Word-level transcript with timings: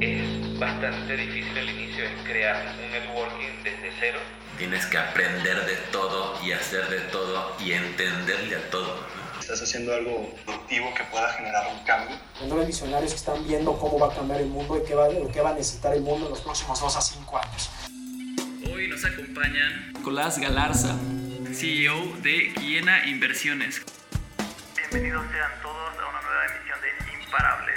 Es 0.00 0.58
bastante 0.58 1.16
difícil 1.16 1.56
al 1.56 1.70
inicio, 1.70 2.04
es 2.04 2.22
crear 2.24 2.76
un 2.78 2.90
networking 2.90 3.62
desde 3.62 3.90
cero. 3.98 4.18
Tienes 4.58 4.84
que 4.86 4.98
aprender 4.98 5.64
de 5.64 5.76
todo 5.90 6.38
y 6.44 6.52
hacer 6.52 6.88
de 6.88 7.00
todo 7.10 7.56
y 7.60 7.72
entenderle 7.72 8.56
a 8.56 8.70
todo. 8.70 8.94
Estás 9.40 9.62
haciendo 9.62 9.94
algo 9.94 10.34
productivo 10.44 10.92
que 10.94 11.04
pueda 11.04 11.32
generar 11.32 11.66
un 11.72 11.82
cambio. 11.84 12.16
Cuando 12.38 12.60
hay 12.60 12.66
visionarios 12.66 13.12
que 13.12 13.18
están 13.18 13.46
viendo 13.46 13.78
cómo 13.78 13.98
va 13.98 14.12
a 14.12 14.14
cambiar 14.14 14.40
el 14.40 14.48
mundo 14.48 14.78
y 14.78 14.86
qué 14.86 14.94
va, 14.94 15.08
qué 15.32 15.40
va 15.40 15.50
a 15.50 15.54
necesitar 15.54 15.94
el 15.94 16.02
mundo 16.02 16.26
en 16.26 16.30
los 16.32 16.40
próximos 16.42 16.78
2 16.80 16.96
a 16.96 17.00
5 17.00 17.38
años. 17.38 17.70
Hoy 18.70 18.88
nos 18.88 19.04
acompañan 19.04 19.92
Nicolás 19.94 20.38
Galarza, 20.38 20.94
CEO 21.52 22.16
de 22.22 22.52
Quiena 22.54 23.06
Inversiones. 23.06 23.82
Bienvenidos 24.76 25.24
sean 25.32 25.50
todos 25.62 25.98
a 25.98 26.08
una 26.08 26.20
nueva 26.22 26.46
emisión 26.46 26.78
de 26.80 27.24
Imparables. 27.24 27.73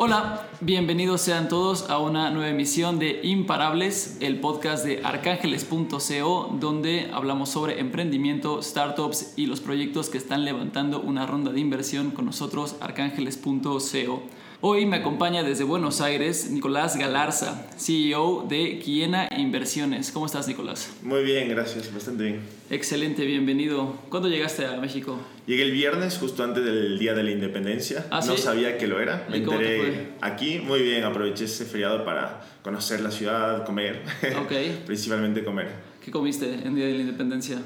Hola, 0.00 0.46
bienvenidos 0.60 1.22
sean 1.22 1.48
todos 1.48 1.90
a 1.90 1.98
una 1.98 2.30
nueva 2.30 2.50
emisión 2.50 3.00
de 3.00 3.18
Imparables, 3.24 4.18
el 4.20 4.38
podcast 4.38 4.84
de 4.84 5.00
arcángeles.co, 5.04 6.56
donde 6.60 7.10
hablamos 7.12 7.48
sobre 7.48 7.80
emprendimiento, 7.80 8.62
startups 8.62 9.32
y 9.34 9.46
los 9.46 9.60
proyectos 9.60 10.08
que 10.08 10.18
están 10.18 10.44
levantando 10.44 11.00
una 11.00 11.26
ronda 11.26 11.50
de 11.50 11.58
inversión 11.58 12.12
con 12.12 12.26
nosotros, 12.26 12.76
arcángeles.co. 12.80 14.22
Hoy 14.60 14.86
me 14.86 14.96
acompaña 14.96 15.44
desde 15.44 15.62
Buenos 15.62 16.00
Aires 16.00 16.50
Nicolás 16.50 16.96
Galarza, 16.96 17.68
CEO 17.76 18.44
de 18.48 18.80
Quiena 18.80 19.28
Inversiones. 19.36 20.10
¿Cómo 20.10 20.26
estás, 20.26 20.48
Nicolás? 20.48 20.90
Muy 21.02 21.22
bien, 21.22 21.48
gracias, 21.48 21.94
bastante 21.94 22.24
bien. 22.24 22.40
Excelente, 22.68 23.24
bienvenido. 23.24 23.94
¿Cuándo 24.08 24.28
llegaste 24.28 24.66
a 24.66 24.76
México? 24.78 25.16
Llegué 25.46 25.62
el 25.62 25.70
viernes, 25.70 26.18
justo 26.18 26.42
antes 26.42 26.64
del 26.64 26.98
Día 26.98 27.14
de 27.14 27.22
la 27.22 27.30
Independencia. 27.30 28.06
¿Ah, 28.10 28.20
no 28.26 28.36
sí? 28.36 28.42
sabía 28.42 28.76
que 28.78 28.88
lo 28.88 28.98
era. 28.98 29.28
Me 29.30 29.38
¿Y 29.38 29.42
cómo 29.44 29.58
te 29.58 29.76
enteré 29.76 30.08
aquí. 30.22 30.58
Muy 30.58 30.82
bien, 30.82 31.04
aproveché 31.04 31.44
ese 31.44 31.64
feriado 31.64 32.04
para 32.04 32.40
conocer 32.64 32.98
la 32.98 33.12
ciudad, 33.12 33.64
comer. 33.64 34.02
Ok. 34.42 34.52
Principalmente 34.86 35.44
comer. 35.44 35.68
¿Qué 36.04 36.10
comiste 36.10 36.52
en 36.52 36.74
Día 36.74 36.86
de 36.86 36.94
la 36.94 37.00
Independencia? 37.02 37.58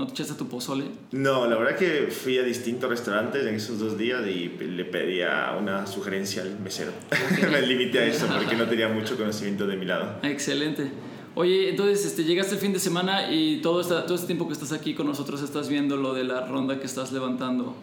¿No 0.00 0.06
te 0.06 0.12
echaste 0.14 0.32
tu 0.32 0.48
pozole? 0.48 0.84
No, 1.12 1.46
la 1.46 1.56
verdad 1.56 1.76
que 1.76 2.08
fui 2.10 2.38
a 2.38 2.42
distintos 2.42 2.88
restaurantes 2.88 3.44
en 3.46 3.54
esos 3.54 3.78
dos 3.78 3.98
días 3.98 4.26
y 4.26 4.48
le 4.48 4.86
pedía 4.86 5.54
una 5.60 5.86
sugerencia 5.86 6.40
al 6.40 6.58
mesero. 6.58 6.90
Me 7.52 7.60
limité 7.60 7.98
a 7.98 8.06
eso 8.06 8.26
porque 8.34 8.56
no 8.56 8.64
tenía 8.66 8.88
mucho 8.88 9.18
conocimiento 9.18 9.66
de 9.66 9.76
mi 9.76 9.84
lado. 9.84 10.14
Excelente. 10.22 10.90
Oye, 11.34 11.68
entonces 11.68 12.06
este, 12.06 12.24
llegaste 12.24 12.54
el 12.54 12.60
fin 12.62 12.72
de 12.72 12.78
semana 12.78 13.30
y 13.30 13.60
todo, 13.60 13.82
esta, 13.82 14.06
todo 14.06 14.14
este 14.14 14.26
tiempo 14.26 14.46
que 14.46 14.54
estás 14.54 14.72
aquí 14.72 14.94
con 14.94 15.06
nosotros 15.06 15.42
estás 15.42 15.68
viendo 15.68 15.98
lo 15.98 16.14
de 16.14 16.24
la 16.24 16.46
ronda 16.46 16.80
que 16.80 16.86
estás 16.86 17.12
levantando. 17.12 17.76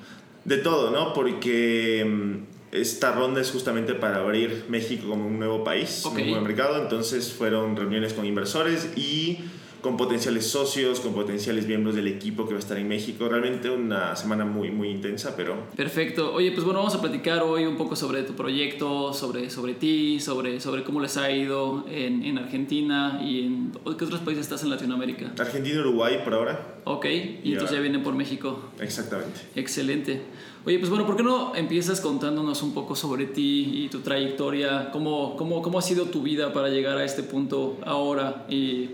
De 0.44 0.58
todo, 0.58 0.90
¿no? 0.90 1.14
Porque 1.14 2.04
mm, 2.04 2.76
esta 2.76 3.12
ronda 3.12 3.42
es 3.42 3.52
justamente 3.52 3.94
para 3.94 4.18
abrir 4.22 4.66
México 4.70 5.08
como 5.08 5.28
un 5.28 5.38
nuevo 5.38 5.64
país, 5.64 6.04
Ok. 6.04 6.18
un 6.18 6.30
nuevo 6.32 6.42
mercado. 6.46 6.82
Entonces 6.82 7.32
fueron 7.32 7.76
reuniones 7.76 8.14
con 8.14 8.26
inversores 8.26 8.90
y 8.98 9.38
con 9.82 9.98
potenciales 9.98 10.48
socios, 10.48 11.00
con 11.00 11.14
potenciales 11.14 11.68
miembros 11.68 11.96
del 11.96 12.08
equipo 12.08 12.46
que 12.46 12.54
va 12.54 12.58
a 12.58 12.62
estar 12.62 12.78
en 12.78 12.88
México. 12.88 13.28
Realmente 13.30 13.70
una 13.70 14.16
semana 14.16 14.46
muy, 14.46 14.72
muy 14.72 14.90
intensa, 14.90 15.36
pero 15.36 15.56
Perfecto. 15.76 16.34
Oye, 16.34 16.52
pues 16.52 16.64
bueno, 16.64 16.80
vamos 16.80 16.96
a 16.96 17.02
platicar 17.02 17.44
hoy 17.44 17.66
un 17.66 17.78
poco 17.78 17.96
sobre 17.96 18.24
tu 18.24 18.34
proyecto, 18.34 19.14
sobre, 19.14 19.50
sobre 19.50 19.74
ti, 19.74 20.20
sobre, 20.20 20.60
sobre 20.60 20.84
cómo 20.84 21.00
les 21.00 21.18
ha 21.18 21.32
ido 21.32 21.86
en, 21.90 22.24
en 22.24 22.38
Argentina 22.38 23.22
y 23.24 23.42
en 23.42 23.72
¿qué 23.98 24.06
otros 24.06 24.22
países 24.22 24.46
estás 24.46 24.64
en 24.64 24.70
Latinoamérica. 24.70 25.34
Argentina 25.38 25.76
y 25.76 25.80
Uruguay 25.80 26.22
por 26.24 26.34
ahora. 26.34 26.76
Ok, 26.86 27.06
y 27.06 27.52
entonces 27.52 27.76
ya 27.76 27.82
vienen 27.82 28.04
por 28.04 28.16
México. 28.16 28.60
Exactamente. 28.80 29.40
Excelente. 29.56 30.22
Oye, 30.66 30.80
pues 30.80 30.90
bueno, 30.90 31.06
¿por 31.06 31.16
qué 31.16 31.24
no 31.24 31.56
empiezas 31.56 32.02
contándonos 32.02 32.62
un 32.62 32.74
poco 32.74 32.96
sobre 32.96 33.26
ti 33.26 33.84
y 33.86 33.90
tu 33.90 34.00
trayectoria? 34.00 34.92
¿Cómo, 34.92 35.36
cómo, 35.38 35.62
cómo 35.62 35.80
ha 35.80 35.82
sido 35.82 36.06
tu 36.06 36.22
vida 36.22 36.52
para 36.52 36.70
llegar 36.70 36.98
a 36.98 37.06
este 37.06 37.24
punto 37.24 37.78
ahora 37.86 38.46
y 38.50 38.90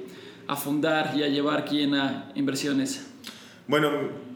a 0.47 0.55
fundar 0.55 1.13
y 1.15 1.23
a 1.23 1.27
llevar 1.27 1.65
Quiena 1.65 2.31
Inversiones? 2.35 3.07
Bueno, 3.67 3.89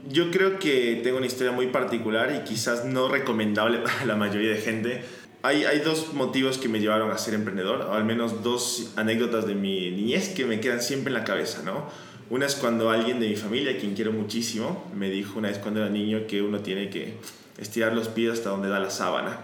yo 0.09 0.31
creo 0.31 0.57
que 0.59 1.01
tengo 1.03 1.17
una 1.17 1.25
historia 1.25 1.51
muy 1.51 1.67
particular 1.67 2.33
y 2.35 2.47
quizás 2.47 2.85
no 2.85 3.09
recomendable 3.09 3.77
para 3.83 4.05
la 4.05 4.15
mayoría 4.15 4.51
de 4.51 4.57
gente. 4.57 5.03
Hay, 5.43 5.65
hay 5.65 5.79
dos 5.79 6.13
motivos 6.13 6.57
que 6.57 6.67
me 6.67 6.79
llevaron 6.79 7.11
a 7.11 7.17
ser 7.17 7.33
emprendedor, 7.33 7.81
o 7.81 7.93
al 7.93 8.05
menos 8.05 8.43
dos 8.43 8.93
anécdotas 8.95 9.45
de 9.45 9.55
mi 9.55 9.91
niñez 9.91 10.29
que 10.29 10.45
me 10.45 10.59
quedan 10.59 10.81
siempre 10.81 11.09
en 11.09 11.19
la 11.19 11.23
cabeza, 11.23 11.61
¿no? 11.63 11.85
Una 12.29 12.45
es 12.45 12.55
cuando 12.55 12.89
alguien 12.89 13.19
de 13.21 13.29
mi 13.29 13.35
familia, 13.35 13.77
quien 13.77 13.93
quiero 13.93 14.11
muchísimo, 14.11 14.85
me 14.93 15.09
dijo 15.09 15.39
una 15.39 15.47
vez 15.47 15.59
cuando 15.59 15.79
era 15.79 15.89
niño 15.89 16.27
que 16.27 16.41
uno 16.41 16.59
tiene 16.59 16.89
que 16.89 17.13
estirar 17.57 17.93
los 17.93 18.09
pies 18.09 18.33
hasta 18.33 18.49
donde 18.49 18.67
da 18.67 18.79
la 18.79 18.89
sábana. 18.89 19.39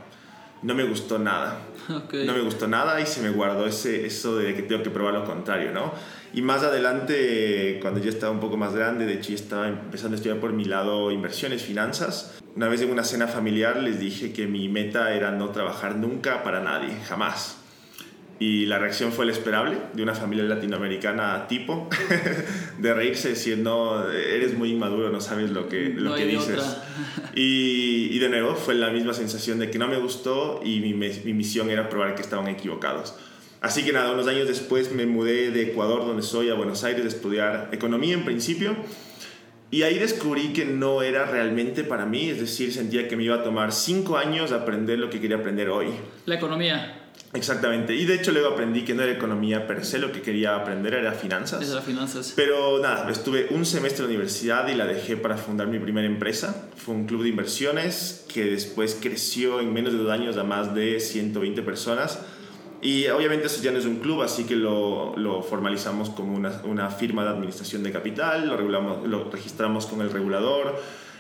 No 0.64 0.74
me 0.74 0.84
gustó 0.86 1.20
nada. 1.20 1.60
No 2.26 2.34
me 2.34 2.42
gustó 2.42 2.68
nada 2.68 3.00
y 3.02 3.06
se 3.06 3.22
me 3.22 3.30
guardó 3.30 3.66
ese, 3.66 4.06
eso 4.06 4.38
de 4.38 4.56
que 4.56 4.64
tengo 4.64 4.82
que 4.82 4.90
probar 4.90 5.14
lo 5.14 5.26
contrario, 5.26 5.72
¿no? 5.72 5.94
Y 6.34 6.42
más 6.42 6.64
adelante, 6.64 7.78
cuando 7.82 8.00
yo 8.00 8.10
estaba 8.10 8.32
un 8.32 8.40
poco 8.40 8.58
más 8.58 8.74
grande, 8.74 9.06
de 9.06 9.16
hecho 9.16 9.30
ya 9.30 9.36
estaba 9.36 9.68
empezando 9.68 10.16
a 10.16 10.18
estudiar 10.18 10.40
por 10.40 10.54
mi 10.54 10.66
lado 10.66 11.12
inversiones, 11.12 11.62
finanzas, 11.62 12.40
una 12.56 12.68
vez 12.68 12.82
en 12.82 12.92
una 12.92 13.04
cena 13.04 13.28
familiar 13.28 13.78
les 13.78 14.00
dije 14.00 14.32
que 14.32 14.48
mi 14.48 14.70
meta 14.70 15.14
era 15.14 15.32
no 15.32 15.50
trabajar 15.50 15.96
nunca 15.96 16.44
para 16.44 16.62
nadie, 16.62 16.96
jamás. 17.08 17.63
Y 18.40 18.66
la 18.66 18.80
reacción 18.80 19.12
fue 19.12 19.26
la 19.26 19.32
esperable 19.32 19.78
de 19.94 20.04
una 20.04 20.16
familia 20.16 20.44
latinoamericana 20.44 21.48
tipo, 21.48 21.88
de 22.78 22.94
reírse, 22.94 23.30
decir, 23.30 23.60
no, 23.60 24.10
eres 24.10 24.58
muy 24.58 24.72
inmaduro, 24.72 25.10
no 25.12 25.22
sabes 25.22 25.52
lo 25.52 25.70
que, 25.70 25.90
lo 25.90 26.10
No 26.10 26.16
que 26.16 26.26
dices. 26.26 26.62
Y, 27.36 28.10
y 28.12 28.20
de 28.20 28.30
nuevo 28.30 28.54
fue 28.54 28.76
la 28.76 28.92
misma 28.92 29.14
sensación 29.14 29.58
de 29.58 29.72
que 29.72 29.80
no 29.80 29.88
me 29.88 29.98
gustó 29.98 30.62
y 30.64 30.82
mi, 30.82 30.94
mi 30.94 31.34
misión 31.34 31.72
era 31.72 31.90
probar 31.90 32.14
que 32.14 32.22
estaban 32.22 32.48
equivocados. 32.48 33.16
Así 33.60 33.84
que 33.84 33.94
nada, 33.94 34.12
unos 34.12 34.28
años 34.28 34.48
después 34.48 34.92
me 34.92 35.06
mudé 35.06 35.50
de 35.50 35.64
Ecuador, 35.64 36.06
donde 36.06 36.22
soy, 36.22 36.50
a 36.50 36.54
Buenos 36.54 36.84
Aires, 36.84 37.06
a 37.06 37.08
estudiar 37.08 37.70
economía 37.72 38.14
en 38.14 38.26
principio. 38.26 38.76
Y 39.72 39.84
ahí 39.84 39.98
descubrí 39.98 40.54
que 40.54 40.66
no 40.66 41.02
era 41.02 41.26
realmente 41.26 41.84
para 41.84 42.06
mí, 42.06 42.30
es 42.30 42.40
decir, 42.40 42.74
sentía 42.74 43.08
que 43.08 43.16
me 43.16 43.24
iba 43.24 43.36
a 43.36 43.44
tomar 43.44 43.72
cinco 43.72 44.18
años 44.18 44.52
aprender 44.52 45.00
lo 45.00 45.10
que 45.10 45.20
quería 45.20 45.38
aprender 45.38 45.70
hoy. 45.70 45.88
La 46.26 46.36
economía 46.36 47.03
Exactamente. 47.34 47.96
Y 47.96 48.06
de 48.06 48.16
hecho 48.16 48.32
luego 48.32 48.50
aprendí 48.50 48.84
que 48.84 48.94
no 48.94 49.02
era 49.02 49.12
economía 49.12 49.66
per 49.66 49.86
se, 49.86 49.98
lo 49.98 50.12
que 50.12 50.22
quería 50.22 50.56
aprender 50.56 50.94
era 50.94 51.14
finanzas. 51.14 51.68
las 51.68 51.84
finanzas. 51.84 52.34
Pero 52.36 52.80
nada, 52.80 53.10
estuve 53.10 53.48
un 53.50 53.66
semestre 53.66 54.04
en 54.04 54.12
la 54.12 54.16
universidad 54.16 54.68
y 54.68 54.76
la 54.76 54.86
dejé 54.86 55.18
para 55.18 55.38
fundar 55.38 55.68
mi 55.68 55.80
primera 55.80 56.08
empresa. 56.08 56.68
Fue 56.76 56.94
un 56.94 57.06
club 57.06 57.24
de 57.24 57.30
inversiones 57.30 58.26
que 58.32 58.46
después 58.46 58.98
creció 59.02 59.60
en 59.60 59.74
menos 59.74 59.94
de 59.94 60.00
dos 60.00 60.12
años 60.12 60.38
a 60.38 60.44
más 60.44 60.76
de 60.76 61.00
120 61.00 61.62
personas. 61.64 62.20
Y 62.82 63.08
obviamente 63.08 63.48
eso 63.48 63.64
ya 63.64 63.72
no 63.72 63.80
es 63.80 63.86
un 63.86 64.00
club, 64.00 64.22
así 64.22 64.44
que 64.44 64.58
lo, 64.58 65.16
lo 65.18 65.42
formalizamos 65.42 66.10
como 66.10 66.36
una, 66.36 66.62
una 66.66 66.90
firma 66.90 67.24
de 67.24 67.30
administración 67.30 67.82
de 67.82 67.92
capital, 67.94 68.48
lo, 68.48 68.58
regulamos, 68.58 69.08
lo 69.08 69.32
registramos 69.32 69.86
con 69.86 70.02
el 70.02 70.12
regulador 70.12 70.76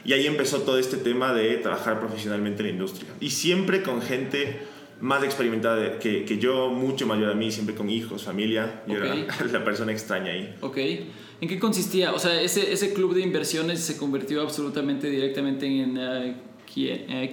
y 0.06 0.12
ahí 0.12 0.28
empezó 0.28 0.64
todo 0.64 0.78
este 0.78 0.98
tema 0.98 1.34
de 1.34 1.56
trabajar 1.58 2.00
profesionalmente 2.00 2.62
en 2.62 2.68
la 2.68 2.74
industria. 2.74 3.10
Y 3.22 3.30
siempre 3.30 3.82
con 3.82 4.02
gente 4.02 4.73
más 5.04 5.22
experimentada 5.24 6.00
que, 6.00 6.24
que 6.24 6.38
yo, 6.38 6.70
mucho 6.70 7.06
mayor 7.06 7.30
a 7.32 7.36
mí, 7.36 7.52
siempre 7.52 7.76
con 7.76 7.90
hijos, 7.90 8.24
familia. 8.24 8.84
Yo 8.88 8.98
Ok. 9.00 9.04
era 9.04 9.46
la 9.52 9.64
persona 9.66 9.92
extraña 9.92 10.32
ahí. 10.32 10.56
Ok. 10.62 10.78
¿En 11.42 11.50
qué 11.50 11.60
consistía? 11.60 12.14
O 12.14 12.20
sea, 12.20 12.42
ese, 12.42 12.72
ese 12.72 12.94
club 12.94 13.14
de 13.14 13.22
inversiones 13.22 13.82
se 13.82 13.98
convirtió 13.98 14.42
absolutamente 14.42 15.10
directamente 15.10 15.66
en 15.66 15.98
eh, 16.00 16.36
Quie- 16.74 17.06
eh, 17.08 17.32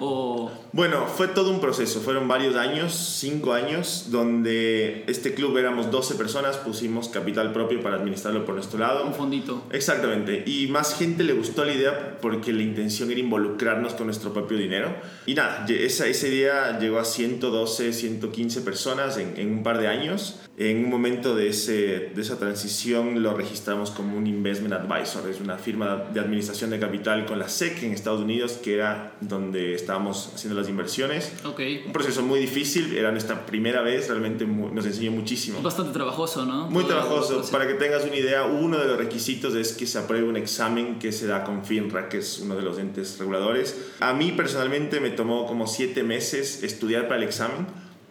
o... 0.00 0.50
Bueno, 0.72 1.06
fue 1.06 1.28
todo 1.28 1.50
un 1.50 1.60
proceso, 1.60 2.00
fueron 2.00 2.26
varios 2.26 2.56
años, 2.56 2.94
cinco 2.94 3.52
años, 3.52 4.06
donde 4.10 5.04
este 5.08 5.34
club 5.34 5.56
éramos 5.58 5.90
12 5.90 6.14
personas, 6.14 6.56
pusimos 6.56 7.08
capital 7.08 7.52
propio 7.52 7.82
para 7.82 7.96
administrarlo 7.96 8.44
por 8.46 8.54
nuestro 8.54 8.76
un 8.76 8.80
lado. 8.80 9.12
fondito? 9.12 9.62
Exactamente, 9.72 10.42
y 10.46 10.68
más 10.68 10.96
gente 10.96 11.24
le 11.24 11.34
gustó 11.34 11.64
la 11.64 11.74
idea 11.74 12.18
porque 12.22 12.52
la 12.52 12.62
intención 12.62 13.10
era 13.10 13.20
involucrarnos 13.20 13.94
con 13.94 14.06
nuestro 14.06 14.32
propio 14.32 14.56
dinero. 14.56 14.94
Y 15.26 15.34
nada, 15.34 15.66
esa, 15.68 16.06
ese 16.06 16.30
día 16.30 16.78
llegó 16.78 16.98
a 16.98 17.04
112, 17.04 17.92
115 17.92 18.60
personas 18.62 19.18
en, 19.18 19.34
en 19.36 19.52
un 19.52 19.62
par 19.62 19.78
de 19.78 19.88
años. 19.88 20.40
En 20.56 20.84
un 20.84 20.90
momento 20.90 21.36
de, 21.36 21.48
ese, 21.50 22.10
de 22.14 22.20
esa 22.20 22.36
transición 22.38 23.22
lo 23.22 23.32
registramos 23.34 23.92
como 23.92 24.16
un 24.18 24.26
investment 24.26 24.74
advisor, 24.74 25.28
es 25.30 25.40
una 25.40 25.56
firma 25.56 26.06
de 26.12 26.18
administración 26.18 26.70
de 26.70 26.80
capital 26.80 27.26
con 27.26 27.38
la 27.38 27.48
SEC 27.48 27.84
en 27.84 27.92
Estados 27.92 28.22
Unidos, 28.22 28.54
que 28.54 28.77
donde 29.20 29.74
estábamos 29.74 30.32
haciendo 30.34 30.58
las 30.60 30.68
inversiones. 30.68 31.32
Ok. 31.44 31.60
Un 31.86 31.92
proceso 31.92 32.22
muy 32.22 32.40
difícil, 32.40 32.96
era 32.96 33.10
nuestra 33.10 33.46
primera 33.46 33.82
vez, 33.82 34.08
realmente 34.08 34.44
mu- 34.46 34.70
nos 34.72 34.86
enseñó 34.86 35.10
muchísimo. 35.12 35.60
Bastante 35.62 35.92
trabajoso, 35.92 36.44
¿no? 36.46 36.70
Muy 36.70 36.84
Todo 36.84 36.94
trabajoso. 36.94 37.42
Para 37.50 37.66
que 37.66 37.74
tengas 37.74 38.04
una 38.04 38.16
idea, 38.16 38.44
uno 38.44 38.78
de 38.78 38.86
los 38.86 38.96
requisitos 38.98 39.54
es 39.54 39.72
que 39.72 39.86
se 39.86 39.98
apruebe 39.98 40.26
un 40.28 40.36
examen 40.36 40.98
que 40.98 41.12
se 41.12 41.26
da 41.26 41.44
con 41.44 41.64
FINRA, 41.64 42.08
que 42.08 42.18
es 42.18 42.38
uno 42.38 42.54
de 42.56 42.62
los 42.62 42.78
entes 42.78 43.18
reguladores. 43.18 43.76
A 44.00 44.12
mí 44.12 44.32
personalmente 44.32 45.00
me 45.00 45.10
tomó 45.10 45.46
como 45.46 45.66
siete 45.66 46.02
meses 46.02 46.62
estudiar 46.62 47.08
para 47.08 47.16
el 47.20 47.24
examen 47.26 47.66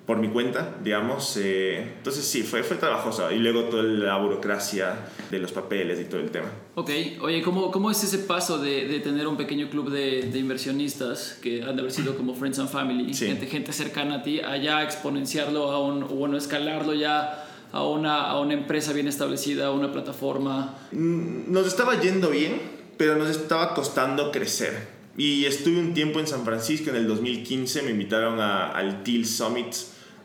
por 0.07 0.17
mi 0.17 0.29
cuenta, 0.29 0.75
digamos. 0.83 1.37
eh, 1.37 1.95
entonces 1.97 2.25
sí, 2.25 2.41
fue, 2.41 2.63
fue 2.63 2.77
trabajoso. 2.77 3.29
Y 3.31 3.37
luego 3.39 3.65
toda 3.65 3.83
la 3.83 4.17
burocracia 4.17 4.95
de 5.29 5.37
los 5.37 5.51
papeles 5.51 5.99
y 5.99 6.05
todo 6.05 6.21
el 6.21 6.31
tema. 6.31 6.47
Ok, 6.75 6.89
oye, 7.21 7.41
¿cómo, 7.41 7.69
cómo 7.71 7.91
es 7.91 8.01
ese 8.03 8.19
paso 8.19 8.57
de, 8.57 8.87
de 8.87 8.99
tener 9.01 9.27
un 9.27 9.35
pequeño 9.37 9.69
club 9.69 9.91
de, 9.91 10.23
de 10.31 10.39
inversionistas 10.39 11.37
que 11.43 11.61
han 11.61 11.75
de 11.75 11.81
haber 11.81 11.91
sido 11.91 12.15
como 12.15 12.33
Friends 12.33 12.57
and 12.59 12.69
Family, 12.69 13.13
Sí. 13.13 13.27
gente, 13.27 13.47
gente 13.47 13.73
cercana 13.73 14.15
a 14.15 14.23
ti, 14.23 14.39
a 14.39 14.55
ya 14.57 14.81
exponenciarlo 14.81 15.71
a 15.71 15.79
un, 15.85 16.07
bueno, 16.07 16.37
escalarlo 16.37 16.93
ya 16.93 17.43
a 17.73 17.83
una, 17.85 18.21
a 18.29 18.39
una 18.39 18.53
empresa 18.53 18.93
bien 18.93 19.09
establecida, 19.09 19.67
a 19.67 19.71
una 19.71 19.91
plataforma? 19.91 20.73
Mm, 20.93 21.51
Nos 21.51 21.67
estaba 21.67 21.99
yendo 21.99 22.29
bien, 22.29 22.61
pero 22.97 23.17
nos 23.17 23.29
estaba 23.29 23.73
costando 23.73 24.31
crecer. 24.31 24.87
Y 25.17 25.43
estuve 25.45 25.79
un 25.79 25.93
tiempo 25.93 26.19
en 26.21 26.27
San 26.27 26.45
Francisco 26.45 26.91
en 26.91 26.95
el 26.95 27.07
2015, 27.07 27.81
me 27.81 27.91
invitaron 27.91 28.39
a- 28.39 28.69
al 28.71 29.03
Thiel 29.03 29.25
Summit, 29.25 29.73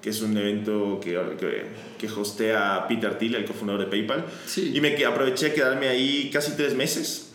que 0.03 0.11
es 0.11 0.21
un 0.21 0.37
evento 0.37 1.01
que, 1.03 1.19
que, 1.39 1.65
que 1.97 2.13
hostea 2.13 2.87
Peter 2.89 3.17
Thiel, 3.17 3.37
el 3.37 3.45
cofundador 3.45 3.85
de 3.85 3.87
PayPal. 3.87 4.27
Sí. 4.47 4.73
Y 4.75 4.81
me 4.81 5.03
aproveché 5.05 5.51
de 5.51 5.55
quedarme 5.55 5.89
ahí 5.89 6.29
casi 6.33 6.53
tres 6.57 6.75
meses. 6.75 7.29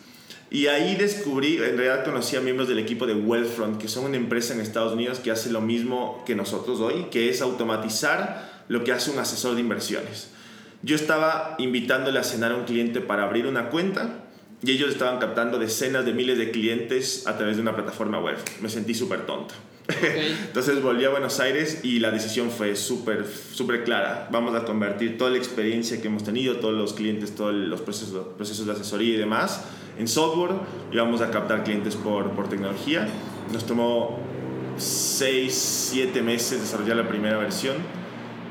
Y 0.49 0.67
ahí 0.67 0.95
descubrí, 0.95 1.55
en 1.55 1.77
realidad 1.77 2.05
conocí 2.05 2.35
a 2.35 2.41
miembros 2.41 2.69
del 2.69 2.79
equipo 2.79 3.05
de 3.05 3.13
Wealthfront, 3.13 3.81
que 3.81 3.87
son 3.87 4.05
una 4.05 4.17
empresa 4.17 4.53
en 4.53 4.61
Estados 4.61 4.93
Unidos 4.93 5.19
que 5.19 5.31
hace 5.31 5.51
lo 5.51 5.61
mismo 5.61 6.23
que 6.25 6.35
nosotros 6.35 6.79
hoy, 6.79 7.07
que 7.11 7.29
es 7.29 7.41
automatizar 7.41 8.63
lo 8.69 8.83
que 8.83 8.91
hace 8.93 9.11
un 9.11 9.19
asesor 9.19 9.55
de 9.55 9.61
inversiones. 9.61 10.29
Yo 10.83 10.95
estaba 10.95 11.55
invitándole 11.57 12.19
a 12.19 12.23
cenar 12.23 12.51
a 12.51 12.55
un 12.55 12.65
cliente 12.65 13.01
para 13.01 13.23
abrir 13.23 13.47
una 13.47 13.69
cuenta 13.69 14.25
y 14.61 14.71
ellos 14.71 14.89
estaban 14.89 15.19
captando 15.19 15.59
decenas 15.59 16.05
de 16.05 16.13
miles 16.13 16.37
de 16.37 16.51
clientes 16.51 17.27
a 17.27 17.37
través 17.37 17.57
de 17.57 17.61
una 17.61 17.75
plataforma 17.75 18.19
web. 18.19 18.37
Me 18.61 18.69
sentí 18.69 18.93
súper 18.93 19.25
tonto. 19.25 19.53
Entonces 20.45 20.81
volví 20.81 21.05
a 21.05 21.09
Buenos 21.09 21.39
Aires 21.39 21.81
y 21.83 21.99
la 21.99 22.11
decisión 22.11 22.51
fue 22.51 22.75
súper 22.75 23.25
súper 23.25 23.83
clara. 23.83 24.27
Vamos 24.31 24.55
a 24.55 24.65
convertir 24.65 25.17
toda 25.17 25.31
la 25.31 25.37
experiencia 25.37 26.01
que 26.01 26.07
hemos 26.07 26.23
tenido, 26.23 26.57
todos 26.57 26.73
los 26.73 26.93
clientes, 26.93 27.35
todos 27.35 27.53
los 27.53 27.81
procesos, 27.81 28.27
procesos 28.35 28.65
de 28.65 28.73
asesoría 28.73 29.15
y 29.15 29.17
demás 29.17 29.63
en 29.97 30.07
software 30.07 30.51
y 30.91 30.97
vamos 30.97 31.21
a 31.21 31.31
captar 31.31 31.63
clientes 31.63 31.95
por, 31.95 32.31
por 32.31 32.49
tecnología. 32.49 33.07
Nos 33.51 33.65
tomó 33.65 34.19
6, 34.77 35.89
7 35.91 36.21
meses 36.21 36.61
desarrollar 36.61 36.97
la 36.97 37.07
primera 37.07 37.37
versión 37.37 37.77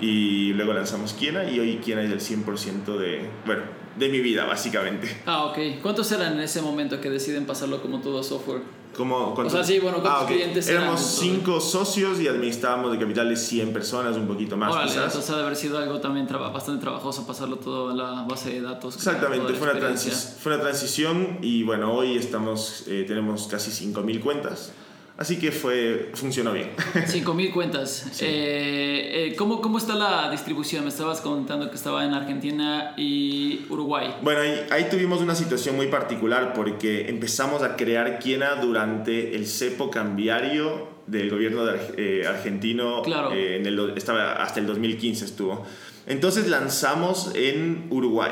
y 0.00 0.52
luego 0.52 0.72
lanzamos 0.72 1.12
Kiena 1.12 1.50
y 1.50 1.60
hoy 1.60 1.76
Kiena 1.76 2.02
es 2.02 2.10
el 2.10 2.20
100% 2.20 2.96
de, 2.98 3.28
bueno, 3.46 3.62
de 3.96 4.08
mi 4.08 4.20
vida 4.20 4.44
básicamente. 4.44 5.08
Ah, 5.26 5.46
ok. 5.46 5.80
¿Cuántos 5.82 6.10
eran 6.12 6.34
en 6.34 6.40
ese 6.40 6.60
momento 6.62 7.00
que 7.00 7.10
deciden 7.10 7.46
pasarlo 7.46 7.80
como 7.80 8.00
todo 8.00 8.22
software? 8.22 8.62
¿Cómo, 8.96 9.34
cuántos- 9.34 9.54
O 9.54 9.56
sea, 9.58 9.64
sí, 9.66 9.78
bueno, 9.78 10.00
¿cuántos 10.00 10.22
ok. 10.22 10.28
clientes 10.28 10.68
eran 10.68 10.84
Éramos 10.84 11.00
cinco 11.02 11.60
socios 11.60 12.18
y 12.20 12.28
administrábamos 12.28 12.92
de 12.92 12.98
capital 12.98 13.28
de 13.28 13.36
100 13.36 13.72
personas, 13.72 14.16
un 14.16 14.26
poquito 14.26 14.56
más 14.56 14.72
Órale, 14.72 14.88
quizás. 14.90 15.04
entonces 15.06 15.30
ha 15.30 15.36
de 15.36 15.42
haber 15.42 15.56
sido 15.56 15.78
algo 15.78 16.00
también 16.00 16.26
traba- 16.26 16.50
bastante 16.50 16.80
trabajoso 16.80 17.26
pasarlo 17.26 17.56
todo 17.58 17.90
a 17.90 17.94
la 17.94 18.22
base 18.22 18.50
de 18.50 18.62
datos. 18.62 18.96
Exactamente, 18.96 19.52
fue 19.54 19.70
una, 19.70 19.96
fue 19.96 20.52
una 20.54 20.62
transición 20.62 21.38
y 21.42 21.62
bueno, 21.62 21.92
hoy 21.92 22.16
estamos, 22.16 22.84
eh, 22.86 23.04
tenemos 23.06 23.46
casi 23.48 23.70
5.000 23.70 24.20
cuentas, 24.20 24.72
así 25.18 25.38
que 25.38 25.52
fue, 25.52 26.10
funcionó 26.14 26.52
bien. 26.52 26.70
5.000 26.94 27.52
cuentas. 27.52 28.06
Eh, 28.20 29.30
eh, 29.30 29.34
¿cómo, 29.36 29.60
¿Cómo 29.60 29.78
está 29.78 29.94
la 29.94 30.30
distribución? 30.30 30.84
Me 30.84 30.90
estabas 30.90 31.20
contando 31.20 31.68
que 31.70 31.76
estaba 31.76 32.04
en 32.04 32.14
Argentina 32.14 32.94
y 32.96 33.66
Uruguay. 33.68 34.14
Bueno, 34.22 34.40
ahí, 34.40 34.66
ahí 34.70 34.86
tuvimos 34.90 35.20
una 35.20 35.34
situación 35.34 35.76
muy 35.76 35.86
particular 35.88 36.52
porque 36.54 37.08
empezamos 37.08 37.62
a 37.62 37.76
crear 37.76 38.18
Kiena 38.18 38.56
durante 38.56 39.34
el 39.34 39.46
cepo 39.46 39.90
cambiario 39.90 40.96
del 41.06 41.30
gobierno 41.30 41.64
de 41.64 41.78
eh, 41.96 42.26
argentino. 42.26 43.02
Claro. 43.02 43.32
eh, 43.32 43.56
en 43.56 43.66
el, 43.66 43.92
estaba 43.96 44.32
hasta 44.34 44.60
el 44.60 44.66
2015 44.66 45.24
estuvo. 45.24 45.64
Entonces 46.06 46.48
lanzamos 46.48 47.32
en 47.34 47.86
Uruguay, 47.90 48.30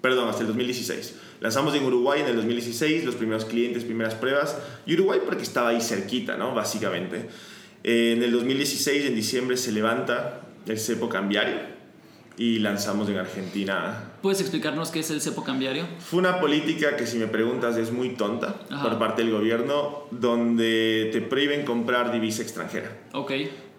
perdón, 0.00 0.28
hasta 0.28 0.42
el 0.42 0.48
2016. 0.48 1.14
Lanzamos 1.40 1.74
en 1.74 1.84
Uruguay 1.84 2.20
en 2.22 2.28
el 2.28 2.36
2016, 2.36 3.04
los 3.04 3.14
primeros 3.14 3.44
clientes, 3.44 3.84
primeras 3.84 4.14
pruebas. 4.14 4.56
Y 4.86 4.94
Uruguay 4.94 5.20
porque 5.24 5.42
estaba 5.42 5.70
ahí 5.70 5.80
cerquita, 5.80 6.36
¿no? 6.36 6.54
Básicamente. 6.54 7.28
Eh, 7.84 8.14
en 8.16 8.22
el 8.22 8.32
2016, 8.32 9.06
en 9.06 9.14
diciembre, 9.14 9.56
se 9.56 9.72
levanta 9.72 10.40
el 10.66 10.78
cepo 10.78 11.08
cambiario 11.08 11.76
y 12.38 12.58
lanzamos 12.58 13.08
en 13.08 13.16
Argentina 13.16 14.12
¿Puedes 14.20 14.40
explicarnos 14.40 14.90
qué 14.90 15.00
es 15.00 15.10
el 15.10 15.20
cepo 15.20 15.42
cambiario? 15.42 15.86
fue 15.98 16.18
una 16.18 16.40
política 16.40 16.96
que, 16.96 17.06
si 17.06 17.16
me 17.16 17.28
preguntas, 17.28 17.76
es 17.76 17.92
muy 17.92 18.10
tonta 18.10 18.56
Ajá. 18.70 18.82
por 18.82 18.98
parte 18.98 19.22
del 19.22 19.32
gobierno, 19.32 20.02
donde 20.10 21.10
te 21.12 21.20
prohíben 21.22 21.64
comprar 21.64 22.12
divisa 22.12 22.42
extranjera. 22.42 22.90
Ok. 23.12 23.32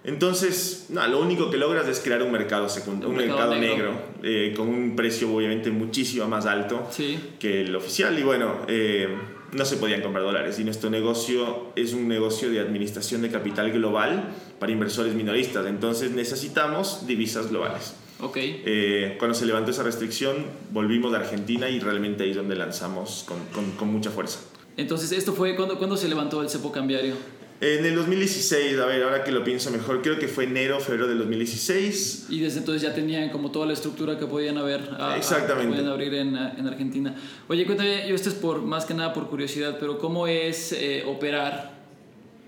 Entonces, 0.08 0.86
no, 0.90 1.06
lo 1.08 1.20
único 1.20 1.52
que 1.52 1.58
logras 1.58 1.86
es 1.88 2.00
crear 2.00 2.24
un 2.24 2.32
mercado 2.32 2.66
Un 2.88 3.06
un, 3.06 3.16
mercado 3.16 3.52
mercado, 3.52 3.56
negro. 3.56 3.92
negro, 3.92 4.02
eh, 4.24 4.54
con 4.56 4.70
un 4.70 4.96
precio 4.96 5.32
obviamente 5.36 5.70
muchísimo 5.70 6.28
más 6.30 6.46
alto 6.46 6.88
Sí. 6.92 7.20
que 7.40 7.62
el 7.62 7.76
oficial. 7.76 8.18
Y 8.18 8.24
bueno, 8.24 8.56
eh, 8.70 9.10
no 9.52 9.66
se 9.66 9.76
podían 9.76 10.02
comprar 10.02 10.24
dólares. 10.24 10.58
Y 10.60 10.64
nuestro 10.64 10.90
negocio 10.90 11.74
es 11.76 11.92
un 11.94 12.08
negocio 12.08 12.50
de 12.50 12.62
administración 12.62 13.22
de 13.22 13.30
capital 13.30 13.70
global 13.72 14.30
para 14.60 14.72
inversores 14.72 15.14
minoristas. 15.14 15.66
Entonces 15.66 16.12
necesitamos 16.12 17.06
divisas 17.06 17.50
globales. 17.50 17.94
Ok. 18.22 18.38
Eh, 18.40 19.16
cuando 19.20 19.36
se 19.36 19.46
levantó 19.46 19.72
esa 19.72 19.84
restricción, 19.84 20.38
volvimos 20.72 21.14
a 21.14 21.18
Argentina 21.18 21.70
y 21.70 21.80
realmente 21.82 22.24
ahí 22.24 22.30
es 22.32 22.38
donde 22.38 22.56
lanzamos 22.56 23.26
con, 23.28 23.40
con- 23.54 23.72
con 23.72 23.90
mucha 23.90 24.10
fuerza. 24.10 24.40
Entonces, 24.78 25.12
¿esto 25.12 25.34
fue 25.34 25.56
cuando, 25.56 25.78
cuando 25.78 25.98
se 25.98 26.08
levantó 26.08 26.42
el 26.42 26.50
cepo 26.50 26.72
cambiario? 26.72 27.16
En 27.60 27.84
el 27.86 27.96
2016, 27.96 28.78
a 28.80 28.86
ver, 28.86 29.02
ahora 29.02 29.24
que 29.24 29.32
lo 29.32 29.44
pienso 29.44 29.72
mejor, 29.72 30.04
creo 30.04 30.20
que 30.20 30.28
fue 30.28 30.44
enero, 30.44 30.80
febrero 30.80 31.08
del 31.08 31.18
2016. 31.18 32.28
Y 32.30 32.40
desde 32.42 32.60
entonces 32.60 32.84
ya 32.84 32.94
tenían 32.94 33.30
como 33.30 33.50
toda 33.50 33.66
la 33.66 33.74
estructura 33.74 34.20
que 34.20 34.28
podían 34.28 34.60
haber 34.60 34.82
a- 35.00 35.14
a- 35.14 35.18
Exactamente. 35.18 35.70
que 35.72 35.76
podían 35.78 35.92
abrir 35.92 36.14
en, 36.14 36.36
en 36.36 36.68
Argentina. 36.68 37.16
Oye, 37.48 37.66
cuéntame, 37.66 38.08
yo 38.08 38.14
esto 38.14 38.30
es 38.30 38.36
por 38.36 38.62
más 38.62 38.86
que 38.86 38.94
nada 38.94 39.12
por 39.14 39.28
curiosidad, 39.28 39.78
pero 39.80 39.98
¿cómo 39.98 40.28
es 40.28 40.72
eh, 40.72 41.04
operar 41.08 41.77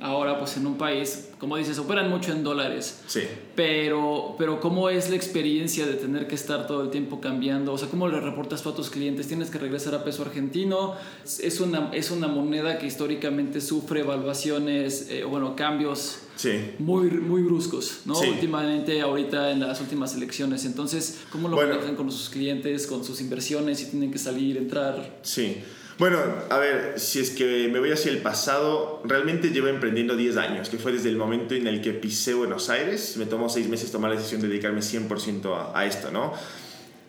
ahora 0.01 0.37
pues 0.39 0.55
en 0.57 0.65
un 0.67 0.77
país, 0.77 1.29
como 1.39 1.57
dices, 1.57 1.77
operan 1.79 2.09
mucho 2.09 2.31
en 2.31 2.43
dólares? 2.43 3.01
Sí. 3.07 3.21
Pero, 3.55 4.35
pero 4.37 4.59
¿cómo 4.59 4.89
es 4.89 5.09
la 5.09 5.15
experiencia 5.15 5.85
de 5.85 5.93
tener 5.95 6.27
que 6.27 6.35
estar 6.35 6.65
todo 6.67 6.83
el 6.83 6.89
tiempo 6.89 7.19
cambiando? 7.19 7.73
O 7.73 7.77
sea, 7.77 7.89
¿cómo 7.89 8.07
le 8.07 8.19
reportas 8.19 8.61
tú 8.63 8.69
a 8.69 8.75
tus 8.75 8.89
clientes? 8.89 9.27
¿Tienes 9.27 9.49
que 9.49 9.57
regresar 9.57 9.93
a 9.95 10.03
peso 10.03 10.21
argentino? 10.23 10.95
Es 11.23 11.59
una, 11.59 11.89
es 11.93 12.11
una 12.11 12.27
moneda 12.27 12.77
que 12.79 12.87
históricamente 12.87 13.61
sufre 13.61 14.01
evaluaciones, 14.01 15.07
eh, 15.09 15.23
bueno, 15.23 15.55
cambios 15.55 16.19
Sí. 16.35 16.51
muy, 16.79 17.09
muy 17.11 17.41
bruscos, 17.41 18.03
¿no? 18.05 18.15
Sí. 18.15 18.29
Últimamente, 18.29 19.01
ahorita 19.01 19.51
en 19.51 19.59
las 19.59 19.81
últimas 19.81 20.15
elecciones. 20.15 20.63
Entonces, 20.63 21.19
¿cómo 21.31 21.49
lo 21.49 21.55
Bueno. 21.57 21.73
manejan 21.75 21.97
con 21.97 22.09
sus 22.09 22.29
clientes, 22.29 22.87
con 22.87 23.03
sus 23.03 23.19
inversiones, 23.19 23.79
si 23.79 23.87
tienen 23.87 24.09
que 24.09 24.19
salir, 24.19 24.55
entrar? 24.55 25.19
Sí. 25.21 25.57
Bueno, 25.99 26.17
a 26.49 26.57
ver, 26.57 26.93
si 26.97 27.19
es 27.19 27.29
que 27.29 27.67
me 27.71 27.79
voy 27.79 27.91
hacia 27.91 28.09
el 28.09 28.19
pasado, 28.19 29.01
realmente 29.03 29.49
llevo 29.49 29.67
emprendiendo 29.67 30.15
10 30.15 30.37
años, 30.37 30.69
que 30.69 30.77
fue 30.77 30.93
desde 30.93 31.09
el 31.09 31.17
momento 31.17 31.55
en 31.55 31.67
el 31.67 31.81
que 31.81 31.91
pisé 31.91 32.33
Buenos 32.33 32.69
Aires. 32.69 33.17
Me 33.17 33.25
tomó 33.25 33.49
6 33.49 33.67
meses 33.67 33.91
tomar 33.91 34.09
la 34.09 34.15
decisión 34.15 34.39
de 34.39 34.47
dedicarme 34.47 34.79
100% 34.79 35.53
a, 35.53 35.77
a 35.77 35.85
esto, 35.85 36.09
¿no? 36.09 36.33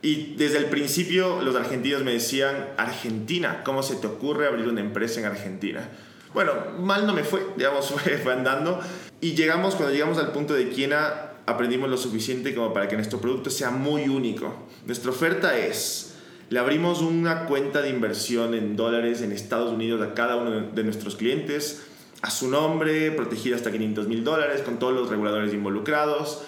Y 0.03 0.35
desde 0.35 0.59
el 0.59 0.67
principio 0.67 1.41
los 1.41 1.55
argentinos 1.55 2.03
me 2.03 2.13
decían, 2.13 2.71
Argentina, 2.79 3.63
¿cómo 3.65 3.85
se 3.85 3.95
te 3.97 4.09
ocurre 4.09 4.49
abrir 4.49 4.67
una 4.67 4.81
empresa 4.81 5.21
en 5.21 5.27
Argentina? 5.27 5.89
Bueno, 6.33 6.53
mal 6.79 7.07
no 7.07 7.13
me 7.13 7.23
fue, 7.23 7.47
digamos, 7.57 7.95
fue, 8.23 8.33
andando. 8.33 8.81
Y 9.21 9.35
llegamos, 9.35 9.75
cuando 9.75 9.93
llegamos 9.93 10.19
al 10.19 10.33
punto 10.33 10.55
de 10.55 10.69
Kiena, 10.69 11.33
aprendimos 11.47 11.91
lo 11.91 11.97
suficiente 11.97 12.55
como 12.55 12.73
para 12.73 12.89
que 12.89 12.97
nuestro 12.97 13.21
producto 13.21 13.51
sea 13.51 13.71
muy 13.71 14.09
único. 14.09 14.67
Nuestra 14.87 15.11
oferta 15.11 15.57
es, 15.57 16.10
le 16.51 16.59
abrimos 16.59 17.01
una 17.01 17.47
cuenta 17.47 17.81
de 17.81 17.89
inversión 17.91 18.55
en 18.55 18.77
dólares 18.77 19.23
en 19.23 19.31
Estados 19.33 19.73
Unidos 19.73 20.03
a 20.03 20.15
cada 20.15 20.35
uno 20.37 20.51
de 20.73 20.85
nuestros 20.85 21.15
clientes, 21.15 21.87
a 22.23 22.31
su 22.31 22.49
nombre, 22.51 23.13
protegida 23.13 23.55
hasta 23.55 23.71
500 23.71 24.09
mil 24.09 24.25
dólares, 24.25 24.63
con 24.63 24.79
todos 24.81 24.93
los 24.93 25.09
reguladores 25.09 25.55
involucrados 25.55 26.43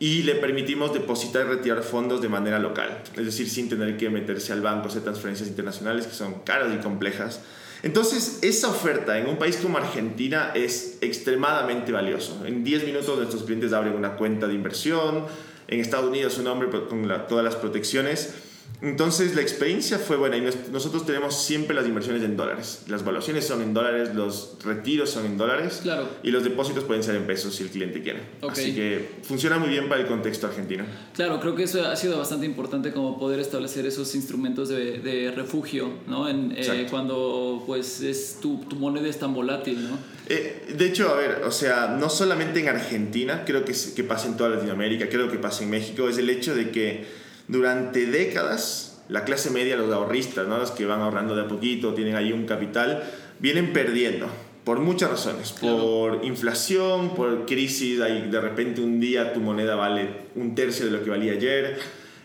y 0.00 0.22
le 0.22 0.34
permitimos 0.34 0.92
depositar 0.92 1.46
y 1.46 1.50
retirar 1.50 1.82
fondos 1.82 2.20
de 2.20 2.28
manera 2.28 2.58
local, 2.58 3.02
es 3.16 3.24
decir, 3.24 3.48
sin 3.48 3.68
tener 3.68 3.96
que 3.96 4.10
meterse 4.10 4.52
al 4.52 4.60
banco, 4.62 4.88
hacer 4.88 5.02
transferencias 5.02 5.48
internacionales 5.48 6.06
que 6.06 6.14
son 6.14 6.40
caras 6.40 6.74
y 6.74 6.78
complejas. 6.82 7.42
Entonces, 7.82 8.38
esa 8.40 8.68
oferta 8.68 9.18
en 9.18 9.28
un 9.28 9.36
país 9.36 9.58
como 9.58 9.76
Argentina 9.76 10.52
es 10.54 10.96
extremadamente 11.02 11.92
valioso. 11.92 12.44
En 12.46 12.64
10 12.64 12.86
minutos 12.86 13.16
nuestros 13.18 13.44
clientes 13.44 13.74
abren 13.74 13.92
una 13.94 14.16
cuenta 14.16 14.48
de 14.48 14.54
inversión, 14.54 15.26
en 15.68 15.80
Estados 15.80 16.08
Unidos 16.08 16.32
su 16.32 16.42
nombre 16.42 16.68
con 16.88 17.06
la- 17.06 17.26
todas 17.26 17.44
las 17.44 17.56
protecciones 17.56 18.34
Entonces 18.82 19.34
la 19.34 19.40
experiencia 19.40 19.98
fue 19.98 20.16
buena 20.16 20.36
y 20.36 20.42
nos- 20.42 20.68
nosotros 20.70 21.06
tenemos 21.06 21.42
siempre 21.42 21.74
las 21.74 21.86
inversiones 21.86 22.22
en 22.22 22.36
dólares. 22.36 22.82
Las 22.88 23.04
valuaciones 23.04 23.46
son 23.46 23.62
en 23.62 23.72
dólares, 23.72 24.14
los 24.14 24.56
retiros 24.62 25.08
son 25.10 25.24
en 25.26 25.38
dólares 25.38 25.80
Claro. 25.82 26.08
y 26.22 26.30
los 26.30 26.44
depósitos 26.44 26.84
pueden 26.84 27.02
ser 27.02 27.14
en 27.14 27.26
pesos 27.26 27.54
si 27.54 27.62
el 27.62 27.70
cliente 27.70 28.02
quiere. 28.02 28.20
Así 28.46 28.74
que 28.74 29.08
funciona 29.22 29.58
muy 29.58 29.68
bien 29.70 29.88
para 29.88 30.02
el 30.02 30.06
contexto 30.06 30.46
argentino. 30.48 30.84
Claro, 31.14 31.40
creo 31.40 31.54
que 31.54 31.62
eso 31.62 31.86
ha 31.86 31.96
sido 31.96 32.18
bastante 32.18 32.44
importante 32.46 32.92
como 32.92 33.18
poder 33.18 33.40
establecer 33.40 33.86
esos 33.86 34.14
instrumentos 34.14 34.68
de, 34.68 34.98
de 34.98 35.30
refugio, 35.30 35.90
¿no? 36.06 36.28
En, 36.28 36.52
eh, 36.56 36.86
cuando 36.90 37.62
pues 37.66 38.00
es 38.02 38.38
tu, 38.42 38.58
tu 38.68 38.76
moneda 38.76 39.08
es 39.08 39.18
tan 39.18 39.32
volátil, 39.32 39.88
¿no? 39.88 39.96
Eh, 40.28 40.74
de 40.76 40.86
hecho, 40.86 41.08
a 41.10 41.14
ver, 41.16 41.42
o 41.46 41.50
sea, 41.50 41.96
no 41.98 42.10
solamente 42.10 42.60
en 42.60 42.68
Argentina, 42.68 43.44
creo 43.46 43.64
que, 43.64 43.72
que 43.94 44.04
pasa 44.04 44.26
en 44.28 44.36
toda 44.36 44.50
Latinoamérica, 44.50 45.08
creo 45.08 45.30
que 45.30 45.38
pasa 45.38 45.62
en 45.64 45.70
México, 45.70 46.08
es 46.08 46.18
el 46.18 46.28
hecho 46.30 46.54
de 46.54 46.70
que 46.70 47.23
durante 47.48 48.06
décadas 48.06 49.02
la 49.08 49.24
clase 49.24 49.50
media, 49.50 49.76
los 49.76 49.92
ahorristas, 49.92 50.46
¿no? 50.46 50.58
los 50.58 50.70
que 50.70 50.86
van 50.86 51.00
ahorrando 51.00 51.36
de 51.36 51.42
a 51.42 51.48
poquito, 51.48 51.92
tienen 51.94 52.16
ahí 52.16 52.32
un 52.32 52.46
capital, 52.46 53.02
vienen 53.38 53.72
perdiendo. 53.72 54.26
Por 54.64 54.78
muchas 54.78 55.10
razones, 55.10 55.54
Claro. 55.60 55.76
por 55.78 56.24
inflación, 56.24 57.14
por 57.14 57.44
crisis, 57.44 58.00
ahí 58.00 58.28
de 58.30 58.40
repente 58.40 58.80
un 58.80 58.98
día 58.98 59.34
tu 59.34 59.40
moneda 59.40 59.74
vale 59.74 60.08
un 60.36 60.54
tercio 60.54 60.86
de 60.86 60.92
lo 60.92 61.04
que 61.04 61.10
valía 61.10 61.32
ayer, 61.32 61.78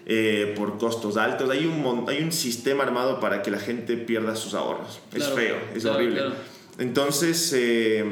eh, 0.06 0.54
por 0.58 0.78
costos 0.78 1.18
altos, 1.18 1.50
hay 1.50 1.66
un, 1.66 2.06
hay 2.08 2.24
un 2.24 2.32
sistema 2.32 2.84
armado 2.84 3.20
para 3.20 3.42
que 3.42 3.52
la 3.52 3.60
gente 3.60 3.98
pierda 3.98 4.38
sus 4.38 4.54
ahorros. 4.54 5.02
Claro, 5.12 5.34
es 5.34 5.38
feo, 5.38 5.56
es 5.76 5.82
claro, 5.84 5.98
horrible. 5.98 6.22
Entonces, 6.78 7.52
eh, 7.54 8.06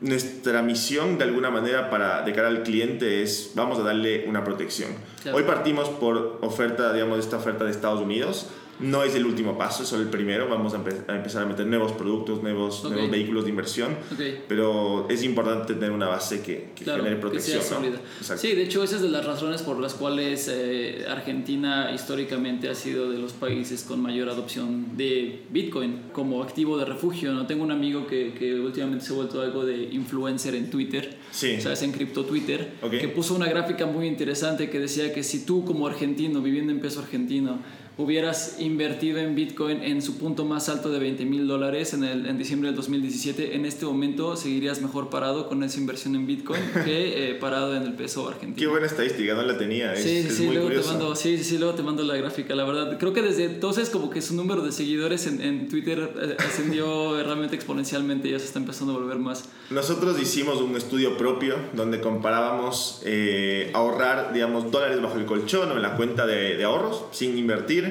nuestra 0.00 0.62
misión 0.62 1.18
de 1.18 1.24
alguna 1.24 1.50
manera 1.50 1.90
para, 1.90 2.22
de 2.22 2.32
cara 2.32 2.48
al 2.48 2.62
cliente 2.62 3.22
es, 3.22 3.52
vamos 3.54 3.78
a 3.78 3.82
darle 3.82 4.26
una 4.28 4.44
protección. 4.44 4.90
Claro. 5.22 5.38
Hoy 5.38 5.44
partimos 5.44 5.88
por 5.88 6.38
oferta, 6.42 6.92
digamos, 6.92 7.18
esta 7.18 7.36
oferta 7.36 7.64
de 7.64 7.70
Estados 7.70 8.00
Unidos. 8.00 8.48
No 8.80 9.02
es 9.02 9.14
el 9.14 9.24
último 9.24 9.56
paso, 9.56 9.82
es 9.82 9.88
solo 9.88 10.02
el 10.02 10.08
primero. 10.10 10.48
Vamos 10.48 10.74
a, 10.74 10.78
empe- 10.78 11.04
a 11.08 11.16
empezar 11.16 11.42
a 11.42 11.46
meter 11.46 11.66
nuevos 11.66 11.92
productos, 11.92 12.42
nuevos, 12.42 12.84
Ok. 12.84 12.92
nuevos 12.92 13.10
vehículos 13.10 13.44
de 13.44 13.50
inversión. 13.50 13.92
Ok. 14.12 14.20
Pero 14.48 15.06
es 15.08 15.22
importante 15.22 15.74
tener 15.74 15.92
una 15.92 16.08
base 16.08 16.40
que, 16.42 16.70
que 16.74 16.84
Claro, 16.84 16.98
genere 17.02 17.16
que 17.16 17.20
protección. 17.22 17.62
sea 17.62 17.70
¿no? 17.78 17.84
sólida. 17.84 18.00
Exacto. 18.20 18.42
Sí, 18.42 18.54
de 18.54 18.62
hecho, 18.62 18.82
esa 18.82 18.96
es 18.96 19.02
de 19.02 19.08
las 19.08 19.24
razones 19.24 19.62
por 19.62 19.78
las 19.80 19.94
cuales 19.94 20.48
eh, 20.52 21.04
Argentina 21.08 21.90
históricamente 21.94 22.68
ha 22.68 22.74
sido 22.74 23.10
de 23.10 23.18
los 23.18 23.32
países 23.32 23.82
con 23.82 24.00
mayor 24.00 24.28
adopción 24.28 24.96
de 24.96 25.42
Bitcoin 25.50 26.02
como 26.12 26.42
activo 26.42 26.76
de 26.78 26.84
refugio. 26.84 27.32
¿no? 27.32 27.46
Tengo 27.46 27.64
un 27.64 27.70
amigo 27.70 28.06
que, 28.06 28.34
que 28.34 28.54
últimamente 28.60 29.04
se 29.04 29.12
ha 29.12 29.16
vuelto 29.16 29.40
algo 29.40 29.64
de 29.64 29.84
influencer 29.92 30.54
en 30.54 30.70
Twitter, 30.70 31.16
Sí. 31.30 31.60
¿sabes? 31.60 31.82
En 31.82 31.92
cripto 31.92 32.24
Twitter, 32.24 32.72
Ok. 32.82 32.92
que 32.92 33.08
puso 33.08 33.34
una 33.34 33.46
gráfica 33.46 33.86
muy 33.86 34.06
interesante 34.06 34.70
que 34.70 34.78
decía 34.80 35.12
que 35.12 35.22
si 35.22 35.44
tú 35.44 35.64
como 35.64 35.86
argentino, 35.86 36.40
viviendo 36.40 36.72
en 36.72 36.80
peso 36.80 37.00
argentino, 37.00 37.58
hubieras 37.98 38.56
invertido 38.58 39.18
en 39.18 39.34
Bitcoin 39.34 39.82
en 39.82 40.02
su 40.02 40.18
punto 40.18 40.44
más 40.44 40.68
alto 40.68 40.90
de 40.90 40.98
20 40.98 41.24
mil 41.24 41.46
dólares 41.48 41.94
en, 41.94 42.04
el- 42.04 42.26
en 42.26 42.36
diciembre 42.36 42.68
del 42.68 42.76
2017, 42.76 43.56
en 43.56 43.64
este 43.64 43.86
momento 43.86 44.36
seguirías 44.36 44.82
mejor 44.82 45.08
parado 45.08 45.48
con 45.48 45.62
esa 45.62 45.78
inversión 45.80 46.14
en 46.14 46.26
Bitcoin 46.26 46.60
que 46.84 47.30
eh, 47.30 47.34
parado 47.36 47.74
en 47.74 47.84
el 47.84 47.94
peso 47.94 48.28
argentino. 48.28 48.56
Qué 48.56 48.66
buena 48.66 48.86
estadística, 48.86 49.34
no 49.34 49.42
la 49.42 49.56
tenía. 49.56 49.94
Es, 49.94 50.02
Sí, 50.02 50.22
sí, 50.22 50.28
es 50.28 50.34
sí, 50.36 50.42
muy 50.44 50.54
luego 50.56 50.68
te 50.68 50.74
curioso. 50.76 50.92
mando, 50.98 51.16
sí, 51.16 51.38
sí, 51.38 51.44
sí, 51.44 51.58
luego 51.58 51.74
te 51.74 51.82
mando 51.82 52.02
la 52.04 52.16
gráfica, 52.16 52.54
la 52.54 52.64
verdad. 52.64 52.98
Creo 52.98 53.12
que 53.14 53.22
desde 53.22 53.44
entonces 53.44 53.88
como 53.88 54.10
que 54.10 54.20
su 54.20 54.34
número 54.34 54.62
de 54.62 54.72
seguidores 54.72 55.26
en, 55.26 55.40
en 55.40 55.68
Twitter 55.68 56.12
eh, 56.20 56.36
ascendió 56.38 57.22
realmente 57.24 57.56
exponencialmente 57.56 58.28
y 58.28 58.32
ya 58.32 58.38
se 58.38 58.44
está 58.44 58.58
empezando 58.58 58.92
a 58.94 58.98
volver 58.98 59.18
más. 59.18 59.48
Nosotros 59.70 60.20
hicimos 60.20 60.60
un 60.60 60.76
estudio 60.76 61.16
propio 61.16 61.56
donde 61.72 62.00
comparábamos 62.00 63.00
eh, 63.04 63.70
ahorrar, 63.74 64.32
digamos, 64.34 64.70
dólares 64.70 65.00
bajo 65.00 65.16
el 65.18 65.24
colchón 65.24 65.70
o 65.72 65.76
en 65.76 65.82
la 65.82 65.96
cuenta 65.96 66.26
de, 66.26 66.56
de 66.56 66.64
ahorros 66.64 67.04
sin 67.12 67.36
invertir, 67.38 67.85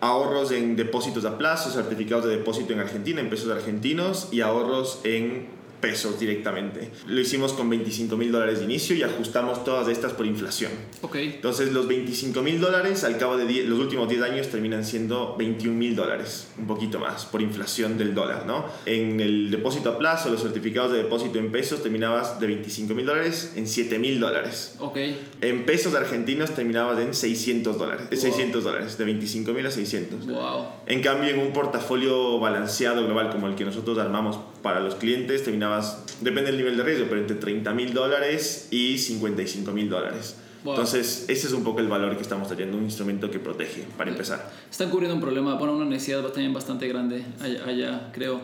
ahorros 0.00 0.52
en 0.52 0.76
depósitos 0.76 1.24
a 1.24 1.38
plazo, 1.38 1.70
certificados 1.70 2.24
de 2.26 2.36
depósito 2.36 2.72
en 2.72 2.80
Argentina, 2.80 3.20
en 3.20 3.30
pesos 3.30 3.50
argentinos 3.50 4.28
y 4.30 4.40
ahorros 4.40 5.00
en 5.04 5.57
pesos 5.80 6.18
directamente. 6.18 6.90
Lo 7.06 7.20
hicimos 7.20 7.52
con 7.52 7.68
25 7.70 8.16
mil 8.16 8.32
dólares 8.32 8.58
de 8.58 8.64
inicio 8.64 8.96
y 8.96 9.02
ajustamos 9.02 9.64
todas 9.64 9.88
estas 9.88 10.12
por 10.12 10.26
inflación. 10.26 10.70
Ok, 11.02 11.16
Entonces 11.16 11.72
los 11.72 11.86
25 11.88 12.42
mil 12.42 12.60
dólares 12.60 13.04
al 13.04 13.18
cabo 13.18 13.36
de 13.36 13.46
die- 13.46 13.64
los 13.64 13.78
últimos 13.78 14.08
10 14.08 14.22
años 14.22 14.48
terminan 14.48 14.84
siendo 14.84 15.36
21 15.38 15.76
mil 15.78 15.94
dólares, 15.96 16.48
un 16.58 16.66
poquito 16.66 16.98
más, 16.98 17.26
por 17.26 17.40
inflación 17.42 17.96
del 17.98 18.14
dólar, 18.14 18.44
¿no? 18.46 18.64
En 18.86 19.20
el 19.20 19.50
depósito 19.50 19.90
a 19.90 19.98
plazo, 19.98 20.30
los 20.30 20.42
certificados 20.42 20.92
de 20.92 20.98
depósito 20.98 21.38
en 21.38 21.52
pesos, 21.52 21.82
terminabas 21.82 22.40
de 22.40 22.46
25 22.46 22.94
mil 22.94 23.06
dólares 23.06 23.52
en 23.56 23.66
7 23.66 23.98
mil 23.98 24.18
dólares. 24.20 24.74
ok, 24.78 24.96
En 25.40 25.64
pesos 25.64 25.94
argentinos 25.94 26.50
terminabas 26.54 26.98
en 27.00 27.14
600 27.14 27.78
dólares, 27.78 28.08
Wow. 28.10 28.18
600 28.20 28.64
dólares, 28.64 28.98
de 28.98 29.04
25 29.04 29.52
mil 29.52 29.66
a 29.66 29.70
600. 29.70 30.26
wow. 30.26 30.66
En 30.86 31.02
cambio, 31.02 31.30
en 31.30 31.38
un 31.38 31.52
portafolio 31.52 32.38
balanceado 32.40 33.04
global 33.04 33.30
como 33.30 33.46
el 33.48 33.54
que 33.54 33.64
nosotros 33.64 33.98
armamos 33.98 34.38
para 34.68 34.80
los 34.80 34.96
clientes, 34.96 35.44
terminabas, 35.44 36.04
depende 36.20 36.50
del 36.50 36.58
nivel 36.58 36.76
de 36.76 36.82
riesgo, 36.82 37.06
pero 37.08 37.22
entre 37.22 37.36
30 37.36 37.72
mil 37.72 37.94
dólares 37.94 38.68
y 38.70 38.98
55 38.98 39.72
mil 39.72 39.88
dólares. 39.88 40.36
Entonces, 40.62 41.24
ese 41.28 41.46
es 41.46 41.54
un 41.54 41.64
poco 41.64 41.80
el 41.80 41.88
valor 41.88 42.14
que 42.16 42.20
estamos 42.20 42.48
trayendo, 42.48 42.76
un 42.76 42.84
instrumento 42.84 43.30
que 43.30 43.38
protege, 43.38 43.86
para 43.96 44.10
empezar. 44.10 44.52
Están 44.70 44.90
cubriendo 44.90 45.14
un 45.14 45.22
problema, 45.22 45.54
bueno, 45.54 45.72
una 45.72 45.86
necesidad 45.86 46.22
también 46.24 46.52
bastante 46.52 46.86
grande 46.86 47.24
allá, 47.40 47.64
allá, 47.64 48.12
creo. 48.12 48.42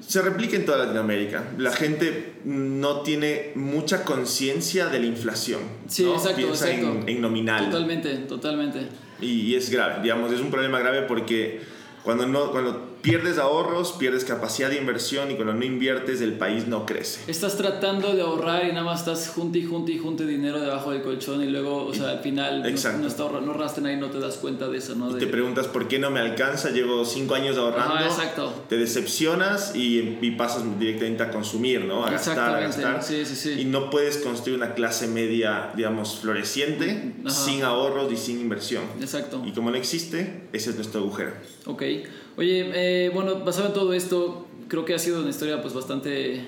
Se 0.00 0.22
replica 0.22 0.56
en 0.56 0.64
toda 0.64 0.78
Latinoamérica. 0.78 1.52
La 1.58 1.72
gente 1.72 2.36
no 2.46 3.02
tiene 3.02 3.52
mucha 3.54 4.02
conciencia 4.02 4.86
de 4.86 4.98
la 4.98 5.04
inflación. 5.04 5.60
Sí, 5.88 6.04
¿no? 6.04 6.14
exacto, 6.14 6.36
Piensa 6.38 6.70
exacto. 6.70 7.02
En, 7.02 7.08
en 7.16 7.20
nominal. 7.20 7.66
Totalmente, 7.66 8.14
totalmente. 8.20 8.78
Y, 9.20 9.42
y 9.42 9.54
es 9.56 9.68
grave, 9.68 10.02
digamos, 10.02 10.32
es 10.32 10.40
un 10.40 10.50
problema 10.50 10.78
grave 10.78 11.02
porque 11.02 11.60
cuando, 12.02 12.26
no, 12.26 12.50
cuando 12.50 12.89
pierdes 13.02 13.38
ahorros, 13.38 13.92
pierdes 13.92 14.24
capacidad 14.24 14.68
de 14.70 14.76
inversión 14.76 15.30
y 15.30 15.34
cuando 15.34 15.54
no 15.54 15.64
inviertes, 15.64 16.20
el 16.20 16.34
país 16.34 16.66
no 16.68 16.86
crece. 16.86 17.20
Estás 17.30 17.56
tratando 17.56 18.14
de 18.14 18.22
ahorrar 18.22 18.64
y 18.66 18.68
nada 18.72 18.82
más 18.84 19.00
estás 19.00 19.28
junte 19.28 19.58
y 19.58 19.64
junte 19.66 19.92
y 19.92 19.98
junte 19.98 20.26
dinero 20.26 20.60
debajo 20.60 20.90
del 20.92 21.02
colchón 21.02 21.42
y 21.42 21.46
luego, 21.46 21.86
o 21.86 21.94
sea, 21.94 22.10
al 22.10 22.20
final 22.20 22.62
no, 22.62 22.68
Exacto. 22.68 23.00
no, 23.02 23.06
está 23.08 23.22
ahorra- 23.22 23.40
no 23.40 23.52
ahorraste 23.52 23.80
nada 23.80 23.94
y 23.94 23.98
no 23.98 24.10
te 24.10 24.18
das 24.20 24.36
cuenta 24.36 24.68
de 24.68 24.78
eso, 24.78 24.94
¿no? 24.94 25.16
Y 25.16 25.18
te 25.18 25.26
preguntas 25.26 25.66
por 25.66 25.88
qué 25.88 25.98
no 25.98 26.10
me 26.10 26.20
alcanza, 26.20 26.70
llevo 26.70 27.04
cinco 27.04 27.34
años 27.34 27.56
ahorrando. 27.56 27.98
Exacto. 28.04 28.52
Te 28.68 28.76
decepcionas 28.76 29.74
y, 29.74 30.18
y 30.20 30.30
pasas 30.32 30.62
directamente 30.78 31.22
a 31.22 31.30
consumir, 31.30 31.84
¿no? 31.84 32.04
A 32.04 32.10
gastar, 32.10 32.54
a 32.54 32.60
gastar. 32.60 33.02
sí, 33.02 33.24
sí, 33.24 33.34
sí. 33.34 33.60
Y 33.60 33.64
no 33.64 33.90
puedes 33.90 34.18
construir 34.18 34.56
una 34.58 34.74
clase 34.74 35.08
media, 35.08 35.70
digamos, 35.74 36.20
floreciente, 36.20 37.14
Ajá. 37.24 37.30
sin 37.34 37.62
ahorros 37.62 38.12
y 38.12 38.16
sin 38.16 38.40
inversión. 38.40 38.82
Exacto. 39.00 39.42
Y 39.46 39.52
como 39.52 39.70
no 39.70 39.76
existe, 39.76 40.42
ese 40.52 40.70
es 40.70 40.76
nuestro 40.76 41.00
agujero. 41.00 41.32
Ok. 41.66 41.82
Oye, 42.40 42.70
eh, 42.72 43.10
bueno, 43.12 43.40
basado 43.40 43.66
en 43.66 43.74
todo 43.74 43.92
esto, 43.92 44.46
creo 44.68 44.86
que 44.86 44.94
ha 44.94 44.98
sido 44.98 45.20
una 45.20 45.28
historia 45.28 45.60
pues 45.60 45.74
bastante 45.74 46.42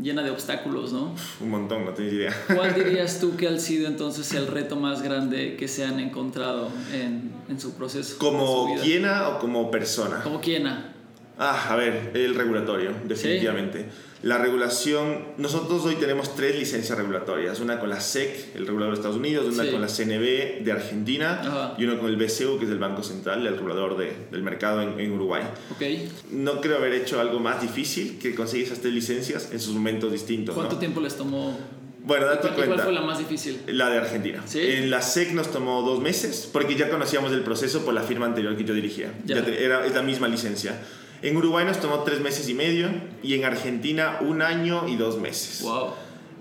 llena 0.00 0.22
de 0.22 0.30
obstáculos, 0.30 0.92
¿no? 0.92 1.16
Un 1.40 1.50
montón, 1.50 1.84
no 1.84 1.92
tienes 1.94 2.14
idea. 2.14 2.44
¿Cuál 2.54 2.74
dirías 2.76 3.18
tú 3.18 3.36
que 3.36 3.48
ha 3.48 3.58
sido 3.58 3.88
entonces 3.88 4.32
el 4.34 4.46
reto 4.46 4.76
más 4.76 5.02
grande 5.02 5.56
que 5.56 5.66
se 5.66 5.84
han 5.84 5.98
encontrado 5.98 6.68
en, 6.92 7.32
en 7.48 7.60
su 7.60 7.72
proceso? 7.74 8.12
en 8.12 8.18
¿Como 8.20 8.46
su 8.46 8.74
vida? 8.74 8.82
quiena 8.84 9.28
o 9.30 9.40
como 9.40 9.68
persona? 9.68 10.22
Como 10.22 10.40
quiena. 10.40 10.94
Ah, 11.38 11.68
a 11.70 11.76
ver, 11.76 12.10
el 12.14 12.34
regulatorio, 12.34 12.90
definitivamente. 13.04 13.86
La 14.24 14.38
regulación, 14.38 15.26
nosotros 15.36 15.84
hoy 15.84 15.94
tenemos 15.94 16.34
tres 16.34 16.58
licencias 16.58 16.98
regulatorias, 16.98 17.60
una 17.60 17.78
con 17.78 17.88
la 17.88 18.00
SEC, 18.00 18.56
el 18.56 18.66
regulador 18.66 18.94
de 18.94 18.98
Estados 18.98 19.16
Unidos, 19.16 19.46
una 19.54 19.62
Sí. 19.62 19.70
con 19.70 19.80
la 19.80 19.86
CNB 19.88 20.64
de 20.64 20.72
Argentina 20.72 21.40
Ajá. 21.40 21.74
y 21.78 21.84
una 21.84 21.96
con 22.00 22.08
el 22.08 22.16
BCU, 22.16 22.58
que 22.58 22.64
es 22.64 22.70
el 22.72 22.78
Banco 22.80 23.04
Central, 23.04 23.46
el 23.46 23.54
regulador 23.56 23.96
de- 23.96 24.12
del 24.32 24.42
mercado 24.42 24.82
en, 24.82 24.98
en 24.98 25.12
Uruguay. 25.12 25.44
Ok. 25.70 26.32
No 26.32 26.60
creo 26.60 26.78
haber 26.78 26.94
hecho 26.94 27.20
algo 27.20 27.38
más 27.38 27.62
difícil 27.62 28.18
que 28.18 28.34
conseguir 28.34 28.66
esas 28.66 28.80
tres 28.80 28.92
licencias 28.92 29.50
en 29.52 29.60
sus 29.60 29.74
momentos 29.74 30.10
distintos. 30.10 30.56
¿Cuánto 30.56 30.74
¿no? 30.74 30.80
tiempo 30.80 31.00
les 31.00 31.16
tomó? 31.16 31.56
Bueno, 32.02 32.26
date 32.26 32.40
¿Cuál, 32.48 32.54
cuál 32.54 32.66
cuenta. 32.66 32.84
fue 32.84 32.92
la 32.92 33.02
más 33.02 33.18
difícil? 33.18 33.60
La 33.68 33.88
de 33.90 33.98
Argentina. 33.98 34.42
¿Sí? 34.46 34.60
En 34.60 34.90
la 34.90 35.00
SEC 35.02 35.32
nos 35.32 35.52
tomó 35.52 35.82
dos 35.82 36.00
meses 36.00 36.48
porque 36.52 36.74
ya 36.74 36.88
conocíamos 36.90 37.30
el 37.32 37.42
proceso 37.42 37.84
por 37.84 37.94
la 37.94 38.02
firma 38.02 38.26
anterior 38.26 38.56
que 38.56 38.64
yo 38.64 38.74
dirigía. 38.74 39.12
Ya. 39.24 39.36
Ya 39.36 39.44
te- 39.44 39.62
era, 39.64 39.86
es 39.86 39.94
la 39.94 40.02
misma 40.02 40.26
licencia. 40.26 40.74
En 41.22 41.36
Uruguay 41.36 41.64
nos 41.64 41.80
tomó 41.80 42.04
tres 42.04 42.20
meses 42.20 42.48
y 42.48 42.54
medio 42.54 42.88
y 43.22 43.34
en 43.34 43.44
Argentina 43.44 44.18
un 44.20 44.42
año 44.42 44.88
y 44.88 44.96
dos 44.96 45.18
meses. 45.18 45.62
Wow. 45.62 45.94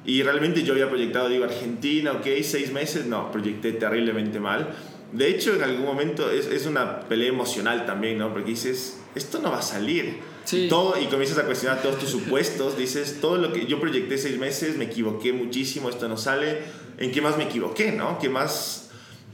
Y 0.05 0.23
realmente 0.23 0.63
yo 0.63 0.73
había 0.73 0.89
proyectado, 0.89 1.29
digo, 1.29 1.43
Argentina, 1.43 2.13
ok, 2.13 2.27
seis 2.43 2.71
meses. 2.71 3.07
No, 3.07 3.31
proyecté 3.31 3.73
terriblemente 3.73 4.39
mal. 4.39 4.69
De 5.11 5.29
hecho, 5.29 5.53
en 5.53 5.63
algún 5.63 5.85
momento 5.85 6.29
es, 6.29 6.47
es 6.47 6.65
una 6.65 7.01
pelea 7.01 7.29
emocional 7.29 7.85
también, 7.85 8.17
¿no? 8.17 8.31
Porque 8.31 8.51
dices, 8.51 8.99
esto 9.15 9.39
no 9.39 9.51
va 9.51 9.59
a 9.59 9.63
salir. 9.63 10.19
Sí. 10.45 10.65
Y, 10.65 10.69
todo, 10.69 10.95
y 11.01 11.07
comienzas 11.07 11.39
a 11.39 11.43
cuestionar 11.43 11.81
todos 11.81 11.99
tus 11.99 12.09
supuestos. 12.09 12.77
Dices, 12.77 13.19
todo 13.19 13.37
lo 13.37 13.51
que 13.51 13.65
yo 13.65 13.79
proyecté 13.79 14.17
seis 14.17 14.37
meses, 14.37 14.77
me 14.77 14.85
equivoqué 14.85 15.33
muchísimo, 15.33 15.89
esto 15.89 16.07
no 16.07 16.17
sale. 16.17 16.59
¿En 16.97 17.11
qué 17.11 17.21
más 17.21 17.37
me 17.37 17.45
equivoqué, 17.45 17.91
no? 17.91 18.19
¿Qué 18.19 18.29
más...? 18.29 18.86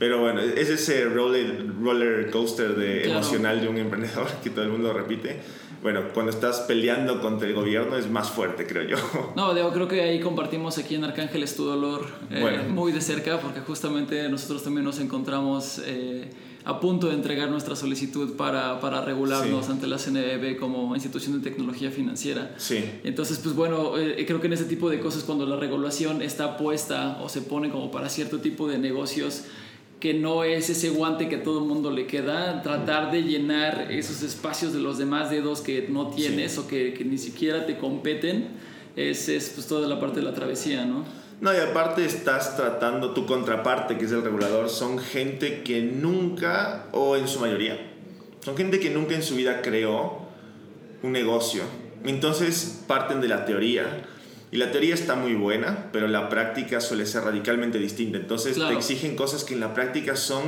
Pero 0.04 0.20
bueno, 0.20 0.42
es 0.42 0.70
ese 0.70 1.06
roller, 1.06 1.66
roller 1.82 2.30
coaster 2.30 2.76
de, 2.76 3.04
Claro. 3.04 3.20
emocional 3.20 3.62
de 3.62 3.70
un 3.70 3.78
emprendedor 3.78 4.28
que 4.44 4.50
todo 4.50 4.66
el 4.66 4.72
mundo 4.72 4.92
repite. 4.92 5.40
Bueno, 5.82 6.02
cuando 6.14 6.30
estás 6.30 6.60
peleando 6.68 7.22
contra 7.22 7.48
el 7.48 7.54
gobierno 7.54 7.96
es 7.96 8.10
más 8.10 8.30
fuerte, 8.30 8.68
creo 8.68 8.84
yo. 8.84 8.98
No, 9.38 9.54
Diego, 9.54 9.72
creo 9.72 9.88
que 9.88 10.02
ahí 10.02 10.20
compartimos 10.20 10.78
aquí 10.78 10.96
en 10.96 11.06
Arcángeles 11.06 11.56
tu 11.56 11.64
dolor 11.64 12.06
eh, 12.30 12.42
Bueno. 12.42 12.64
muy 12.68 12.92
de 12.92 13.00
cerca 13.00 13.40
porque 13.40 13.62
justamente 13.62 14.28
nosotros 14.28 14.62
también 14.62 14.84
nos 14.84 15.00
encontramos 15.00 15.82
eh, 15.86 16.30
a 16.66 16.82
punto 16.82 17.08
de 17.08 17.14
entregar 17.14 17.50
nuestra 17.50 17.78
solicitud 17.78 18.36
para, 18.36 18.82
para 18.82 19.00
regularnos 19.06 19.66
Sí. 19.68 19.72
ante 19.72 19.88
la 19.88 19.98
CNBB 19.98 20.58
como 20.60 20.94
institución 20.96 21.42
de 21.42 21.50
tecnología 21.50 21.92
financiera. 21.92 22.56
Sí. 22.58 22.84
Entonces, 23.06 23.40
pues 23.42 23.56
bueno, 23.56 23.98
eh, 23.98 24.22
creo 24.28 24.42
que 24.42 24.48
en 24.48 24.54
ese 24.54 24.66
tipo 24.66 24.90
de 24.90 25.00
cosas, 25.00 25.24
cuando 25.24 25.46
la 25.46 25.56
regulación 25.56 26.22
está 26.22 26.58
puesta 26.58 27.20
o 27.22 27.30
se 27.30 27.42
pone 27.42 27.70
como 27.70 27.90
para 27.90 28.10
cierto 28.10 28.40
tipo 28.40 28.68
de 28.68 28.78
negocios, 28.80 29.44
que 30.04 30.14
no 30.14 30.44
es 30.44 30.70
ese 30.70 30.90
guante 30.90 31.30
que 31.30 31.38
a 31.38 31.44
todo 31.44 31.60
el 31.60 31.66
mundo 31.66 31.90
le 31.90 32.08
queda, 32.08 32.62
tratar 32.62 33.10
de 33.10 33.24
llenar 33.24 33.88
esos 33.90 34.22
espacios 34.22 34.74
de 34.74 34.80
los 34.80 34.98
demás 34.98 35.30
dedos 35.30 35.62
que 35.62 35.88
no 35.88 36.10
tienes 36.10 36.58
o 36.58 36.68
que, 36.68 36.94
que 36.94 37.06
ni 37.06 37.18
siquiera 37.18 37.66
te 37.66 37.78
competen, 37.78 38.50
es, 38.98 39.30
es 39.30 39.52
pues 39.52 39.66
toda 39.66 39.88
la 39.88 40.02
parte 40.02 40.20
de 40.20 40.26
la 40.26 40.34
travesía, 40.34 40.84
¿no? 40.84 41.06
No, 41.40 41.54
y 41.54 41.56
aparte 41.56 42.04
estás 42.04 42.58
tratando 42.58 43.14
tu 43.14 43.26
contraparte, 43.26 43.98
que 43.98 44.04
es 44.04 44.12
el 44.12 44.26
regulador, 44.26 44.70
son 44.70 45.00
gente 45.00 45.64
que 45.64 45.82
nunca, 45.82 46.88
o 46.92 47.16
en 47.16 47.30
su 47.30 47.40
mayoría, 47.40 47.80
son 48.42 48.58
gente 48.58 48.82
que 48.82 48.90
nunca 48.90 49.16
en 49.16 49.24
su 49.24 49.36
vida 49.36 49.62
creó 49.62 50.28
un 51.02 51.14
negocio. 51.14 51.64
Entonces 52.04 52.84
parten 52.88 53.22
de 53.22 53.30
la 53.30 53.46
teoría. 53.46 54.06
Y 54.54 54.58
la 54.58 54.72
teoría 54.72 54.94
está 54.94 55.16
muy 55.16 55.34
buena, 55.34 55.90
pero 55.92 56.08
la 56.08 56.30
práctica 56.30 56.80
suele 56.80 57.08
ser 57.08 57.24
radicalmente 57.24 57.80
distinta. 57.80 58.20
Entonces 58.20 58.54
Claro. 58.54 58.70
te 58.70 58.78
exigen 58.78 59.16
cosas 59.16 59.44
que 59.44 59.56
en 59.56 59.60
la 59.60 59.74
práctica 59.74 60.16
son 60.16 60.44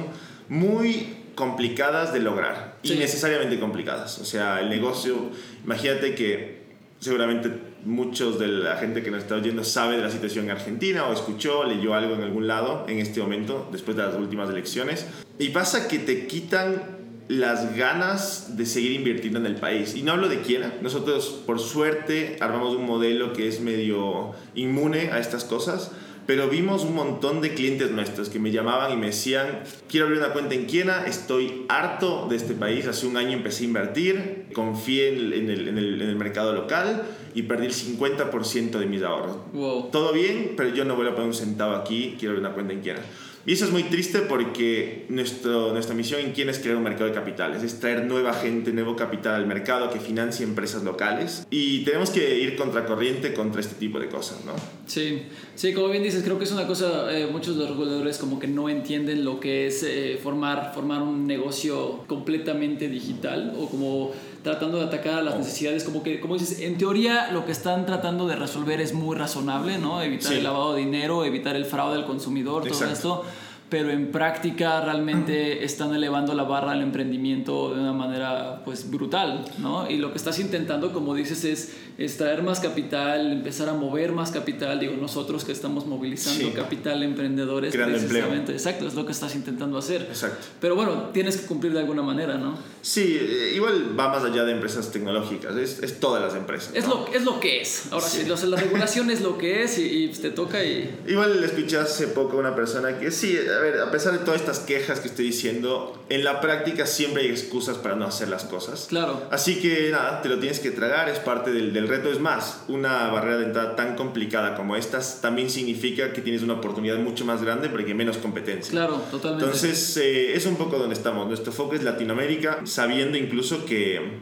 muy 0.47 1.07
complicadas 1.33 2.13
de 2.13 2.19
lograr. 2.19 2.77
Sí. 2.83 2.93
Innecesariamente 2.93 3.59
complicadas. 3.59 4.19
O 4.19 4.25
sea, 4.25 4.61
el 4.61 4.69
negocio, 4.69 5.31
imagínate 5.63 6.13
que 6.13 6.65
seguramente 6.99 7.49
muchos 7.83 8.37
de 8.37 8.47
la 8.47 8.77
gente 8.77 9.01
que 9.01 9.09
nos 9.09 9.23
está 9.23 9.35
oyendo 9.35 9.63
sabe 9.63 9.97
de 9.97 10.03
la 10.03 10.11
situación 10.11 10.45
en 10.45 10.51
Argentina 10.51 11.07
o 11.07 11.13
escuchó, 11.13 11.63
leyó 11.63 11.95
algo 11.95 12.13
en 12.13 12.21
algún 12.21 12.45
lado 12.45 12.85
en 12.87 12.99
este 12.99 13.21
momento, 13.21 13.67
después 13.71 13.97
de 13.97 14.03
las 14.03 14.13
últimas 14.13 14.51
elecciones. 14.51 15.07
Y 15.39 15.49
pasa 15.49 15.87
que 15.87 15.97
te 15.97 16.27
quitan 16.27 16.94
las 17.27 17.75
ganas 17.75 18.55
de 18.57 18.65
seguir 18.65 18.91
invirtiendo 18.91 19.39
en 19.39 19.45
el 19.47 19.55
país. 19.55 19.95
Y 19.95 20.03
no 20.03 20.11
hablo 20.11 20.29
de 20.29 20.41
quiera. 20.41 20.77
Nosotros, 20.81 21.41
por 21.45 21.59
suerte, 21.59 22.37
armamos 22.39 22.75
un 22.75 22.85
modelo 22.85 23.33
que 23.33 23.47
es 23.47 23.61
medio 23.61 24.31
inmune 24.53 25.09
a 25.11 25.19
estas 25.19 25.43
cosas. 25.43 25.91
Pero 26.27 26.49
vimos 26.49 26.83
un 26.83 26.95
montón 26.95 27.39
de 27.41 27.53
clientes 27.53 27.91
nuestros 27.91 28.29
que 28.29 28.39
me 28.39 28.49
llamaban 28.51 28.91
y 28.91 28.97
me 28.97 29.07
decían, 29.07 29.59
quiero 29.87 30.07
abrir 30.07 30.19
una 30.23 30.33
cuenta 30.33 30.55
en 30.55 30.65
Quiena, 30.65 31.03
estoy 31.05 31.65
harto 31.69 32.25
de 32.27 32.35
este 32.35 32.55
país, 32.55 32.87
hace 32.87 33.05
un 33.05 33.15
año 33.15 33.33
empecé 33.33 33.63
a 33.63 33.67
invertir, 33.67 34.45
confié 34.55 35.09
en 35.09 35.15
el, 35.19 35.33
en 35.33 35.49
el- 35.51 35.67
en 35.67 35.77
el- 35.77 36.01
en 36.01 36.09
el 36.09 36.15
mercado 36.15 36.51
local 36.53 37.03
y 37.35 37.43
perdí 37.43 37.67
el 37.67 37.73
50% 37.73 38.79
de 38.79 38.87
mis 38.87 39.03
ahorros. 39.03 39.37
Wow. 39.53 39.89
Todo 39.91 40.13
bien, 40.13 40.53
pero 40.57 40.69
yo 40.73 40.83
no 40.83 40.95
voy 40.95 41.05
a 41.05 41.11
poner 41.11 41.27
un 41.27 41.35
centavo 41.35 41.75
aquí, 41.75 42.15
quiero 42.17 42.31
abrir 42.33 42.43
una 42.45 42.55
cuenta 42.55 42.73
en 42.73 42.81
Quiena. 42.81 43.01
Y 43.47 43.53
eso 43.53 43.65
es 43.65 43.71
muy 43.71 43.83
triste 43.83 44.19
porque 44.21 45.05
nuestro, 45.09 45.71
nuestra 45.71 45.93
misión 45.93 46.19
en 46.21 46.31
Quiena 46.31 46.51
es 46.51 46.57
crear 46.57 46.77
un 46.77 46.83
mercado 46.83 47.05
de 47.05 47.13
capitales, 47.13 47.61
es 47.61 47.79
traer 47.79 48.05
nueva 48.05 48.33
gente, 48.33 48.73
nuevo 48.73 48.95
capital 48.95 49.35
al 49.35 49.45
mercado 49.45 49.91
que 49.91 49.99
financie 49.99 50.43
empresas 50.43 50.83
locales. 50.83 51.45
Y 51.51 51.83
tenemos 51.83 52.09
que 52.09 52.39
ir 52.39 52.55
contracorriente 52.55 53.33
contra 53.33 53.61
este 53.61 53.75
tipo 53.75 53.99
de 53.99 54.07
cosas, 54.07 54.43
¿no? 54.45 54.53
Sí, 54.87 55.23
sí, 55.53 55.73
como 55.73 55.89
bien 55.89 56.01
dices, 56.01 56.23
creo 56.23 56.39
que 56.39 56.45
es 56.45 56.51
una 56.51 56.65
cosa, 56.65 57.15
eh, 57.15 57.27
muchos 57.31 57.55
de 57.55 57.61
los 57.61 57.71
reguladores 57.71 58.17
como 58.17 58.39
que 58.39 58.47
no 58.47 58.67
entienden 58.67 59.23
lo 59.23 59.39
que 59.39 59.67
es 59.67 59.83
eh, 59.83 60.19
formar, 60.21 60.71
formar 60.73 61.03
un 61.03 61.27
negocio 61.27 62.03
completamente 62.07 62.89
digital 62.89 63.53
o 63.59 63.69
como 63.69 64.11
tratando 64.45 64.77
de 64.77 64.85
atacar 64.85 65.15
a 65.15 65.21
las 65.23 65.37
necesidades, 65.37 65.83
como 65.83 66.03
que, 66.03 66.19
como 66.21 66.35
dices, 66.37 66.59
en 66.61 66.77
teoría 66.77 67.31
lo 67.31 67.45
que 67.45 67.51
están 67.51 67.87
tratando 67.87 68.27
de 68.27 68.35
resolver 68.35 68.79
es 68.79 68.93
muy 68.93 69.17
razonable, 69.17 69.79
¿no? 69.79 70.03
Evitar 70.03 70.31
Sí. 70.31 70.37
el 70.37 70.43
lavado 70.43 70.75
de 70.75 70.81
dinero, 70.81 71.25
evitar 71.25 71.55
el 71.55 71.65
fraude 71.65 71.95
al 71.95 72.05
consumidor, 72.05 72.63
todo 72.67 72.85
esto. 72.85 73.23
Pero 73.67 73.89
en 73.89 74.11
práctica 74.11 74.79
realmente 74.81 75.63
están 75.65 75.93
elevando 75.95 76.35
la 76.35 76.43
barra 76.43 76.73
al 76.73 76.81
emprendimiento 76.81 77.73
de 77.73 77.81
una 77.81 77.93
manera 77.93 78.61
pues 78.63 78.89
brutal, 78.91 79.43
¿no? 79.57 79.89
Y 79.89 79.97
lo 79.97 80.11
que 80.11 80.17
estás 80.17 80.37
intentando, 80.39 80.93
como 80.93 81.15
dices, 81.15 81.43
es, 81.45 81.73
es 81.97 82.15
traer 82.17 82.43
más 82.43 82.59
capital, 82.59 83.31
empezar 83.31 83.67
a 83.69 83.73
mover 83.73 84.11
más 84.11 84.29
capital. 84.31 84.79
Digo, 84.79 84.93
nosotros 85.01 85.43
que 85.43 85.51
estamos 85.51 85.87
movilizando 85.87 86.45
Sí. 86.45 86.51
capital, 86.53 87.01
emprendedores, 87.01 87.73
Creando 87.73 87.97
empleo. 87.97 88.09
precisamente. 88.25 88.51
Exacto, 88.53 88.85
es 88.87 88.93
lo 88.93 89.03
que 89.05 89.11
estás 89.13 89.33
intentando 89.35 89.79
hacer. 89.79 90.03
Exacto. 90.03 90.45
Pero 90.61 90.75
bueno, 90.75 91.09
tienes 91.11 91.37
que 91.37 91.47
cumplir 91.47 91.73
de 91.73 91.79
alguna 91.79 92.03
manera, 92.03 92.37
¿no? 92.37 92.57
Sí, 92.83 93.17
eh, 93.19 93.53
igual 93.55 93.99
va 93.99 94.09
más 94.09 94.23
allá 94.23 94.43
de 94.43 94.51
empresas 94.51 94.91
tecnológicas, 94.91 95.55
es, 95.55 95.81
es 95.81 95.99
todas 95.99 96.21
las 96.21 96.35
empresas. 96.35 96.69
Es, 96.75 96.87
¿no? 96.87 97.07
lo, 97.07 97.07
es 97.13 97.23
lo 97.23 97.39
que 97.39 97.61
es. 97.61 97.91
Ahora 97.91 98.05
sí, 98.05 98.21
Sí. 98.21 98.27
lo- 98.29 98.35
la 98.45 98.57
regulación 98.57 99.09
es 99.09 99.21
lo 99.21 99.39
que 99.39 99.63
es 99.63 99.79
y, 99.79 100.03
y 100.05 100.07
te 100.09 100.29
toca 100.29 100.63
y... 100.63 100.93
Igual 101.07 101.41
le 101.41 101.47
escuché 101.47 101.77
hace 101.77 102.07
poco 102.09 102.37
a 102.37 102.39
una 102.41 102.55
persona 102.55 102.99
que 102.99 103.09
sí, 103.09 103.35
a 103.55 103.59
ver, 103.59 103.79
a 103.79 103.91
pesar 103.91 104.13
de 104.13 104.19
todas 104.19 104.39
estas 104.39 104.59
quejas 104.59 104.99
que 104.99 105.07
estoy 105.07 105.25
diciendo, 105.25 106.03
en 106.09 106.23
la 106.23 106.41
práctica 106.41 106.85
siempre 106.85 107.23
hay 107.23 107.29
excusas 107.29 107.77
para 107.77 107.95
no 107.95 108.05
hacer 108.05 108.27
las 108.27 108.43
cosas. 108.43 108.87
Claro. 108.89 109.23
Así 109.31 109.59
que 109.59 109.89
nada, 109.91 110.21
te 110.21 110.29
lo 110.29 110.39
tienes 110.39 110.59
que 110.59 110.71
tragar, 110.71 111.09
es 111.09 111.19
parte 111.19 111.51
del, 111.51 111.73
del 111.73 111.87
reto. 111.87 112.11
Es 112.11 112.19
más, 112.19 112.63
una 112.67 113.07
barrera 113.07 113.37
de 113.37 113.45
entrada 113.45 113.75
tan 113.75 113.95
complicada 113.95 114.55
como 114.55 114.75
estas 114.75 115.21
también 115.21 115.49
significa 115.49 116.13
que 116.13 116.21
tienes 116.21 116.43
una 116.43 116.53
oportunidad 116.53 116.97
mucho 116.97 117.25
más 117.25 117.41
grande 117.43 117.69
porque 117.69 117.87
hay 117.87 117.93
menos 117.93 118.17
competencia. 118.17 118.71
Claro, 118.71 119.01
totalmente. 119.09 119.45
Entonces, 119.45 119.97
eh, 119.97 120.35
es 120.35 120.45
un 120.45 120.55
poco 120.55 120.77
donde 120.77 120.95
estamos. 120.95 121.27
Nuestro 121.27 121.51
foco 121.51 121.75
es 121.75 121.83
Latinoamérica, 121.83 122.61
sabiendo 122.65 123.17
incluso 123.17 123.65
que, 123.65 124.19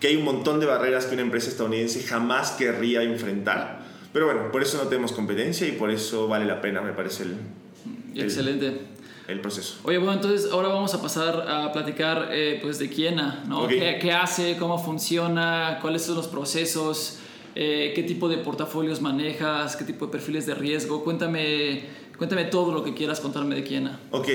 que 0.00 0.08
hay 0.08 0.16
un 0.16 0.24
montón 0.24 0.60
de 0.60 0.66
barreras 0.66 1.06
que 1.06 1.14
una 1.14 1.22
empresa 1.22 1.48
estadounidense 1.48 2.02
jamás 2.02 2.52
querría 2.52 3.02
enfrentar. 3.02 3.84
Pero 4.12 4.26
bueno, 4.26 4.52
por 4.52 4.62
eso 4.62 4.78
no 4.78 4.88
tenemos 4.88 5.12
competencia 5.12 5.66
y 5.66 5.72
por 5.72 5.90
eso 5.90 6.28
vale 6.28 6.44
la 6.44 6.60
pena, 6.60 6.80
me 6.80 6.92
parece, 6.92 7.24
el, 7.24 7.36
Excelente. 8.14 8.80
el 9.28 9.40
proceso. 9.40 9.78
Oye, 9.84 9.98
bueno, 9.98 10.14
entonces 10.14 10.50
ahora 10.52 10.68
vamos 10.68 10.92
a 10.94 11.00
pasar 11.00 11.48
a 11.48 11.72
platicar 11.72 12.28
eh, 12.30 12.58
pues 12.62 12.78
de 12.78 12.90
Quiena, 12.90 13.42
¿no? 13.48 13.62
Ok. 13.62 13.70
¿Qué, 13.70 13.98
qué 14.00 14.12
hace? 14.12 14.56
¿Cómo 14.58 14.78
funciona? 14.78 15.78
¿Cuáles 15.80 16.02
son 16.02 16.16
los 16.16 16.28
procesos? 16.28 17.18
Eh, 17.54 17.92
¿Qué 17.94 18.02
tipo 18.02 18.28
de 18.28 18.38
portafolios 18.38 19.00
manejas? 19.00 19.76
¿Qué 19.76 19.84
tipo 19.84 20.06
de 20.06 20.12
perfiles 20.12 20.44
de 20.46 20.54
riesgo? 20.54 21.04
Cuéntame, 21.04 21.84
cuéntame 22.18 22.44
todo 22.44 22.72
lo 22.72 22.82
que 22.82 22.94
quieras 22.94 23.20
contarme 23.20 23.54
de 23.54 23.64
Quiena. 23.64 24.00
Ok, 24.10 24.28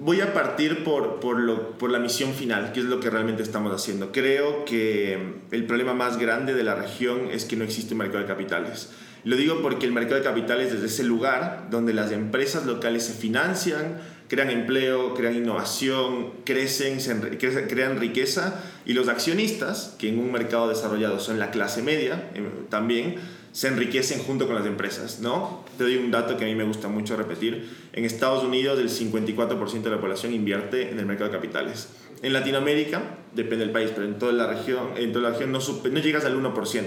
voy 0.00 0.20
a 0.20 0.32
partir 0.32 0.84
por, 0.84 1.18
por, 1.18 1.38
lo, 1.40 1.78
por 1.78 1.90
la 1.90 1.98
misión 1.98 2.32
final, 2.34 2.72
que 2.72 2.80
es 2.80 2.86
lo 2.86 3.00
que 3.00 3.10
realmente 3.10 3.42
estamos 3.42 3.72
haciendo. 3.72 4.12
Creo 4.12 4.64
que 4.64 5.18
el 5.50 5.66
problema 5.66 5.94
más 5.94 6.18
grande 6.18 6.54
de 6.54 6.62
la 6.62 6.74
región 6.74 7.28
es 7.30 7.44
que 7.44 7.56
no 7.56 7.64
existe 7.64 7.94
un 7.94 7.98
mercado 7.98 8.20
de 8.20 8.26
capitales. 8.26 8.90
Lo 9.26 9.34
digo 9.36 9.60
porque 9.60 9.86
el 9.86 9.92
mercado 9.92 10.14
de 10.16 10.22
capitales 10.22 10.68
es 10.68 10.74
desde 10.74 10.86
ese 10.86 11.02
lugar 11.02 11.66
donde 11.68 11.92
las 11.92 12.12
empresas 12.12 12.64
locales 12.64 13.02
se 13.06 13.12
financian, 13.12 13.98
crean 14.28 14.50
empleo, 14.50 15.14
crean 15.14 15.34
innovación, 15.34 16.30
crecen, 16.44 17.00
se 17.00 17.12
enri- 17.12 17.36
cre- 17.36 17.66
crean 17.68 17.98
riqueza 17.98 18.62
y 18.84 18.92
los 18.92 19.08
accionistas, 19.08 19.96
que 19.98 20.10
en 20.10 20.20
un 20.20 20.30
mercado 20.30 20.68
desarrollado 20.68 21.18
son 21.18 21.40
la 21.40 21.50
clase 21.50 21.82
media 21.82 22.30
eh, 22.34 22.48
también, 22.70 23.16
se 23.50 23.66
enriquecen 23.66 24.20
junto 24.20 24.46
con 24.46 24.54
las 24.54 24.64
empresas, 24.64 25.18
¿no? 25.18 25.64
Te 25.76 25.82
doy 25.82 25.96
un 25.96 26.12
dato 26.12 26.36
que 26.36 26.44
a 26.44 26.46
mí 26.46 26.54
me 26.54 26.62
gusta 26.62 26.86
mucho 26.86 27.16
repetir. 27.16 27.68
En 27.94 28.04
Estados 28.04 28.44
Unidos 28.44 28.78
el 28.78 28.90
54% 28.90 29.82
de 29.82 29.90
la 29.90 30.00
población 30.00 30.34
invierte 30.34 30.90
en 30.92 31.00
el 31.00 31.06
mercado 31.06 31.30
de 31.30 31.36
capitales. 31.36 31.88
En 32.22 32.32
Latinoamérica, 32.32 33.02
depende 33.34 33.64
del 33.64 33.72
país, 33.72 33.90
pero 33.92 34.06
en 34.06 34.20
toda 34.20 34.32
la 34.32 34.46
región, 34.46 34.90
en 34.96 35.10
toda 35.12 35.24
la 35.24 35.30
región 35.30 35.50
no, 35.50 35.58
no 35.58 35.98
llegas 36.00 36.24
al 36.24 36.40
1%. 36.40 36.82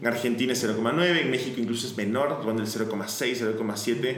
En 0.00 0.06
Argentina 0.06 0.52
es 0.52 0.64
0,9, 0.64 1.20
en 1.20 1.30
México 1.30 1.56
incluso 1.58 1.86
es 1.86 1.96
menor, 1.96 2.42
ronda 2.44 2.62
el 2.62 2.68
0,6, 2.68 3.56
0,7. 3.58 4.16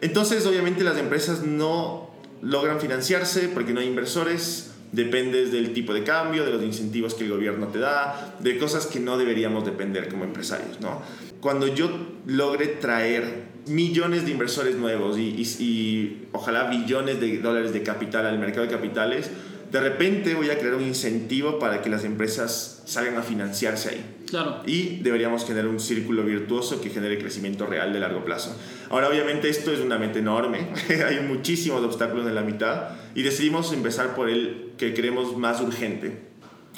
Entonces, 0.00 0.46
obviamente 0.46 0.82
las 0.82 0.96
empresas 0.96 1.42
no 1.42 2.10
logran 2.42 2.80
financiarse 2.80 3.48
porque 3.48 3.74
no 3.74 3.80
hay 3.80 3.86
inversores, 3.86 4.70
dependes 4.92 5.52
del 5.52 5.72
tipo 5.74 5.92
de 5.92 6.04
cambio, 6.04 6.44
de 6.44 6.52
los 6.52 6.62
incentivos 6.62 7.14
que 7.14 7.24
el 7.24 7.30
gobierno 7.30 7.68
te 7.68 7.78
da, 7.78 8.34
de 8.40 8.58
cosas 8.58 8.86
que 8.86 8.98
no 8.98 9.18
deberíamos 9.18 9.64
depender 9.64 10.08
como 10.08 10.24
empresarios, 10.24 10.80
¿no? 10.80 11.02
Cuando 11.40 11.66
yo 11.68 11.90
logre 12.26 12.66
traer 12.66 13.44
millones 13.66 14.24
de 14.24 14.30
inversores 14.32 14.74
nuevos 14.76 15.18
y, 15.18 15.22
y- 15.36 15.62
y 15.64 16.28
ojalá 16.32 16.64
billones 16.70 17.20
de 17.20 17.38
dólares 17.38 17.72
de 17.74 17.82
capital 17.82 18.26
al 18.26 18.38
mercado 18.38 18.62
de 18.66 18.72
capitales, 18.72 19.30
de 19.70 19.80
repente 19.80 20.34
voy 20.34 20.50
a 20.50 20.58
crear 20.58 20.74
un 20.74 20.82
incentivo 20.82 21.58
para 21.58 21.82
que 21.82 21.90
las 21.90 22.04
empresas 22.04 22.82
salgan 22.86 23.16
a 23.18 23.22
financiarse 23.22 23.90
ahí 23.90 24.04
Claro. 24.30 24.62
y 24.64 25.00
deberíamos 25.02 25.44
generar 25.44 25.68
un 25.68 25.80
círculo 25.80 26.22
virtuoso 26.24 26.80
que 26.80 26.88
genere 26.88 27.18
crecimiento 27.18 27.66
real 27.66 27.92
de 27.92 27.98
largo 28.00 28.24
plazo. 28.24 28.56
Ahora, 28.88 29.08
obviamente, 29.08 29.48
esto 29.48 29.72
es 29.72 29.80
una 29.80 29.98
meta 29.98 30.18
enorme, 30.20 30.68
hay 31.06 31.20
muchísimos 31.20 31.82
obstáculos 31.84 32.26
en 32.26 32.34
la 32.36 32.42
mitad 32.42 32.90
y 33.14 33.22
decidimos 33.22 33.72
empezar 33.72 34.14
por 34.14 34.30
el 34.30 34.70
que 34.78 34.94
creemos 34.94 35.36
más 35.36 35.60
urgente, 35.60 36.20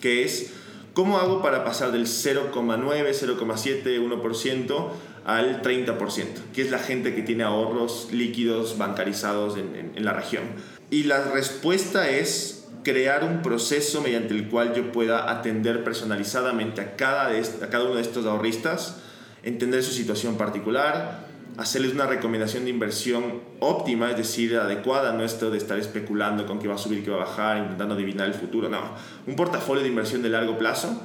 que 0.01 0.25
es 0.25 0.53
cómo 0.95 1.19
hago 1.19 1.43
para 1.43 1.63
pasar 1.65 1.93
del 1.93 2.07
0,9, 2.07 3.13
0,7, 3.13 4.01
1% 4.01 4.89
al 5.25 5.63
30%, 5.63 6.25
que 6.55 6.63
es 6.63 6.71
la 6.71 6.79
gente 6.79 7.15
que 7.15 7.23
tiene 7.23 7.45
ahorros 7.45 8.09
líquidos 8.13 8.77
bancarizados 8.79 9.57
en, 9.57 9.77
en- 9.77 9.93
en 9.95 10.05
la 10.05 10.13
región. 10.15 10.43
Y 10.91 11.05
la 11.05 11.23
respuesta 11.33 12.11
es 12.11 12.62
crear 12.83 13.25
un 13.25 13.43
proceso 13.43 14.01
mediante 14.01 14.35
el 14.35 14.49
cual 14.49 14.75
yo 14.75 14.93
pueda 14.93 15.31
atender 15.31 15.85
personalizadamente 15.85 16.81
a 16.81 16.97
cada, 16.97 17.29
de 17.29 17.41
a 17.41 17.69
cada 17.69 17.85
uno 17.85 17.95
de 17.95 18.03
estos 18.03 18.27
ahorristas, 18.27 19.01
entender 19.43 19.83
su 19.83 19.93
situación 19.93 20.37
particular, 20.37 21.27
hacerles 21.57 21.93
una 21.93 22.07
recomendación 22.07 22.65
de 22.65 22.71
inversión 22.71 23.43
óptima, 23.61 24.11
es 24.11 24.17
decir, 24.17 24.57
adecuada, 24.57 25.13
no 25.13 25.23
esto 25.23 25.51
de 25.51 25.59
estar 25.59 25.79
especulando 25.79 26.47
con 26.47 26.59
qué 26.59 26.69
va 26.69 26.75
a 26.75 26.79
subir, 26.79 27.05
qué 27.05 27.11
va 27.11 27.23
a 27.23 27.27
bajar, 27.27 27.59
intentando 27.59 27.95
adivinar 27.95 28.27
el 28.27 28.35
futuro, 28.35 28.69
no, 28.69 28.81
un 29.27 29.37
portafolio 29.37 29.83
de 29.83 29.89
inversión 29.89 30.23
de 30.23 30.31
largo 30.31 30.59
plazo 30.59 31.03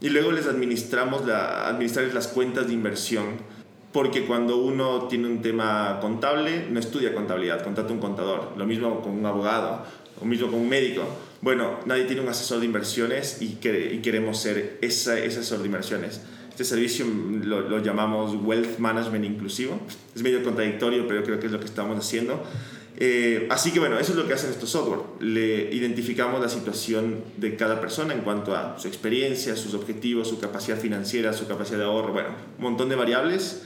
y 0.00 0.08
luego 0.08 0.32
les 0.32 0.46
administramos 0.46 1.26
la, 1.26 1.68
administrarles 1.68 2.14
las 2.14 2.28
cuentas 2.28 2.66
de 2.66 2.72
inversión 2.72 3.24
porque 3.92 4.24
cuando 4.24 4.58
uno 4.58 5.08
tiene 5.08 5.26
un 5.26 5.42
tema 5.42 5.98
contable, 6.00 6.66
no 6.70 6.78
estudia 6.78 7.14
contabilidad, 7.14 7.62
contrata 7.64 7.92
un 7.92 7.98
contador. 7.98 8.52
Lo 8.56 8.64
mismo 8.66 9.00
con 9.00 9.12
un 9.12 9.26
abogado, 9.26 9.84
lo 10.20 10.26
mismo 10.26 10.48
con 10.48 10.60
un 10.60 10.68
médico. 10.68 11.02
Bueno, 11.40 11.80
nadie 11.86 12.04
tiene 12.04 12.22
un 12.22 12.28
asesor 12.28 12.60
de 12.60 12.66
inversiones 12.66 13.40
y, 13.40 13.58
y 13.62 13.98
queremos 14.02 14.38
ser 14.38 14.78
ese 14.80 15.26
asesor 15.26 15.60
de 15.60 15.66
inversiones. 15.66 16.20
Este 16.50 16.64
servicio 16.64 17.06
lo, 17.42 17.62
lo, 17.62 17.82
llamamos 17.82 18.36
Wealth 18.44 18.78
Management 18.78 19.24
Inclusivo. 19.24 19.80
Es 20.14 20.22
medio 20.22 20.42
contradictorio, 20.44 21.08
pero 21.08 21.24
creo 21.24 21.40
que 21.40 21.46
es 21.46 21.52
lo 21.52 21.58
que 21.58 21.66
estamos 21.66 21.98
haciendo. 21.98 22.44
Eh, 23.02 23.46
así 23.48 23.72
que 23.72 23.78
bueno, 23.78 23.98
eso 23.98 24.12
es 24.12 24.18
lo 24.18 24.28
que 24.28 24.34
hacen 24.34 24.50
estos 24.50 24.70
software. 24.70 25.00
Le 25.20 25.74
identificamos 25.74 26.40
la 26.40 26.50
situación 26.50 27.24
de 27.38 27.56
cada 27.56 27.80
persona 27.80 28.12
en 28.12 28.20
cuanto 28.20 28.54
a 28.54 28.78
su 28.78 28.86
experiencia, 28.88 29.56
sus 29.56 29.72
objetivos, 29.74 30.28
su 30.28 30.38
capacidad 30.38 30.78
financiera, 30.78 31.32
su 31.32 31.48
capacidad 31.48 31.78
de 31.78 31.84
ahorro, 31.84 32.12
bueno, 32.12 32.28
un 32.58 32.62
montón 32.62 32.90
de 32.90 32.96
variables 32.96 33.62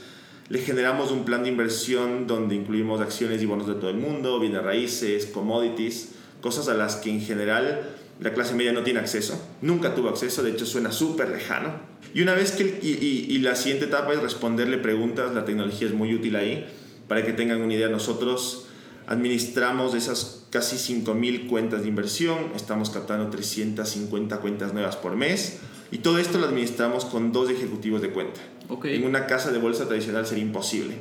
le 0.47 0.59
generamos 0.59 1.11
un 1.11 1.25
plan 1.25 1.43
de 1.43 1.49
inversión 1.49 2.27
donde 2.27 2.55
incluimos 2.55 3.01
acciones 3.01 3.41
y 3.41 3.45
bonos 3.45 3.67
de 3.67 3.75
todo 3.75 3.89
el 3.89 3.97
mundo, 3.97 4.39
bienes 4.39 4.63
raíces, 4.63 5.25
commodities, 5.25 6.09
cosas 6.41 6.67
a 6.67 6.75
las 6.75 6.97
que 6.97 7.09
en 7.09 7.21
general 7.21 7.95
la 8.19 8.33
clase 8.33 8.53
media 8.53 8.71
no 8.71 8.83
tiene 8.83 8.99
acceso, 8.99 9.41
nunca 9.61 9.95
tuvo 9.95 10.09
acceso, 10.09 10.43
de 10.43 10.51
hecho 10.51 10.65
suena 10.65 10.91
súper 10.91 11.29
lejano. 11.29 11.73
Y 12.13 12.21
una 12.21 12.33
vez 12.33 12.51
que, 12.51 12.79
y, 12.81 13.33
y, 13.33 13.37
la 13.39 13.55
siguiente 13.55 13.85
etapa 13.85 14.13
es 14.13 14.21
responderle 14.21 14.77
preguntas, 14.77 15.33
la 15.33 15.43
tecnología 15.43 15.87
es 15.87 15.93
muy 15.93 16.13
útil 16.13 16.35
ahí, 16.37 16.65
para 17.09 17.25
que 17.25 17.33
tengan 17.33 17.61
una 17.61 17.73
idea, 17.73 17.89
nosotros 17.89 18.67
administramos 19.07 19.95
esas 19.95 20.45
casi 20.49 20.77
5.000 20.77 21.47
cuentas 21.47 21.81
de 21.81 21.89
inversión, 21.89 22.51
estamos 22.55 22.89
captando 22.89 23.29
350 23.29 24.37
cuentas 24.37 24.73
nuevas 24.73 24.95
por 24.95 25.17
mes, 25.17 25.59
y 25.91 25.97
todo 25.97 26.19
esto 26.19 26.37
lo 26.37 26.45
administramos 26.45 27.03
con 27.03 27.33
dos 27.33 27.49
ejecutivos 27.49 28.01
de 28.01 28.11
cuenta. 28.11 28.39
En 28.83 29.05
una 29.05 29.27
casa 29.27 29.51
de 29.51 29.59
bolsa 29.59 29.87
tradicional 29.87 30.25
sería 30.25 30.43
imposible. 30.43 30.95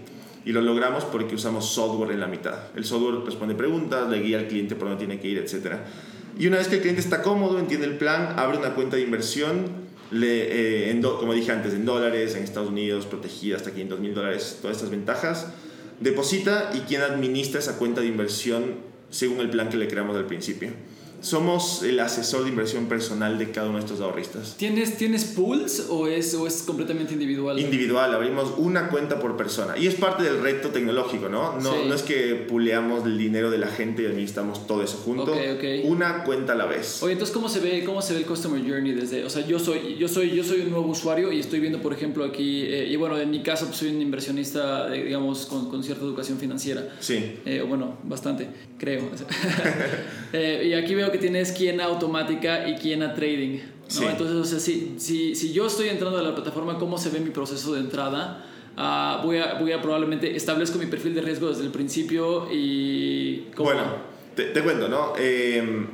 Y 0.45 0.53
lo 0.53 0.61
logramos 0.61 1.05
porque 1.05 1.35
usamos 1.35 1.67
software 1.71 2.13
en 2.13 2.21
la 2.21 2.27
mitad. 2.27 2.55
El 2.77 2.85
software 2.85 3.25
responde 3.25 3.55
preguntas, 3.55 4.09
le 4.11 4.21
guía 4.21 4.39
al 4.39 4.49
cliente 4.49 4.75
por 4.75 4.89
dónde 4.89 5.07
tiene 5.07 5.21
que 5.21 5.29
ir, 5.29 5.39
etc. 5.39 5.77
Y 6.39 6.47
una 6.47 6.59
vez 6.59 6.69
que 6.69 6.77
el 6.77 6.81
cliente 6.83 7.01
está 7.01 7.23
cómodo, 7.23 7.59
entiende 7.59 7.87
el 7.87 7.97
plan, 7.97 8.35
abre 8.37 8.59
una 8.59 8.75
cuenta 8.75 8.97
de 8.97 9.03
inversión, 9.03 9.85
le, 10.11 10.91
eh, 10.91 11.03
como 11.19 11.33
dije 11.33 11.53
antes, 11.53 11.73
en 11.73 11.87
dólares, 11.87 12.35
en 12.35 12.43
Estados 12.43 12.69
Unidos, 12.69 13.07
protegida 13.07 13.57
hasta 13.57 13.71
500 13.71 14.01
mil 14.01 14.15
dólares, 14.15 14.59
todas 14.61 14.77
estas 14.77 14.91
ventajas, 14.91 15.47
deposita 16.01 16.73
y 16.75 16.81
quien 16.81 17.01
administra 17.01 17.61
esa 17.61 17.79
cuenta 17.79 18.03
de 18.03 18.09
inversión 18.09 18.75
según 19.09 19.41
el 19.41 19.49
plan 19.49 19.71
que 19.71 19.77
le 19.77 19.89
creamos 19.89 20.17
al 20.17 20.27
principio 20.27 20.71
somos 21.25 21.83
el 21.83 21.99
asesor 22.01 22.45
de 22.45 22.51
inversión 22.51 22.85
personal 22.85 23.39
de 23.39 23.51
cada 23.51 23.69
uno 23.69 23.79
de 23.79 23.85
estos 23.85 24.01
ahorristas. 24.01 24.57
¿Tienes, 24.59 24.99
¿tienes 24.99 25.25
pools 25.25 25.87
o 25.89 26.07
es, 26.07 26.35
o 26.35 26.47
es 26.47 26.63
completamente 26.63 27.15
individual? 27.15 27.59
Individual, 27.59 28.15
abrimos 28.15 28.53
una 28.59 28.89
cuenta 28.89 29.19
por 29.19 29.35
persona. 29.37 29.79
Y 29.79 29.87
es 29.87 29.95
parte 29.95 30.23
del 30.23 30.43
reto 30.43 30.69
tecnológico, 30.69 31.31
¿no? 31.31 31.59
No, 31.61 31.85
no 31.87 31.95
es 31.95 32.03
que 32.03 32.35
puleamos 32.35 33.07
el 33.07 33.17
dinero 33.17 33.51
de 33.51 33.57
la 33.57 33.69
gente 33.69 34.03
y 34.03 34.07
administramos 34.07 34.67
todo 34.67 34.83
eso 34.83 34.99
junto. 34.99 35.35
Una 35.85 36.25
cuenta 36.25 36.53
a 36.53 36.57
la 36.57 36.67
vez. 36.67 37.03
Oye, 37.03 37.15
entonces, 37.15 37.35
¿cómo 37.35 37.49
se 37.49 37.61
ve, 37.61 37.85
cómo 37.85 38.03
se 38.03 38.13
ve 38.13 38.21
el 38.21 38.27
Customer 38.27 38.61
Journey 38.61 38.93
desde...? 38.93 39.25
O 39.25 39.31
sea, 39.31 39.47
yo 39.47 39.59
soy, 39.59 39.97
yo 39.97 40.09
soy, 40.09 40.31
yo 40.31 40.45
soy 40.45 40.61
un 40.61 40.71
nuevo 40.71 40.89
usuario 40.89 41.33
y 41.33 41.41
estoy 41.41 41.61
viendo, 41.61 41.81
por 41.81 41.95
ejemplo, 41.95 42.25
aquí... 42.25 42.65
Eh, 42.65 42.89
y 42.91 42.97
bueno, 42.97 43.19
en 43.19 43.31
mi 43.31 43.43
caso, 43.43 43.65
pues, 43.67 43.79
soy 43.79 43.89
un 43.89 44.03
inversionista, 44.03 44.91
digamos, 44.91 45.47
con, 45.47 45.71
con, 45.71 45.83
cierta 45.83 46.05
educación 46.05 46.39
financiera. 46.39 46.97
Sí. 47.01 47.39
Eh, 47.47 47.65
bueno, 47.67 47.97
bastante, 48.03 48.47
creo. 48.79 49.09
eh, 50.35 50.67
y 50.67 50.75
aquí 50.75 50.95
veo 50.95 51.14
que 51.15 51.19
tienes 51.21 51.53
quiena 51.53 51.85
automática 51.85 52.69
y 52.69 52.75
quiena 52.75 53.15
trading. 53.15 53.61
¿no? 54.01 54.11
Entonces, 54.11 54.37
o 54.37 54.45
sea, 54.45 54.59
si, 54.59 54.97
si, 54.99 55.37
si, 55.37 55.53
yo 55.53 55.69
estoy 55.69 55.89
entrando 55.89 56.19
a 56.19 56.23
la 56.23 56.35
plataforma, 56.35 56.77
¿cómo 56.77 56.99
se 56.99 57.11
ve 57.11 57.21
mi 57.21 57.31
proceso 57.31 57.75
de 57.75 57.81
entrada? 57.81 58.45
Uh, 58.77 59.25
voy, 59.25 59.39
a, 59.39 59.55
voy 59.61 59.71
a 59.71 59.81
probablemente 59.81 60.35
establezco 60.35 60.77
mi 60.79 60.87
perfil 60.87 61.15
de 61.15 61.23
riesgo 61.23 61.49
desde 61.49 61.63
el 61.63 61.71
principio 61.71 62.49
y... 62.53 63.47
Bueno, 63.57 63.83
te, 64.35 64.47
te, 64.47 64.61
cuento, 64.63 64.89
¿no? 64.89 65.13
Eh, 65.17 65.87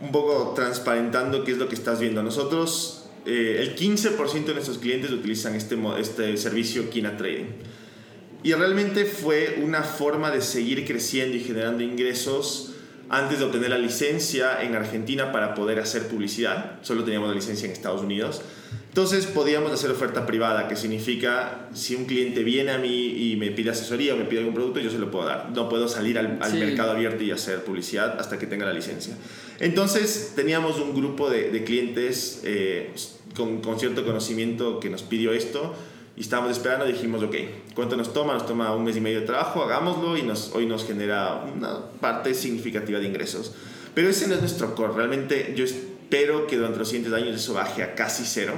un 0.00 0.12
poco 0.12 0.54
transparentando 0.54 1.44
qué 1.44 1.52
es 1.52 1.58
lo 1.58 1.68
que 1.68 1.74
estás 1.74 2.00
viendo. 2.00 2.22
Nosotros, 2.22 3.10
eh, 3.26 3.58
el 3.60 3.76
15% 3.76 4.46
de 4.46 4.54
nuestros 4.54 4.78
clientes 4.78 5.10
utilizan 5.10 5.54
este, 5.56 5.76
este 5.98 6.38
servicio 6.38 6.88
Kina 6.88 7.18
Trading. 7.18 7.48
Y 8.42 8.54
realmente 8.54 9.04
fue 9.04 9.60
una 9.62 9.82
forma 9.82 10.30
de 10.30 10.40
seguir 10.40 10.86
creciendo 10.86 11.36
y 11.36 11.40
generando 11.40 11.82
ingresos 11.82 12.73
antes 13.08 13.38
de 13.38 13.44
obtener 13.44 13.70
la 13.70 13.78
licencia 13.78 14.62
en 14.62 14.74
Argentina 14.74 15.32
para 15.32 15.54
poder 15.54 15.80
hacer 15.80 16.08
publicidad. 16.08 16.78
Solo 16.82 17.04
teníamos 17.04 17.28
la 17.28 17.34
licencia 17.34 17.66
en 17.66 17.72
Estados 17.72 18.02
Unidos. 18.02 18.42
Entonces 18.88 19.26
podíamos 19.26 19.72
hacer 19.72 19.90
oferta 19.90 20.24
privada, 20.24 20.68
que 20.68 20.76
significa 20.76 21.68
si 21.74 21.96
un 21.96 22.04
cliente 22.04 22.44
viene 22.44 22.70
a 22.70 22.78
mí 22.78 23.32
y 23.32 23.36
me 23.36 23.50
pide 23.50 23.70
asesoría 23.70 24.14
o 24.14 24.16
me 24.16 24.24
pide 24.24 24.38
algún 24.38 24.54
producto, 24.54 24.78
yo 24.78 24.88
se 24.88 24.98
lo 24.98 25.10
puedo 25.10 25.26
dar. 25.26 25.50
No 25.52 25.68
puedo 25.68 25.88
salir 25.88 26.16
al, 26.16 26.38
mercado 26.38 26.92
abierto 26.92 27.24
y 27.24 27.32
hacer 27.32 27.64
publicidad 27.64 28.20
hasta 28.20 28.38
que 28.38 28.46
tenga 28.46 28.66
la 28.66 28.72
licencia. 28.72 29.14
Entonces 29.58 30.34
teníamos 30.36 30.78
un 30.78 30.94
grupo 30.94 31.28
de, 31.28 31.50
de 31.50 31.64
clientes 31.64 32.42
eh, 32.44 32.92
con, 33.34 33.62
con 33.62 33.80
cierto 33.80 34.04
conocimiento 34.04 34.78
que 34.78 34.90
nos 34.90 35.02
pidió 35.02 35.32
esto 35.32 35.74
y 36.16 36.20
estábamos 36.20 36.52
esperando, 36.52 36.84
dijimos, 36.84 37.22
ok, 37.22 37.34
¿cuánto 37.74 37.96
nos 37.96 38.12
toma? 38.12 38.34
Nos 38.34 38.46
toma 38.46 38.74
un 38.74 38.84
mes 38.84 38.96
y 38.96 39.00
medio 39.00 39.20
de 39.20 39.26
trabajo, 39.26 39.62
hagámoslo 39.62 40.16
y 40.16 40.22
nos, 40.22 40.52
hoy 40.54 40.66
nos 40.66 40.86
genera 40.86 41.44
una 41.54 41.78
parte 42.00 42.34
significativa 42.34 43.00
de 43.00 43.06
ingresos. 43.06 43.52
Pero 43.94 44.08
ese 44.08 44.28
no 44.28 44.34
es 44.34 44.40
nuestro 44.40 44.74
core, 44.74 44.92
realmente 44.94 45.54
yo 45.56 45.64
espero 45.64 46.46
que 46.46 46.56
durante 46.56 46.78
los 46.78 46.88
siguientes 46.88 47.12
años 47.12 47.34
eso 47.34 47.54
baje 47.54 47.82
a 47.82 47.94
casi 47.94 48.24
cero, 48.24 48.54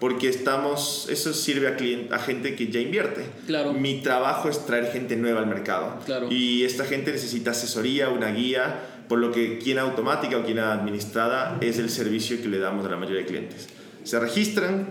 porque 0.00 0.28
estamos, 0.28 1.08
eso 1.10 1.32
sirve 1.32 1.68
a, 1.68 1.76
cliente, 1.76 2.14
a 2.14 2.18
gente 2.18 2.54
que 2.54 2.68
ya 2.68 2.80
invierte. 2.80 3.22
Claro. 3.46 3.72
Mi 3.72 4.00
trabajo 4.02 4.48
es 4.48 4.64
traer 4.66 4.92
gente 4.92 5.16
nueva 5.16 5.40
al 5.40 5.46
mercado. 5.46 5.98
Claro. 6.04 6.28
Y 6.30 6.64
esta 6.64 6.84
gente 6.84 7.10
necesita 7.10 7.52
asesoría, 7.52 8.10
una 8.10 8.30
guía, 8.30 8.80
por 9.08 9.18
lo 9.18 9.32
que 9.32 9.58
quien 9.58 9.78
automática 9.78 10.36
o 10.36 10.44
quien 10.44 10.58
administrada 10.58 11.56
es 11.60 11.78
el 11.78 11.88
servicio 11.88 12.40
que 12.40 12.48
le 12.48 12.58
damos 12.58 12.84
a 12.86 12.90
la 12.90 12.96
mayoría 12.96 13.22
de 13.22 13.26
clientes. 13.26 13.68
Se 14.04 14.20
registran, 14.20 14.88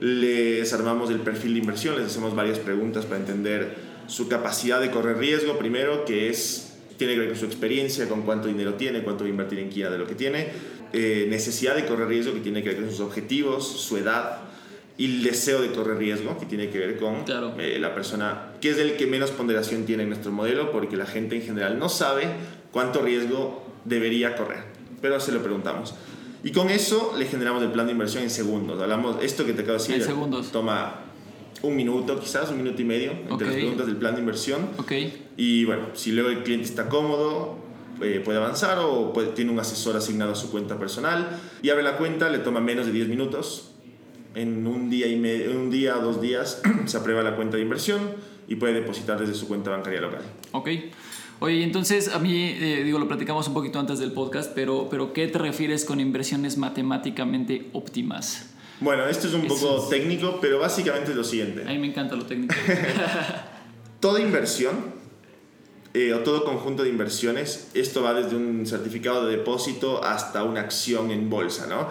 les 0.00 0.72
armamos 0.72 1.10
el 1.10 1.20
perfil 1.20 1.54
de 1.54 1.60
inversión, 1.60 1.96
les 1.96 2.06
hacemos 2.06 2.34
varias 2.34 2.58
preguntas 2.58 3.06
para 3.06 3.18
entender 3.18 3.74
su 4.06 4.28
capacidad 4.28 4.80
de 4.80 4.90
correr 4.90 5.18
riesgo, 5.18 5.58
primero, 5.58 6.04
que 6.04 6.28
es, 6.28 6.74
tiene 6.96 7.14
que 7.14 7.20
ver 7.20 7.28
con 7.28 7.38
su 7.38 7.46
experiencia, 7.46 8.08
con 8.08 8.22
cuánto 8.22 8.48
dinero 8.48 8.74
tiene, 8.74 9.02
cuánto 9.02 9.24
va 9.24 9.28
a 9.28 9.30
invertir 9.30 9.58
en 9.58 9.68
Kia 9.70 9.90
de 9.90 9.98
lo 9.98 10.06
que 10.06 10.14
tiene, 10.14 10.48
eh, 10.92 11.26
necesidad 11.28 11.74
de 11.74 11.86
correr 11.86 12.08
riesgo, 12.08 12.32
que 12.34 12.40
tiene 12.40 12.62
que 12.62 12.70
ver 12.70 12.80
con 12.80 12.90
sus 12.90 13.00
objetivos, 13.00 13.66
su 13.66 13.96
edad, 13.96 14.42
y 14.98 15.06
el 15.06 15.22
deseo 15.22 15.60
de 15.60 15.72
correr 15.72 15.98
riesgo, 15.98 16.38
que 16.38 16.46
tiene 16.46 16.70
que 16.70 16.78
ver 16.78 16.98
con 16.98 17.24
eh, 17.58 17.78
la 17.78 17.94
persona, 17.94 18.52
que 18.60 18.70
es 18.70 18.78
el 18.78 18.96
que 18.96 19.06
menos 19.06 19.30
ponderación 19.30 19.84
tiene 19.84 20.04
en 20.04 20.10
nuestro 20.10 20.32
modelo, 20.32 20.72
porque 20.72 20.96
la 20.96 21.06
gente 21.06 21.36
en 21.36 21.42
general 21.42 21.78
no 21.78 21.88
sabe 21.88 22.28
cuánto 22.70 23.02
riesgo 23.02 23.66
debería 23.84 24.36
correr, 24.36 24.64
pero 25.02 25.20
se 25.20 25.32
lo 25.32 25.42
preguntamos. 25.42 25.94
Y 26.46 26.52
con 26.52 26.70
eso 26.70 27.12
le 27.18 27.26
generamos 27.26 27.60
el 27.64 27.72
plan 27.72 27.86
de 27.86 27.92
inversión 27.92 28.22
en 28.22 28.30
segundos. 28.30 28.80
Hablamos, 28.80 29.16
esto 29.20 29.44
que 29.44 29.52
te 29.52 29.62
acabo 29.62 29.78
de 29.78 29.82
decir, 29.82 29.96
en 29.96 30.02
segundos. 30.04 30.52
toma 30.52 31.00
un 31.62 31.74
minuto, 31.74 32.20
quizás 32.20 32.48
un 32.50 32.58
minuto 32.58 32.80
y 32.80 32.84
medio, 32.84 33.10
entre 33.10 33.34
Ok. 33.34 33.40
las 33.42 33.52
preguntas 33.54 33.86
del 33.88 33.96
plan 33.96 34.14
de 34.14 34.20
inversión. 34.20 34.68
Ok. 34.78 34.92
Y 35.36 35.64
bueno, 35.64 35.86
si 35.94 36.12
luego 36.12 36.28
el 36.30 36.44
cliente 36.44 36.66
está 36.66 36.88
cómodo, 36.88 37.56
eh, 38.00 38.22
puede 38.24 38.38
avanzar 38.38 38.78
o 38.78 39.12
puede- 39.12 39.32
tiene 39.32 39.50
un 39.50 39.58
asesor 39.58 39.96
asignado 39.96 40.30
a 40.32 40.34
su 40.36 40.52
cuenta 40.52 40.78
personal 40.78 41.36
y 41.62 41.70
abre 41.70 41.82
la 41.82 41.96
cuenta, 41.96 42.30
le 42.30 42.38
toma 42.38 42.60
menos 42.60 42.86
de 42.86 42.92
10 42.92 43.08
minutos. 43.08 43.72
En 44.36 44.68
un 44.68 44.88
día, 44.88 45.08
y 45.08 45.16
medio, 45.16 45.50
en 45.50 45.56
un 45.56 45.70
día 45.70 45.96
o 45.98 46.00
dos 46.00 46.20
días 46.20 46.62
se 46.86 46.96
aprueba 46.96 47.24
la 47.24 47.34
cuenta 47.34 47.56
de 47.56 47.64
inversión 47.64 48.02
y 48.46 48.54
puede 48.54 48.74
depositar 48.74 49.18
desde 49.18 49.34
su 49.34 49.48
cuenta 49.48 49.70
bancaria 49.72 50.00
local. 50.00 50.20
Ok. 50.52 50.68
Oye, 51.38 51.62
entonces 51.62 52.08
a 52.14 52.18
mí, 52.18 52.34
eh, 52.58 52.82
digo, 52.84 52.98
lo 52.98 53.06
platicamos 53.08 53.46
un 53.48 53.54
poquito 53.54 53.78
antes 53.78 53.98
del 53.98 54.12
podcast, 54.12 54.52
pero, 54.54 54.88
pero 54.90 55.12
¿qué 55.12 55.26
te 55.28 55.38
refieres 55.38 55.84
con 55.84 56.00
inversiones 56.00 56.56
matemáticamente 56.56 57.68
óptimas? 57.74 58.50
Bueno, 58.80 59.06
esto 59.06 59.26
es 59.28 59.34
un 59.34 59.44
Eso 59.46 59.54
poco 59.54 59.82
es- 59.84 59.88
técnico, 59.90 60.38
pero 60.40 60.58
básicamente 60.58 61.10
es 61.10 61.16
lo 61.16 61.24
siguiente. 61.24 61.62
A 61.62 61.66
mí 61.72 61.78
me 61.78 61.88
encanta 61.88 62.14
lo 62.16 62.24
técnico. 62.24 62.54
Toda 64.00 64.20
inversión 64.20 64.94
eh, 65.94 66.12
o 66.12 66.18
todo 66.20 66.44
conjunto 66.44 66.82
de 66.82 66.90
inversiones, 66.90 67.70
esto 67.74 68.02
va 68.02 68.12
desde 68.14 68.36
un 68.36 68.66
certificado 68.66 69.26
de 69.26 69.36
depósito 69.38 70.04
hasta 70.04 70.42
una 70.42 70.60
acción 70.60 71.10
en 71.10 71.30
bolsa, 71.30 71.66
¿no? 71.66 71.88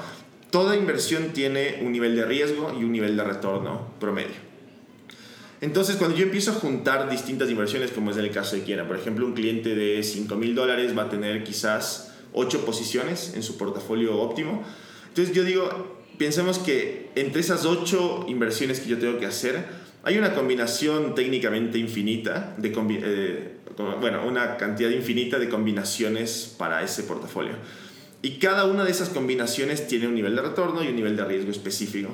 Toda 0.51 0.75
inversión 0.75 1.33
tiene 1.33 1.79
un 1.83 1.91
nivel 1.91 2.15
de 2.15 2.23
riesgo 2.25 2.71
y 2.79 2.83
un 2.83 2.91
nivel 2.91 3.17
de 3.17 3.23
retorno 3.23 3.87
promedio. 3.99 4.44
Entonces, 5.65 5.95
cuando 5.95 6.15
yo 6.15 6.25
empiezo 6.25 6.51
a 6.51 6.53
juntar 6.53 7.09
distintas 7.09 7.49
inversiones, 7.49 7.89
como 7.89 8.11
es 8.11 8.17
en 8.17 8.25
el 8.25 8.29
caso 8.29 8.55
de 8.55 8.61
Kiena, 8.61 8.87
por 8.87 8.97
ejemplo, 8.97 9.25
un 9.25 9.33
cliente 9.33 9.73
de 9.73 10.03
5 10.03 10.35
mil 10.35 10.53
dólares 10.53 10.95
va 10.95 11.03
a 11.03 11.09
tener 11.09 11.43
quizás 11.43 12.13
8 12.33 12.63
posiciones 12.65 13.33
en 13.33 13.41
su 13.41 13.57
portafolio 13.57 14.15
óptimo. 14.15 14.63
Entonces, 15.07 15.33
yo 15.35 15.43
digo, 15.43 16.05
pensemos 16.19 16.59
que 16.59 17.09
entre 17.15 17.41
esas 17.41 17.65
8 17.65 18.27
inversiones 18.27 18.79
que 18.79 18.89
yo 18.89 18.99
tengo 18.99 19.17
que 19.17 19.25
hacer, 19.25 19.85
Hay 20.07 20.19
una 20.19 20.35
combinación 20.35 21.15
técnicamente 21.15 21.79
infinita 21.79 22.53
de 22.59 22.71
eh, 23.01 23.57
bueno, 23.99 24.23
una 24.27 24.55
cantidad 24.55 24.91
infinita 24.91 25.39
de 25.39 25.49
combinaciones 25.49 26.53
para 26.59 26.83
ese 26.83 27.01
portafolio. 27.01 27.53
Y 28.21 28.37
cada 28.37 28.65
una 28.65 28.83
de 28.83 28.91
esas 28.91 29.09
combinaciones 29.09 29.87
tiene 29.87 30.07
un 30.07 30.13
nivel 30.13 30.35
de 30.35 30.43
retorno 30.43 30.83
y 30.83 30.89
un 30.89 30.95
nivel 30.95 31.17
de 31.17 31.25
riesgo 31.25 31.49
específico. 31.49 32.09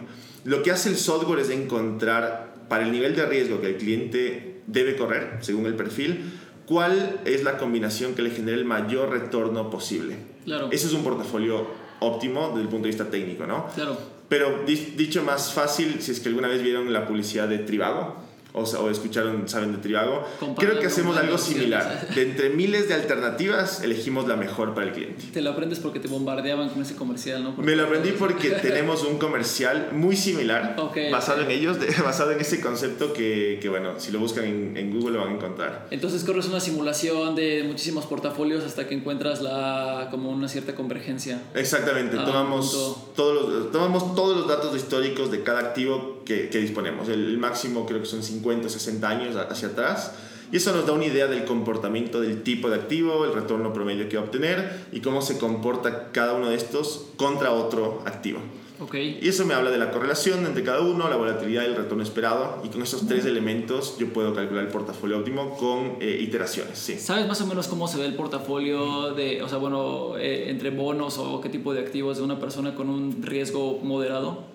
Lo 0.46 0.64
que 0.64 0.72
hace 0.72 0.88
el 0.88 0.96
software 0.96 1.40
es 1.40 1.50
encontrar 1.50 2.51
para 2.72 2.86
el 2.86 2.92
nivel 2.94 3.18
de 3.18 3.26
riesgo 3.26 3.60
que 3.60 3.68
el 3.68 3.76
cliente 3.76 4.62
debe 4.66 4.96
correr, 4.96 5.40
según 5.42 5.66
el 5.66 5.74
perfil, 5.76 6.32
cuál 6.66 7.20
es 7.26 7.44
la 7.44 7.58
combinación 7.58 8.16
que 8.16 8.22
le 8.22 8.30
genere 8.30 8.58
el 8.60 8.64
mayor 8.64 9.10
retorno 9.10 9.70
posible. 9.70 10.16
Claro. 10.46 10.70
Ese 10.72 10.88
es 10.88 10.94
un 10.94 11.04
portafolio 11.04 11.68
óptimo 12.00 12.48
desde 12.52 12.62
el 12.62 12.68
punto 12.70 12.84
de 12.84 12.88
vista 12.92 13.10
técnico, 13.12 13.46
¿no? 13.46 13.68
Claro. 13.76 13.98
Pero 14.30 14.64
di- 14.66 14.94
dicho 14.96 15.22
más 15.22 15.52
fácil, 15.54 16.02
si 16.02 16.12
es 16.14 16.22
que 16.22 16.30
alguna 16.30 16.48
vez 16.48 16.64
vieron 16.64 16.94
la 16.94 17.06
publicidad 17.06 17.50
de 17.50 17.58
Trivago 17.60 18.16
o, 18.54 18.62
o 18.64 18.90
escucharon, 18.90 19.48
saben 19.48 19.72
de 19.74 19.78
Trivago, 19.80 20.24
creo 20.58 20.80
que 20.80 20.88
hacemos 20.88 21.16
algo 21.18 21.38
similar. 21.38 22.08
De 22.14 22.22
entre 22.24 22.50
miles 22.50 22.88
de 22.88 22.94
alternativas, 22.96 23.84
elegimos 23.84 24.28
la 24.28 24.36
mejor 24.36 24.74
para 24.74 24.88
el 24.88 24.94
cliente. 24.94 25.26
Te 25.34 25.42
lo 25.42 25.52
aprendes 25.52 25.80
porque 25.80 26.00
te 26.00 26.08
bombardeaban 26.08 26.70
con 26.70 26.82
ese 26.82 26.96
comercial, 26.96 27.44
¿no? 27.44 27.54
Me 27.58 27.76
lo 27.76 27.84
aprendí 27.86 28.12
porque 28.12 28.50
tenemos 28.62 29.04
un 29.04 29.18
comercial 29.18 29.90
muy 29.94 30.16
similar, 30.16 30.76
Ok, 30.80 30.98
basado 31.12 31.40
ok. 31.44 31.46
en 31.46 31.52
ellos, 31.52 31.80
de- 31.80 31.88
basado 32.04 32.32
en 32.32 32.42
ese 32.42 32.60
concepto 32.62 33.14
que, 33.14 33.60
que, 33.62 33.70
bueno, 33.70 34.00
si 34.00 34.12
lo 34.12 34.20
buscan 34.20 34.46
en, 34.46 34.78
en 34.78 34.92
Google 34.92 35.14
lo 35.18 35.20
van 35.22 35.34
a 35.34 35.36
encontrar. 35.36 35.88
Entonces 35.92 36.24
corres 36.24 36.48
una 36.48 36.60
simulación 36.60 37.36
de 37.36 37.64
muchísimos 37.66 38.06
portafolios 38.06 38.64
hasta 38.64 38.88
que 38.88 38.96
encuentras 38.96 39.42
la 39.42 40.08
como 40.12 40.30
una 40.32 40.48
cierta 40.48 40.76
convergencia. 40.76 41.42
Exactamente, 41.56 42.18
Ah, 42.20 42.26
tomamos, 42.26 42.74
punto. 42.74 43.12
todos 43.16 43.50
los, 43.50 43.72
tomamos 43.72 44.16
todos 44.16 44.38
los 44.38 44.48
datos 44.48 44.76
históricos 44.76 45.32
de 45.32 45.44
cada 45.44 45.60
activo 45.60 46.21
que, 46.32 46.50
que 46.50 46.60
disponemos. 46.60 47.10
El, 47.10 47.26
el 47.26 47.38
máximo 47.38 47.86
creo 47.86 48.00
que 48.00 48.06
son 48.06 48.24
50 48.24 48.68
o 48.68 48.70
60 48.70 49.10
años 49.10 49.36
hacia 49.36 49.70
atrás. 49.70 50.14
Y 50.52 50.58
eso 50.58 50.74
nos 50.74 50.86
da 50.86 50.94
una 50.94 51.06
idea 51.06 51.28
del 51.28 51.46
comportamiento 51.46 52.20
del 52.20 52.44
tipo 52.44 52.70
de 52.70 52.76
activo, 52.76 53.24
el 53.26 53.34
retorno 53.34 53.72
promedio 53.72 54.10
que 54.10 54.18
va 54.18 54.24
a 54.24 54.26
obtener 54.26 54.86
y 54.92 55.00
cómo 55.00 55.22
se 55.22 55.38
comporta 55.38 56.12
cada 56.12 56.34
uno 56.34 56.50
de 56.50 56.56
estos 56.56 57.08
contra 57.16 57.52
otro 57.52 58.02
activo. 58.06 58.40
Ok. 58.82 58.96
Y 58.96 59.28
eso 59.30 59.46
me 59.46 59.54
habla 59.54 59.70
de 59.70 59.78
la 59.78 59.92
correlación 59.92 60.46
entre 60.46 60.64
cada 60.64 60.82
uno, 60.82 61.08
la 61.08 61.16
volatilidad 61.16 61.64
y 61.64 61.68
el 61.68 61.76
retorno 61.76 62.04
esperado. 62.04 62.62
Y 62.66 62.70
con 62.70 62.82
esos 62.82 63.08
tres 63.08 63.26
elementos 63.26 63.98
yo 63.98 64.12
puedo 64.12 64.34
calcular 64.34 64.66
el 64.66 64.72
portafolio 64.72 65.20
óptimo 65.20 65.56
con 65.56 65.98
eh, 66.02 66.18
iteraciones. 66.20 66.80
Sí. 66.80 66.98
¿Sabes 66.98 67.28
más 67.28 67.40
o 67.42 67.46
menos 67.46 67.68
cómo 67.68 67.88
se 67.88 68.00
ve 68.00 68.06
el 68.06 68.16
portafolio 68.16 69.14
de, 69.14 69.44
o 69.44 69.48
sea, 69.48 69.60
bueno, 69.60 70.18
eh, 70.18 70.50
entre 70.50 70.72
bonos 70.72 71.18
o 71.20 71.40
qué 71.40 71.50
tipo 71.50 71.74
de 71.74 71.80
activos 71.80 72.18
de 72.18 72.24
una 72.24 72.40
persona 72.40 72.74
con 72.76 72.90
un 72.90 73.22
riesgo 73.22 73.80
moderado? 73.84 74.51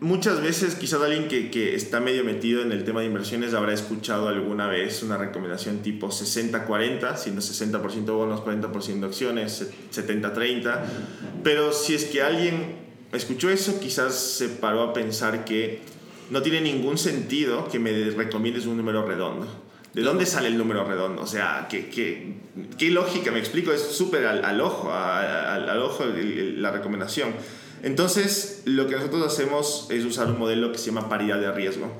Muchas 0.00 0.40
veces 0.40 0.76
quizás 0.76 1.02
alguien 1.02 1.28
que, 1.28 1.50
que 1.50 1.74
está 1.74 2.00
medio 2.00 2.24
metido 2.24 2.62
en 2.62 2.72
el 2.72 2.84
tema 2.84 3.00
de 3.00 3.06
inversiones 3.06 3.52
habrá 3.52 3.74
escuchado 3.74 4.28
alguna 4.28 4.66
vez 4.66 5.02
una 5.02 5.18
recomendación 5.18 5.80
tipo 5.82 6.08
60-40, 6.08 7.16
siendo 7.18 7.42
60% 7.42 8.06
bonos, 8.06 8.40
40% 8.40 9.04
acciones, 9.04 9.68
70-30. 9.94 10.80
Pero 11.44 11.72
si 11.74 11.94
es 11.94 12.06
que 12.06 12.22
alguien 12.22 12.76
escuchó 13.12 13.50
eso, 13.50 13.78
quizás 13.78 14.14
se 14.14 14.48
paró 14.48 14.82
a 14.84 14.92
pensar 14.94 15.44
que 15.44 15.80
no 16.30 16.40
tiene 16.40 16.62
ningún 16.62 16.96
sentido 16.96 17.68
que 17.68 17.78
me 17.78 17.92
recomiendes 18.10 18.64
un 18.64 18.78
número 18.78 19.06
redondo. 19.06 19.46
¿De 19.92 20.00
dónde 20.02 20.24
sale 20.24 20.48
el 20.48 20.56
número 20.56 20.84
redondo? 20.84 21.20
O 21.20 21.26
sea, 21.26 21.66
¿qué, 21.68 21.90
qué, 21.90 22.36
qué 22.78 22.90
lógica? 22.90 23.32
Me 23.32 23.40
explico, 23.40 23.70
es 23.72 23.82
súper 23.82 24.24
al, 24.24 24.44
al 24.46 24.60
ojo, 24.62 24.90
al, 24.94 25.68
al 25.68 25.78
ojo 25.82 26.04
el- 26.04 26.16
el- 26.38 26.62
la 26.62 26.70
recomendación. 26.70 27.34
Entonces, 27.82 28.62
lo 28.64 28.86
que 28.86 28.96
nosotros 28.96 29.26
hacemos 29.26 29.86
es 29.90 30.04
usar 30.04 30.28
un 30.28 30.38
modelo 30.38 30.72
que 30.72 30.78
se 30.78 30.86
llama 30.86 31.08
paridad 31.08 31.40
de 31.40 31.50
riesgo. 31.52 31.90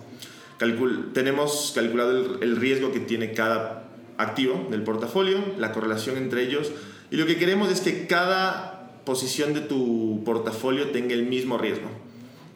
Tenemos 1.14 1.72
calculado 1.74 2.10
el, 2.10 2.42
el 2.42 2.56
riesgo 2.56 2.92
que 2.92 3.00
tiene 3.00 3.32
cada 3.32 3.88
activo 4.18 4.68
del 4.70 4.82
portafolio, 4.82 5.38
la 5.58 5.72
correlación 5.72 6.16
entre 6.18 6.42
ellos, 6.42 6.70
y 7.10 7.16
lo 7.16 7.26
que 7.26 7.36
queremos 7.36 7.70
es 7.72 7.80
que 7.80 8.06
cada 8.06 9.02
posición 9.04 9.54
de 9.54 9.60
tu 9.60 10.22
portafolio 10.24 10.90
tenga 10.90 11.14
el 11.14 11.24
mismo 11.24 11.58
riesgo. 11.58 11.88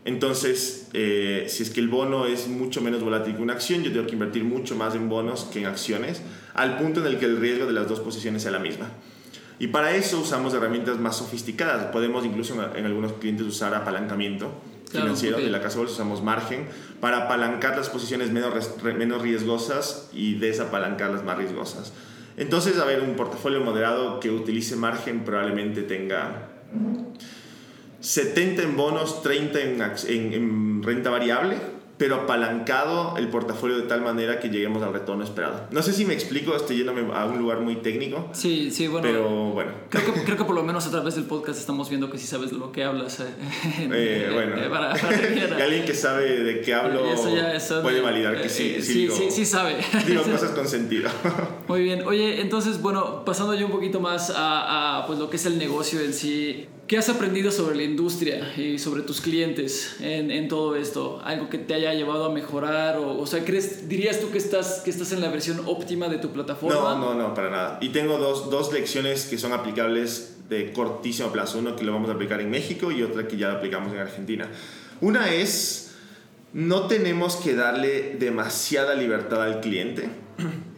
Entonces, 0.05 0.89
eh, 0.93 1.47
si 1.49 1.63
es 1.63 1.71
que 1.71 1.81
el 1.81 1.89
bono 1.89 2.27
es 2.27 2.47
mucho 2.47 2.83
menos 2.83 3.03
volátil 3.03 3.37
que 3.37 3.43
una 3.43 3.55
acción, 3.55 3.83
yo 3.83 3.91
tengo 3.91 4.07
que 4.07 4.13
invertir 4.13 4.45
mucho 4.45 4.77
más 4.77 4.95
en 4.95 5.09
bonos 5.09 5.45
que 5.45 5.61
en 5.61 5.67
acciones, 5.67 6.21
al 6.53 6.77
punto 6.77 7.01
en 7.01 7.07
el 7.07 7.19
que 7.19 7.25
el 7.25 7.39
riesgo 7.39 7.67
de 7.67 7.73
las 7.73 7.89
dos 7.89 8.01
posiciones 8.01 8.43
sea 8.43 8.53
la 8.53 8.59
misma. 8.59 8.91
Y 9.59 9.69
para 9.69 9.95
eso 9.95 10.19
usamos 10.21 10.53
herramientas 10.55 10.99
más 10.99 11.17
sofisticadas. 11.17 11.87
Podemos 11.87 12.25
incluso 12.25 12.55
en, 12.75 12.85
algunos 12.87 13.13
clientes 13.15 13.47
usar 13.47 13.75
apalancamiento 13.75 14.53
Claro, 14.91 15.07
financiero. 15.07 15.37
ok. 15.39 15.43
De 15.45 15.51
la 15.51 15.61
casa 15.61 15.75
de 15.77 15.81
bolsa 15.81 15.95
usamos 15.95 16.23
margen 16.23 16.67
para 17.01 17.25
apalancar 17.25 17.77
las 17.77 17.89
posiciones 17.89 18.31
menos, 18.31 18.53
menos 18.83 19.23
riesgosas 19.23 20.09
y 20.13 20.35
desapalancar 20.35 21.11
las 21.11 21.25
más 21.25 21.37
riesgosas. 21.39 21.93
Entonces, 22.37 22.79
a 22.79 22.85
ver, 22.85 23.01
un 23.01 23.15
portafolio 23.17 23.61
moderado 23.61 24.19
que 24.21 24.31
utilice 24.31 24.75
margen 24.77 25.25
probablemente 25.25 25.83
tenga 25.83 26.49
70 28.01 28.63
en 28.63 28.77
bonos, 28.77 29.23
30 29.23 29.61
en, 29.61 29.83
en- 30.09 30.33
en 30.33 30.83
renta 30.83 31.11
variable, 31.11 31.57
pero 31.97 32.17
apalancado 32.17 33.17
el 33.17 33.29
portafolio 33.29 33.77
de 33.77 33.83
tal 33.85 34.01
manera 34.03 34.41
que 34.41 34.49
lleguemos 34.49 34.83
al 34.83 34.93
retorno 34.93 35.23
esperado. 35.25 35.67
No 35.71 35.83
sé 35.83 35.93
si 35.93 36.05
me 36.05 36.15
explico, 36.15 36.55
estoy 36.57 36.79
yéndome 36.79 37.03
a 37.15 37.25
un 37.27 37.39
lugar 37.39 37.61
muy 37.61 37.77
técnico, 37.77 38.29
Sí, 38.33 38.71
sí, 38.71 38.89
bueno. 38.89 39.07
pero 39.07 39.29
bueno. 39.51 39.71
Creo 39.91 40.13
que, 40.13 40.25
creo 40.25 40.37
que 40.37 40.45
por 40.45 40.55
lo 40.55 40.63
menos 40.65 40.87
a 40.87 40.91
través 40.91 41.15
del 41.15 41.25
podcast 41.25 41.59
estamos 41.59 41.89
viendo 41.89 42.11
que 42.11 42.19
sí 42.19 42.27
sabes 42.27 42.51
de 42.51 42.59
lo 42.59 42.73
que 42.73 42.83
hablas. 42.85 43.21
eh, 43.21 43.27
Eh, 43.79 44.31
bueno, 44.33 44.57
eh, 44.57 44.69
para, 44.69 44.95
para 44.95 45.17
y 45.59 45.63
alguien 45.63 45.85
que 45.85 45.95
sabe 45.95 46.43
de 46.43 46.61
qué 46.61 46.75
hablo 46.75 47.05
Eso 47.13 47.35
ya 47.35 47.53
es- 47.55 47.73
puede 47.83 48.01
validar 48.01 48.37
que 48.41 48.47
eh, 48.47 48.51
sí, 48.51 48.75
eh, 48.77 48.83
sí, 48.83 48.93
sí, 48.93 48.99
digo, 49.01 49.15
sí, 49.17 49.31
sí 49.31 49.45
sabe. 49.45 49.77
digo 50.07 50.23
cosas 50.23 50.51
con 50.51 50.67
sentido. 50.69 51.09
Muy 51.69 51.83
bien. 51.83 52.07
Oye, 52.07 52.41
entonces, 52.41 52.81
bueno, 52.83 53.25
pasando 53.25 53.55
yo 53.55 53.67
un 53.67 53.73
poquito 53.73 54.01
más 54.01 54.31
a, 54.31 54.99
a, 55.03 55.07
pues, 55.07 55.19
lo 55.19 55.31
que 55.31 55.37
es 55.37 55.47
el 55.47 55.59
negocio 55.59 56.01
en 56.01 56.13
sí, 56.13 56.67
¿qué 56.87 56.99
has 56.99 57.09
aprendido 57.09 57.51
sobre 57.51 57.77
la 57.77 57.83
industria 57.83 58.53
y 58.57 58.79
sobre 58.79 59.03
tus 59.03 59.21
clientes 59.21 59.97
en, 60.01 60.49
todo 60.49 60.77
esto? 60.77 61.21
¿Algo 61.25 61.49
que 61.49 61.59
te 61.59 61.75
haya 61.75 61.95
llevado 61.95 62.27
a 62.27 62.31
mejorar? 62.31 62.99
O, 62.99 63.27
sea, 63.27 63.45
¿crees, 63.45 63.89
¿dirías 63.89 64.21
tú 64.21 64.31
que 64.31 64.39
estás, 64.39 64.83
que 64.85 64.91
estás 64.91 65.13
en 65.13 65.21
la 65.21 65.29
versión 65.31 65.63
óptima 65.67 66.09
de 66.09 66.19
tu 66.19 66.31
plataforma? 66.31 66.95
No, 66.95 66.99
no, 66.99 67.15
no, 67.15 67.35
para 67.35 67.51
nada. 67.51 67.79
Y 67.81 67.91
tengo 67.91 68.19
dos, 68.19 68.51
dos 68.51 68.73
lecciones 68.73 69.27
que 69.27 69.39
son 69.39 69.53
aplicables 69.53 70.37
de 70.49 70.73
cortísimo 70.73 71.31
plazo. 71.31 71.59
Uno 71.59 71.77
que 71.77 71.85
lo 71.85 71.93
vamos 71.93 72.11
a 72.11 72.15
aplicar 72.15 72.41
en 72.41 72.51
México 72.51 72.91
y 72.93 73.03
otra 73.03 73.27
que 73.27 73.37
ya 73.37 73.49
lo 73.49 73.59
aplicamos 73.59 73.93
en 73.93 73.99
Argentina. 74.01 74.49
Una 75.01 75.33
es, 75.33 75.95
no 76.53 76.87
tenemos 76.87 77.37
que 77.37 77.55
darle 77.55 78.17
demasiada 78.19 78.95
libertad 78.95 79.43
al 79.43 79.61
cliente 79.61 80.09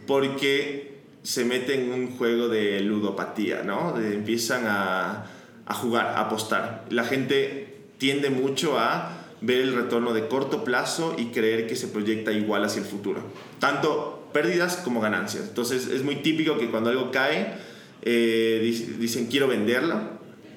porque 0.07 0.97
se 1.23 1.43
mete 1.43 1.73
en 1.75 1.91
un 1.91 2.17
juego 2.17 2.47
de 2.47 2.79
ludopatía, 2.79 3.63
¿no? 3.63 3.91
De- 3.91 4.15
empiezan 4.15 4.63
a, 4.65 5.25
a 5.67 5.73
jugar, 5.73 6.07
a 6.07 6.21
apostar. 6.21 6.85
La 6.89 7.03
gente 7.03 7.75
tiende 7.97 8.29
mucho 8.29 8.79
a 8.79 9.25
ver 9.41 9.59
el 9.61 9.75
retorno 9.75 10.13
de 10.13 10.27
corto 10.27 10.63
plazo 10.63 11.15
y 11.17 11.25
creer 11.27 11.67
que 11.67 11.75
se 11.75 11.87
proyecta 11.87 12.31
igual 12.31 12.63
hacia 12.63 12.81
el 12.81 12.87
futuro. 12.87 13.21
Tanto 13.59 14.29
pérdidas 14.33 14.77
como 14.77 15.01
ganancias. 15.01 15.43
Entonces 15.47 15.87
es 15.87 16.03
muy 16.03 16.17
típico 16.17 16.57
que 16.57 16.69
cuando 16.69 16.89
algo 16.89 17.11
cae, 17.11 17.55
eh, 18.03 18.61
dic- 18.63 18.97
dicen 18.97 19.27
quiero 19.27 19.47
venderlo 19.47 19.99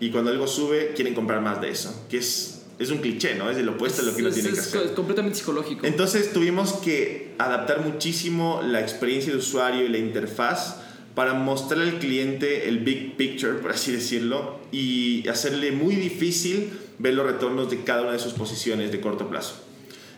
y 0.00 0.10
cuando 0.10 0.30
algo 0.30 0.46
sube 0.46 0.92
quieren 0.94 1.14
comprar 1.14 1.40
más 1.40 1.60
de 1.60 1.70
eso, 1.70 2.06
que 2.08 2.18
es, 2.18 2.62
es 2.78 2.90
un 2.90 2.98
cliché, 2.98 3.34
¿no? 3.34 3.50
Es 3.50 3.58
el 3.58 3.68
opuesto 3.68 4.02
de 4.02 4.10
lo 4.10 4.14
que 4.16 4.22
uno 4.22 4.28
Es- 4.30 4.34
tiene 4.34 4.50
que 4.50 4.58
es 4.60 4.66
hacer. 4.74 4.94
completamente 4.94 5.38
psicológico. 5.38 5.86
Entonces 5.86 6.32
tuvimos 6.32 6.74
que 6.74 7.34
adaptar 7.38 7.80
muchísimo 7.84 8.62
la 8.64 8.80
experiencia 8.80 9.32
de 9.32 9.38
usuario 9.38 9.84
y 9.84 9.88
la 9.88 9.98
interfaz 9.98 10.76
para 11.14 11.34
mostrar 11.34 11.80
al 11.80 11.98
cliente 11.98 12.68
el 12.68 12.78
big 12.78 13.16
picture, 13.16 13.54
por 13.54 13.72
así 13.72 13.92
decirlo, 13.92 14.59
y 14.72 15.26
hacerle 15.28 15.72
muy 15.72 15.96
difícil 15.96 16.70
ver 16.98 17.14
los 17.14 17.26
retornos 17.26 17.70
de 17.70 17.82
cada 17.82 18.02
una 18.02 18.12
de 18.12 18.18
sus 18.18 18.32
posiciones 18.34 18.92
de 18.92 19.00
corto 19.00 19.28
plazo. 19.28 19.54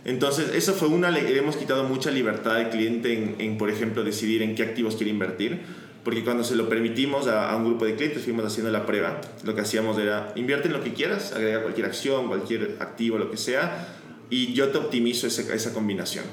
Entonces, 0.05 0.51
eso 0.55 0.75
fue 0.75 0.88
una, 0.88 1.11
le 1.11 1.37
hemos 1.38 1.57
quitado 1.57 1.85
mucha 1.85 2.11
libertad 2.11 2.57
al 2.57 2.71
cliente 2.71 3.35
en, 3.38 3.57
por 3.57 3.71
ejemplo, 3.71 4.03
decidir 4.03 4.43
en 4.43 4.55
qué 4.55 4.65
activos 4.65 4.97
quiere 4.97 5.11
invertir, 5.11 5.61
porque 6.03 6.25
cuando 6.25 6.43
se 6.43 6.57
lo 6.57 6.69
permitimos 6.69 7.29
a, 7.29 7.51
a 7.51 7.57
un 7.57 7.65
grupo 7.65 7.85
de 7.85 7.95
clientes, 7.95 8.25
fuimos 8.25 8.45
haciendo 8.45 8.73
la 8.73 8.85
prueba, 8.85 9.21
lo 9.45 9.55
que 9.55 9.61
hacíamos 9.61 9.99
era, 9.99 10.33
invierte 10.35 10.67
en 10.67 10.75
lo 10.75 10.83
que 10.83 10.93
quieras, 10.93 11.33
agrega 11.33 11.62
cualquier 11.62 11.87
acción, 11.87 12.27
cualquier 12.27 12.79
activo, 12.81 13.19
lo 13.19 13.31
que 13.31 13.37
sea, 13.37 13.97
y 14.29 14.55
yo 14.55 14.71
te 14.71 14.79
optimizo 14.79 15.29
esa, 15.29 15.55
esa 15.55 15.73
combinación. 15.73 16.25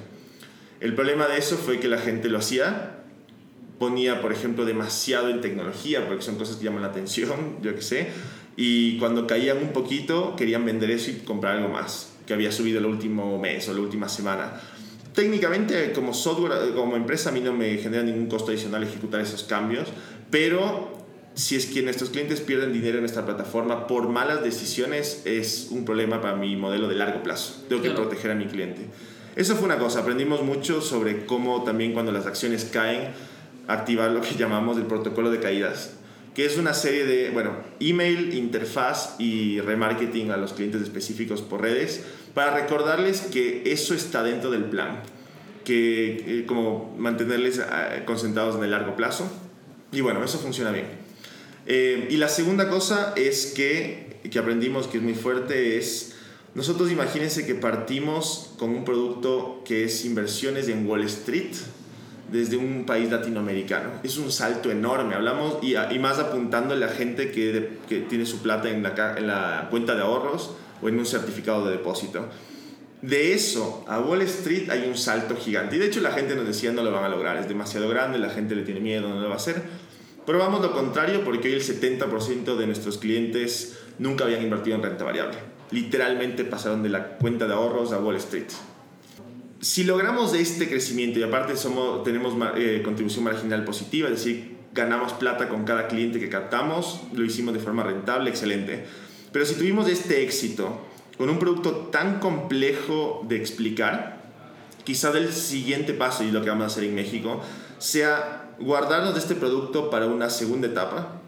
El 0.79 0.95
problema 0.95 1.27
de 1.27 1.37
eso 1.37 1.57
fue 1.57 1.79
que 1.79 1.87
la 1.87 1.99
gente 1.99 2.29
lo 2.29 2.39
hacía, 2.39 2.98
ponía, 3.79 4.21
por 4.21 4.31
ejemplo, 4.31 4.65
demasiado 4.65 5.29
en 5.29 5.41
tecnología, 5.41 6.05
porque 6.07 6.21
son 6.21 6.35
cosas 6.35 6.57
que 6.57 6.65
llaman 6.65 6.81
la 6.81 6.89
atención, 6.89 7.57
yo 7.61 7.73
qué 7.75 7.81
sé, 7.81 8.07
y 8.57 8.97
cuando 8.99 9.25
caían 9.25 9.57
un 9.57 9.69
poquito 9.69 10.35
querían 10.35 10.65
vender 10.65 10.91
eso 10.91 11.09
y 11.11 11.15
comprar 11.25 11.55
algo 11.57 11.69
más, 11.69 12.11
que 12.27 12.33
había 12.33 12.51
subido 12.51 12.79
el 12.79 12.85
último 12.85 13.39
mes 13.39 13.67
o 13.69 13.73
la 13.73 13.79
última 13.79 14.09
semana. 14.09 14.61
Técnicamente, 15.15 15.91
como 15.93 16.13
software, 16.13 16.73
como 16.75 16.95
empresa, 16.95 17.29
a 17.29 17.31
mí 17.31 17.39
no 17.41 17.53
me 17.53 17.77
genera 17.77 18.03
ningún 18.03 18.27
costo 18.27 18.51
adicional 18.51 18.83
ejecutar 18.83 19.21
esos 19.21 19.43
cambios, 19.43 19.87
pero 20.29 20.97
si 21.33 21.55
es 21.55 21.65
que 21.65 21.81
nuestros 21.81 22.09
clientes 22.09 22.41
pierden 22.41 22.73
dinero 22.73 22.95
en 22.95 23.01
nuestra 23.01 23.25
plataforma 23.25 23.87
por 23.87 24.09
malas 24.09 24.43
decisiones, 24.43 25.21
es 25.25 25.67
un 25.71 25.85
problema 25.85 26.21
para 26.21 26.35
mi 26.35 26.55
modelo 26.55 26.87
de 26.87 26.95
largo 26.95 27.23
plazo. 27.23 27.63
Tengo 27.69 27.81
que 27.81 27.89
Claro. 27.89 28.03
proteger 28.03 28.31
a 28.31 28.35
mi 28.35 28.45
cliente. 28.45 28.81
Eso 29.35 29.55
fue 29.55 29.65
una 29.65 29.77
cosa, 29.77 29.99
aprendimos 30.01 30.43
mucho 30.43 30.81
sobre 30.81 31.25
cómo 31.25 31.63
también 31.63 31.93
cuando 31.93 32.11
las 32.11 32.25
acciones 32.25 32.65
caen, 32.65 33.11
activar 33.69 34.11
lo 34.11 34.21
que 34.21 34.35
llamamos 34.37 34.77
el 34.77 34.85
protocolo 34.85 35.31
de 35.31 35.39
caídas, 35.39 35.93
que 36.35 36.45
es 36.45 36.57
una 36.57 36.73
serie 36.73 37.05
de, 37.05 37.31
bueno, 37.31 37.55
email, 37.79 38.33
interfaz 38.33 39.15
y 39.19 39.61
remarketing 39.61 40.31
a 40.31 40.37
los 40.37 40.53
clientes 40.53 40.81
específicos 40.81 41.41
por 41.41 41.61
redes, 41.61 42.03
para 42.33 42.53
recordarles 42.53 43.21
que 43.21 43.63
eso 43.65 43.93
está 43.93 44.23
dentro 44.23 44.51
del 44.51 44.65
plan, 44.65 45.01
que 45.63 46.39
eh, 46.39 46.45
como 46.45 46.95
mantenerles 46.97 47.59
eh, 47.59 48.03
concentrados 48.05 48.55
en 48.55 48.63
el 48.63 48.71
largo 48.71 48.95
plazo. 48.95 49.29
Y 49.91 50.01
bueno, 50.01 50.23
eso 50.23 50.37
funciona 50.37 50.71
bien. 50.71 50.87
Eh, 51.65 52.07
y 52.09 52.17
la 52.17 52.29
segunda 52.29 52.69
cosa 52.69 53.13
es 53.15 53.47
que, 53.47 54.19
que 54.29 54.39
aprendimos 54.39 54.87
que 54.87 54.97
es 54.97 55.03
muy 55.03 55.15
fuerte 55.15 55.77
es 55.77 56.15
nosotros 56.55 56.91
imagínense 56.91 57.45
que 57.45 57.53
partimos 57.53 58.53
con 58.57 58.71
un 58.71 58.83
producto 58.83 59.61
que 59.65 59.83
es 59.83 60.03
inversiones 60.03 60.67
en 60.67 60.87
Wall 60.87 61.03
Street 61.03 61.51
desde 62.31 62.57
un 62.57 62.85
país 62.85 63.11
latinoamericano. 63.11 63.89
Es 64.03 64.17
un 64.17 64.31
salto 64.31 64.71
enorme, 64.71 65.15
hablamos 65.15 65.57
y, 65.61 65.75
y 65.75 65.99
más 65.99 66.19
apuntando 66.19 66.73
a 66.73 66.77
la 66.77 66.89
gente 66.89 67.31
que, 67.31 67.77
que 67.87 68.01
tiene 68.01 68.25
su 68.25 68.41
plata 68.41 68.69
en 68.69 68.83
la, 68.83 69.15
en 69.17 69.27
la 69.27 69.67
cuenta 69.69 69.95
de 69.95 70.01
ahorros 70.01 70.55
o 70.81 70.89
en 70.89 70.97
un 70.97 71.05
certificado 71.05 71.65
de 71.65 71.71
depósito. 71.73 72.27
De 73.01 73.33
eso 73.33 73.85
a 73.87 73.99
Wall 73.99 74.21
Street 74.23 74.69
hay 74.69 74.87
un 74.87 74.97
salto 74.97 75.35
gigante. 75.35 75.77
Y 75.77 75.79
de 75.79 75.87
hecho 75.87 76.01
la 76.01 76.11
gente 76.11 76.35
nos 76.35 76.45
decía 76.45 76.71
no 76.71 76.83
lo 76.83 76.91
van 76.91 77.05
a 77.05 77.09
lograr, 77.09 77.37
es 77.37 77.47
demasiado 77.47 77.89
grande, 77.89 78.19
la 78.19 78.29
gente 78.29 78.55
le 78.55 78.63
tiene 78.63 78.79
miedo, 78.79 79.07
no 79.09 79.19
lo 79.19 79.27
va 79.27 79.35
a 79.35 79.37
hacer. 79.37 79.61
Pero 80.25 80.37
vamos 80.37 80.61
lo 80.61 80.73
contrario 80.73 81.23
porque 81.23 81.47
hoy 81.47 81.55
el 81.55 81.63
70% 81.63 82.55
de 82.55 82.65
nuestros 82.65 82.97
clientes 82.97 83.79
nunca 83.97 84.25
habían 84.25 84.43
invertido 84.43 84.75
en 84.75 84.83
renta 84.83 85.03
variable 85.03 85.37
literalmente 85.71 86.43
pasaron 86.45 86.83
de 86.83 86.89
la 86.89 87.17
cuenta 87.17 87.47
de 87.47 87.53
ahorros 87.53 87.91
a 87.91 87.99
Wall 87.99 88.15
Street. 88.15 88.47
Si 89.61 89.83
logramos 89.83 90.33
este 90.33 90.69
crecimiento 90.69 91.19
y 91.19 91.23
aparte 91.23 91.57
somos, 91.57 92.03
tenemos 92.03 92.33
eh, 92.55 92.81
contribución 92.83 93.25
marginal 93.25 93.65
positiva, 93.65 94.07
es 94.07 94.15
decir, 94.15 94.57
ganamos 94.73 95.11
plata 95.13 95.49
con 95.49 95.65
cada 95.65 95.87
cliente 95.87 96.19
que 96.19 96.29
captamos, 96.29 97.01
lo 97.13 97.25
hicimos 97.25 97.53
de 97.53 97.59
forma 97.59 97.83
rentable, 97.83 98.29
excelente. 98.29 98.85
Pero 99.33 99.45
si 99.45 99.55
tuvimos 99.55 99.89
este 99.89 100.23
éxito 100.23 100.79
con 101.17 101.29
un 101.29 101.39
producto 101.39 101.89
tan 101.91 102.19
complejo 102.19 103.25
de 103.27 103.35
explicar, 103.35 104.21
quizá 104.85 105.11
el 105.17 105.33
siguiente 105.33 105.93
paso 105.93 106.23
y 106.23 106.31
lo 106.31 106.41
que 106.41 106.49
vamos 106.49 106.63
a 106.63 106.67
hacer 106.67 106.85
en 106.85 106.95
México 106.95 107.41
sea 107.79 108.55
guardarnos 108.59 109.13
de 109.13 109.19
este 109.19 109.35
producto 109.35 109.89
para 109.89 110.07
una 110.07 110.29
segunda 110.29 110.67
etapa, 110.67 111.19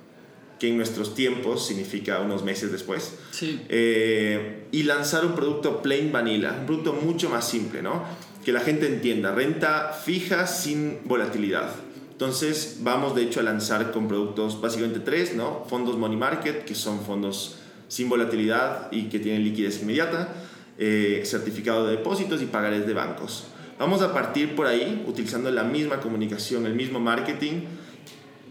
que 0.62 0.68
en 0.68 0.78
nuestros 0.78 1.16
tiempos 1.16 1.66
significa 1.66 2.20
unos 2.20 2.44
meses 2.44 2.72
después. 2.72 3.16
Sí. 3.32 3.60
Eh, 3.68 4.68
y 4.72 4.84
lanzar 4.84 5.26
un 5.26 5.34
producto 5.34 5.82
plain 5.82 6.12
vanilla, 6.12 6.56
un 6.60 6.68
producto 6.68 6.94
mucho 6.94 7.32
más 7.32 7.50
simple, 7.50 7.82
¿no? 7.82 8.04
Que 8.46 8.52
la 8.52 8.60
gente 8.60 8.86
entienda, 8.86 9.34
renta 9.34 9.92
fija 9.92 10.46
sin 10.46 11.00
volatilidad. 11.06 11.72
Entonces 12.12 12.78
vamos 12.82 13.16
de 13.16 13.24
hecho 13.24 13.40
a 13.40 13.44
lanzar 13.44 13.92
con 13.92 14.08
productos 14.08 14.62
básicamente 14.62 15.00
tres, 15.00 15.34
¿no? 15.34 15.66
Fondos 15.68 15.98
money 15.98 16.16
market, 16.16 16.64
que 16.64 16.76
son 16.76 17.04
fondos 17.04 17.56
sin 17.88 18.08
volatilidad 18.08 18.92
y 18.92 19.06
que 19.06 19.18
tienen 19.18 19.44
liquidez 19.44 19.82
inmediata, 19.82 20.32
eh, 20.78 21.24
certificado 21.26 21.88
de 21.88 21.98
depósitos 21.98 22.40
y 22.40 22.46
pagarés 22.46 22.86
de 22.86 22.94
bancos. 22.94 23.46
Vamos 23.80 24.04
a 24.04 24.14
partir 24.14 24.56
por 24.56 24.68
ahí 24.68 25.04
utilizando 25.08 25.50
la 25.50 25.64
misma 25.64 26.00
comunicación, 26.00 26.68
el 26.68 26.76
mismo 26.76 27.00
marketing, 27.00 27.64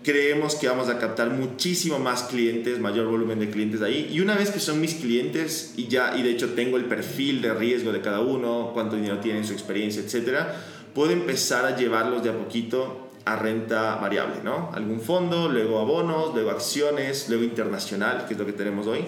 creemos 0.03 0.55
que 0.55 0.69
vamos 0.69 0.89
a 0.89 0.99
captar 0.99 1.31
muchísimo 1.31 1.99
más 1.99 2.25
clientes, 2.25 2.79
mayor 2.79 3.07
volumen 3.07 3.39
de 3.39 3.51
clientes 3.51 3.83
ahí. 3.83 4.09
Y 4.11 4.21
una 4.21 4.35
vez 4.35 4.51
que 4.51 4.61
son 4.61 4.81
mis 4.81 4.95
clientes 4.95 5.75
y 5.77 5.89
ya, 5.89 6.17
y 6.17 6.23
de 6.23 6.31
hecho 6.31 6.55
tengo 6.55 6.77
el 6.77 6.87
perfil 6.87 7.43
de 7.43 7.53
riesgo 7.55 7.93
de 7.93 8.01
cada 8.01 8.21
uno, 8.21 8.71
cuánto 8.73 8.97
dinero 8.97 9.19
tienen, 9.19 9.45
su 9.45 9.53
experiencia, 9.53 10.03
etcétera, 10.03 10.57
puedo 10.95 11.13
empezar 11.13 11.65
a 11.65 11.77
llevarlos 11.77 12.23
de 12.23 12.31
a 12.31 12.39
poquito 12.39 13.11
a 13.27 13.37
renta 13.37 13.97
variable, 13.97 14.37
¿no? 14.43 14.71
Algún 14.73 15.01
fondo, 15.01 15.49
luego 15.49 15.79
abonos, 15.79 16.35
luego 16.35 16.51
acciones, 16.51 17.29
luego 17.29 17.45
internacional, 17.45 18.25
que 18.27 18.35
es 18.35 18.41
lo 18.41 18.47
que 18.47 18.53
tenemos 18.53 18.87
hoy. 18.87 19.05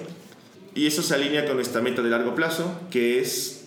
Y 0.75 0.87
eso 0.87 1.03
se 1.03 1.15
alinea 1.15 1.47
con 1.47 1.57
nuestra 1.57 1.81
meta 1.81 2.03
de 2.03 2.11
largo 2.11 2.35
plazo, 2.35 2.81
que 2.91 3.21
es 3.21 3.65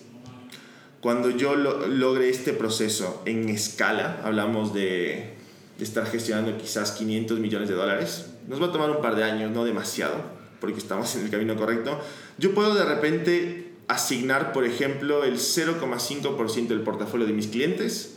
cuando 1.00 1.30
yo 1.30 1.54
logre 1.54 2.28
este 2.28 2.52
proceso 2.52 3.22
en 3.26 3.48
escala, 3.48 4.20
hablamos 4.24 4.72
de 4.72 5.35
estar 5.84 6.06
gestionando 6.06 6.56
quizás 6.56 6.92
500 6.92 7.38
millones 7.38 7.68
de 7.68 7.74
dólares. 7.74 8.26
Nos 8.48 8.60
va 8.60 8.66
a 8.66 8.72
tomar 8.72 8.90
un 8.90 9.02
par 9.02 9.16
de 9.16 9.24
años, 9.24 9.50
no 9.50 9.64
demasiado, 9.64 10.14
porque 10.60 10.78
estamos 10.78 11.14
en 11.16 11.24
el 11.24 11.30
camino 11.30 11.56
correcto. 11.56 12.00
Yo 12.38 12.54
puedo 12.54 12.74
de 12.74 12.84
repente 12.84 13.72
asignar, 13.88 14.52
por 14.52 14.64
ejemplo, 14.64 15.24
el 15.24 15.34
0,5% 15.34 16.68
del 16.68 16.80
portafolio 16.80 17.26
de 17.26 17.32
mis 17.32 17.48
clientes 17.48 18.14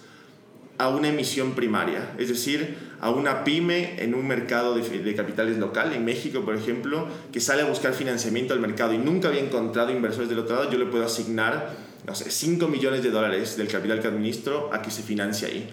a 0.77 0.87
una 0.87 1.09
emisión 1.09 1.55
primaria, 1.55 2.15
es 2.17 2.29
decir, 2.29 2.77
a 3.01 3.09
una 3.09 3.43
pyme 3.43 4.01
en 4.01 4.15
un 4.15 4.25
mercado 4.25 4.75
de, 4.75 4.81
de, 4.81 5.13
capitales 5.13 5.57
local, 5.57 5.91
en 5.91 6.05
México, 6.05 6.45
por 6.45 6.55
ejemplo, 6.55 7.05
que 7.33 7.41
sale 7.41 7.63
a 7.63 7.65
buscar 7.65 7.93
financiamiento 7.93 8.53
al 8.53 8.61
mercado 8.61 8.93
y 8.93 8.97
nunca 8.97 9.27
había 9.27 9.41
encontrado 9.41 9.91
inversores 9.91 10.29
del 10.29 10.39
otro 10.39 10.55
lado, 10.55 10.71
yo 10.71 10.79
le 10.79 10.85
puedo 10.85 11.05
asignar, 11.05 11.75
no 12.07 12.15
sé, 12.15 12.31
5 12.31 12.69
millones 12.69 13.03
de 13.03 13.11
dólares 13.11 13.57
del 13.57 13.67
capital 13.67 13.99
que 13.99 14.07
administro 14.07 14.69
a 14.73 14.81
que 14.81 14.89
se 14.89 15.03
financie 15.03 15.47
ahí 15.49 15.69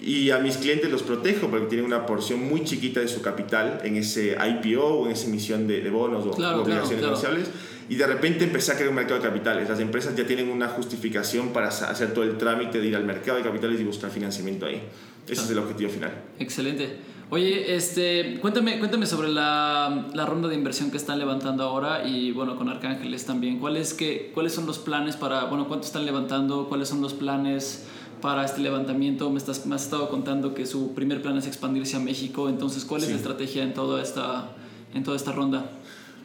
y 0.00 0.30
a 0.30 0.38
mis 0.38 0.58
clientes 0.58 0.90
los 0.90 1.02
protejo 1.02 1.48
porque 1.48 1.66
tienen 1.66 1.86
una 1.86 2.04
porción 2.04 2.46
muy 2.46 2.64
chiquita 2.64 3.00
de 3.00 3.08
su 3.08 3.22
capital 3.22 3.80
en 3.84 3.96
ese 3.96 4.36
IPO 4.36 4.84
o 4.84 5.06
en 5.06 5.12
esa 5.12 5.26
emisión 5.26 5.66
de, 5.66 5.88
bonos 5.90 6.26
o 6.26 6.30
obligaciones 6.30 7.02
negociables 7.02 7.50
y 7.88 7.94
de 7.94 8.06
repente 8.06 8.44
empecé 8.44 8.72
a 8.72 8.74
crear 8.74 8.90
un 8.90 8.96
mercado 8.96 9.20
de 9.20 9.28
capitales. 9.28 9.68
Las 9.68 9.80
empresas 9.80 10.14
ya 10.16 10.26
tienen 10.26 10.48
una 10.48 10.68
justificación 10.68 11.50
para 11.50 11.68
hacer 11.68 12.12
todo 12.12 12.24
el 12.24 12.36
trámite 12.36 12.80
de 12.80 12.88
ir 12.88 12.96
al 12.96 13.04
mercado 13.04 13.38
de 13.38 13.44
capitales 13.44 13.80
y 13.80 13.84
buscar 13.84 14.10
financiamiento 14.10 14.66
ahí. 14.66 14.82
Ese 15.28 15.42
es 15.42 15.50
el 15.50 15.58
objetivo 15.58 15.90
final. 15.90 16.12
Excelente. 16.38 16.96
Oye, 17.28 17.74
este, 17.74 18.38
cuéntame, 18.40 18.78
cuéntame 18.78 19.04
sobre 19.04 19.28
la, 19.28 20.08
la, 20.14 20.26
ronda 20.26 20.48
de 20.48 20.54
inversión 20.54 20.92
que 20.92 20.96
están 20.96 21.18
levantando 21.18 21.64
ahora 21.64 22.06
y 22.06 22.30
bueno, 22.30 22.56
con 22.56 22.68
Arcángeles 22.68 23.26
también. 23.26 23.58
¿Cuáles, 23.58 23.94
que, 23.94 24.30
¿Cuáles 24.32 24.52
son 24.52 24.66
los 24.66 24.78
planes 24.78 25.16
para, 25.16 25.44
bueno, 25.46 25.66
cuánto 25.66 25.86
están 25.86 26.06
levantando? 26.06 26.68
¿Cuáles 26.68 26.88
son 26.88 27.02
los 27.02 27.14
planes? 27.14 27.84
Para 28.20 28.44
este 28.44 28.60
levantamiento. 28.60 29.30
Me, 29.30 29.38
estás, 29.38 29.66
me 29.66 29.74
has 29.74 29.84
estado 29.84 30.08
contando 30.08 30.54
que 30.54 30.66
su 30.66 30.94
primer 30.94 31.22
plan 31.22 31.36
es 31.36 31.46
expandirse 31.46 31.96
a 31.96 32.00
México. 32.00 32.48
Entonces, 32.48 32.84
¿cuál 32.84 33.02
es 33.02 33.10
la 33.10 33.16
estrategia 33.16 33.62
en 33.62 33.74
toda, 33.74 34.02
esta, 34.02 34.50
en 34.94 35.04
toda 35.04 35.16
esta 35.16 35.32
ronda? 35.32 35.70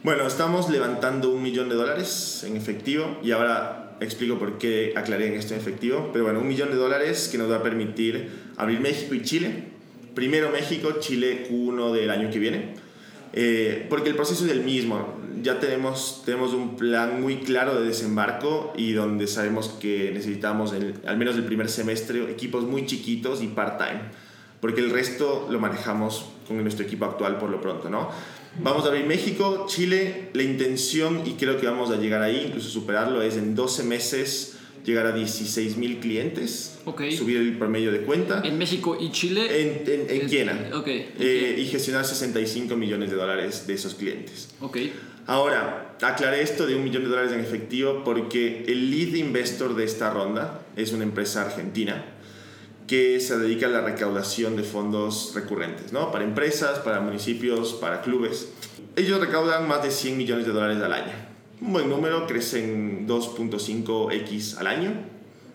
Bueno, 0.03 0.25
estamos 0.25 0.69
levantando 0.69 1.31
un 1.31 1.43
millón 1.43 1.69
de 1.69 1.75
dólares 1.75 2.43
en 2.47 2.57
efectivo 2.57 3.19
y 3.23 3.31
ahora 3.31 3.97
explico 3.99 4.39
por 4.39 4.57
qué 4.57 4.93
aclaré 4.95 5.27
en 5.27 5.35
esto 5.35 5.53
en 5.53 5.59
efectivo. 5.59 6.09
Pero 6.11 6.25
bueno, 6.25 6.39
un 6.39 6.47
millón 6.47 6.71
de 6.71 6.75
dólares 6.75 7.29
que 7.31 7.37
nos 7.37 7.51
va 7.51 7.57
a 7.57 7.63
permitir 7.63 8.29
abrir 8.57 8.79
México 8.79 9.13
y 9.13 9.21
Chile. 9.21 9.65
Primero 10.15 10.49
México, 10.49 10.93
Chile 10.99 11.47
Q1 11.49 11.91
del 11.91 12.09
año 12.09 12.31
que 12.31 12.39
viene. 12.39 12.73
Eh, 13.33 13.85
porque 13.89 14.09
el 14.09 14.15
proceso 14.15 14.45
es 14.45 14.51
el 14.51 14.63
mismo 14.63 15.20
ya 15.41 15.59
tenemos, 15.59 16.23
tenemos 16.25 16.53
un 16.53 16.75
plan 16.75 17.21
muy 17.21 17.37
claro 17.37 17.79
de 17.79 17.87
desembarco 17.87 18.73
y 18.75 18.93
donde 18.93 19.27
sabemos 19.27 19.69
que 19.69 20.11
necesitamos, 20.13 20.73
al 20.73 21.17
menos 21.17 21.35
el 21.35 21.43
primer 21.43 21.69
semestre, 21.69 22.31
equipos 22.31 22.63
muy 22.63 22.85
chiquitos 22.85 23.41
y 23.41 23.47
part-time, 23.47 24.01
porque 24.59 24.81
el 24.81 24.91
resto 24.91 25.47
lo 25.49 25.59
manejamos 25.59 26.25
con 26.47 26.61
nuestro 26.61 26.85
equipo 26.85 27.05
actual 27.05 27.37
por 27.37 27.49
lo 27.49 27.61
pronto, 27.61 27.89
¿no? 27.89 28.09
Vamos 28.61 28.83
a 28.83 28.89
abrir 28.89 29.05
México, 29.05 29.65
Chile, 29.67 30.29
la 30.33 30.43
intención, 30.43 31.21
y 31.25 31.33
creo 31.33 31.59
que 31.59 31.65
vamos 31.65 31.89
a 31.89 31.95
llegar 31.95 32.21
ahí, 32.21 32.45
incluso 32.47 32.69
superarlo, 32.69 33.21
es 33.21 33.37
en 33.37 33.55
12 33.55 33.83
meses 33.83 34.57
llegar 34.85 35.05
a 35.05 35.11
16 35.11 35.77
mil 35.77 35.99
clientes, 35.99 36.79
okay. 36.85 37.15
subir 37.15 37.37
el 37.37 37.57
promedio 37.57 37.91
de 37.91 38.01
cuenta. 38.01 38.41
¿En 38.43 38.57
México 38.57 38.97
y 38.99 39.11
Chile? 39.11 39.61
En, 39.61 39.83
en, 39.87 40.31
en 40.31 40.73
Okay. 40.73 41.13
Eh, 41.19 41.55
y 41.59 41.65
gestionar 41.65 42.05
65 42.05 42.75
millones 42.75 43.09
de 43.09 43.15
dólares 43.15 43.67
de 43.67 43.73
esos 43.73 43.95
clientes. 43.95 44.49
Okay. 44.59 44.91
Ahora, 45.27 45.95
aclaré 46.01 46.41
esto 46.41 46.65
de 46.65 46.75
un 46.75 46.83
millón 46.83 47.03
de 47.03 47.09
dólares 47.09 47.31
en 47.31 47.39
efectivo 47.39 48.03
porque 48.03 48.65
el 48.67 48.89
lead 48.89 49.15
investor 49.15 49.75
de 49.75 49.83
esta 49.83 50.09
ronda 50.09 50.61
es 50.75 50.91
una 50.93 51.03
empresa 51.03 51.43
argentina 51.43 52.03
que 52.87 53.19
se 53.19 53.37
dedica 53.37 53.67
a 53.67 53.69
la 53.69 53.81
recaudación 53.81 54.57
de 54.57 54.63
fondos 54.63 55.31
recurrentes, 55.33 55.93
¿no? 55.93 56.11
Para 56.11 56.25
empresas, 56.25 56.79
para 56.79 56.99
municipios, 56.99 57.73
para 57.73 58.01
clubes. 58.01 58.49
Ellos 58.95 59.21
recaudan 59.21 59.67
más 59.67 59.83
de 59.83 59.91
100 59.91 60.17
millones 60.17 60.45
de 60.45 60.51
dólares 60.51 60.81
al 60.81 60.91
año. 60.91 61.13
Un 61.61 61.71
buen 61.71 61.89
número, 61.89 62.27
crecen 62.27 63.07
2.5x 63.07 64.57
al 64.57 64.67
año. 64.67 64.91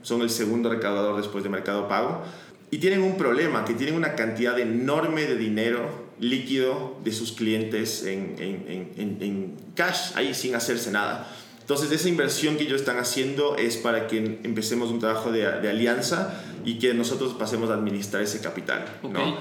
Son 0.00 0.22
el 0.22 0.30
segundo 0.30 0.70
recaudador 0.70 1.16
después 1.16 1.44
de 1.44 1.50
Mercado 1.50 1.88
Pago. 1.88 2.22
Y 2.70 2.78
tienen 2.78 3.02
un 3.02 3.18
problema, 3.18 3.64
que 3.64 3.74
tienen 3.74 3.96
una 3.96 4.14
cantidad 4.14 4.58
enorme 4.58 5.26
de 5.26 5.36
dinero 5.36 6.05
líquido 6.20 6.96
de 7.04 7.12
sus 7.12 7.32
clientes 7.32 8.04
en, 8.04 8.36
en, 8.38 8.92
en, 8.96 9.18
en, 9.20 9.56
cash, 9.74 10.12
ahí 10.14 10.34
sin 10.34 10.54
hacerse 10.54 10.90
nada. 10.90 11.30
Entonces, 11.60 11.90
esa 11.90 12.08
inversión 12.08 12.56
que 12.56 12.62
ellos 12.64 12.80
están 12.80 12.98
haciendo 12.98 13.56
es 13.56 13.76
para 13.76 14.06
que 14.06 14.18
empecemos 14.44 14.90
un 14.90 15.00
trabajo 15.00 15.32
de, 15.32 15.40
de 15.60 15.68
alianza 15.68 16.40
y 16.64 16.78
que 16.78 16.94
nosotros 16.94 17.34
pasemos 17.34 17.70
a 17.70 17.74
administrar 17.74 18.22
ese 18.22 18.40
capital. 18.40 18.84
¿no? 19.02 19.36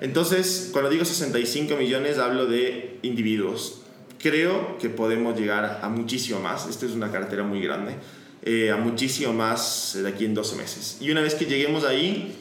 Entonces, 0.00 0.70
cuando 0.72 0.90
digo 0.90 1.04
65 1.04 1.76
millones, 1.76 2.18
hablo 2.18 2.46
de 2.46 2.98
individuos. 3.02 3.82
Creo 4.18 4.78
que 4.78 4.88
podemos 4.88 5.38
llegar 5.38 5.80
a 5.82 5.88
muchísimo 5.88 6.40
más. 6.40 6.66
Esta 6.66 6.86
es 6.86 6.92
una 6.92 7.12
cartera 7.12 7.42
muy 7.42 7.60
grande. 7.60 7.94
eh, 8.42 8.70
a 8.70 8.76
muchísimo 8.76 9.32
más 9.32 9.98
de 10.00 10.08
aquí 10.08 10.24
en 10.24 10.32
12 10.34 10.56
meses. 10.56 10.98
Y 11.00 11.10
una 11.10 11.20
vez 11.20 11.34
que 11.34 11.46
lleguemos 11.46 11.84
ahí, 11.84 12.32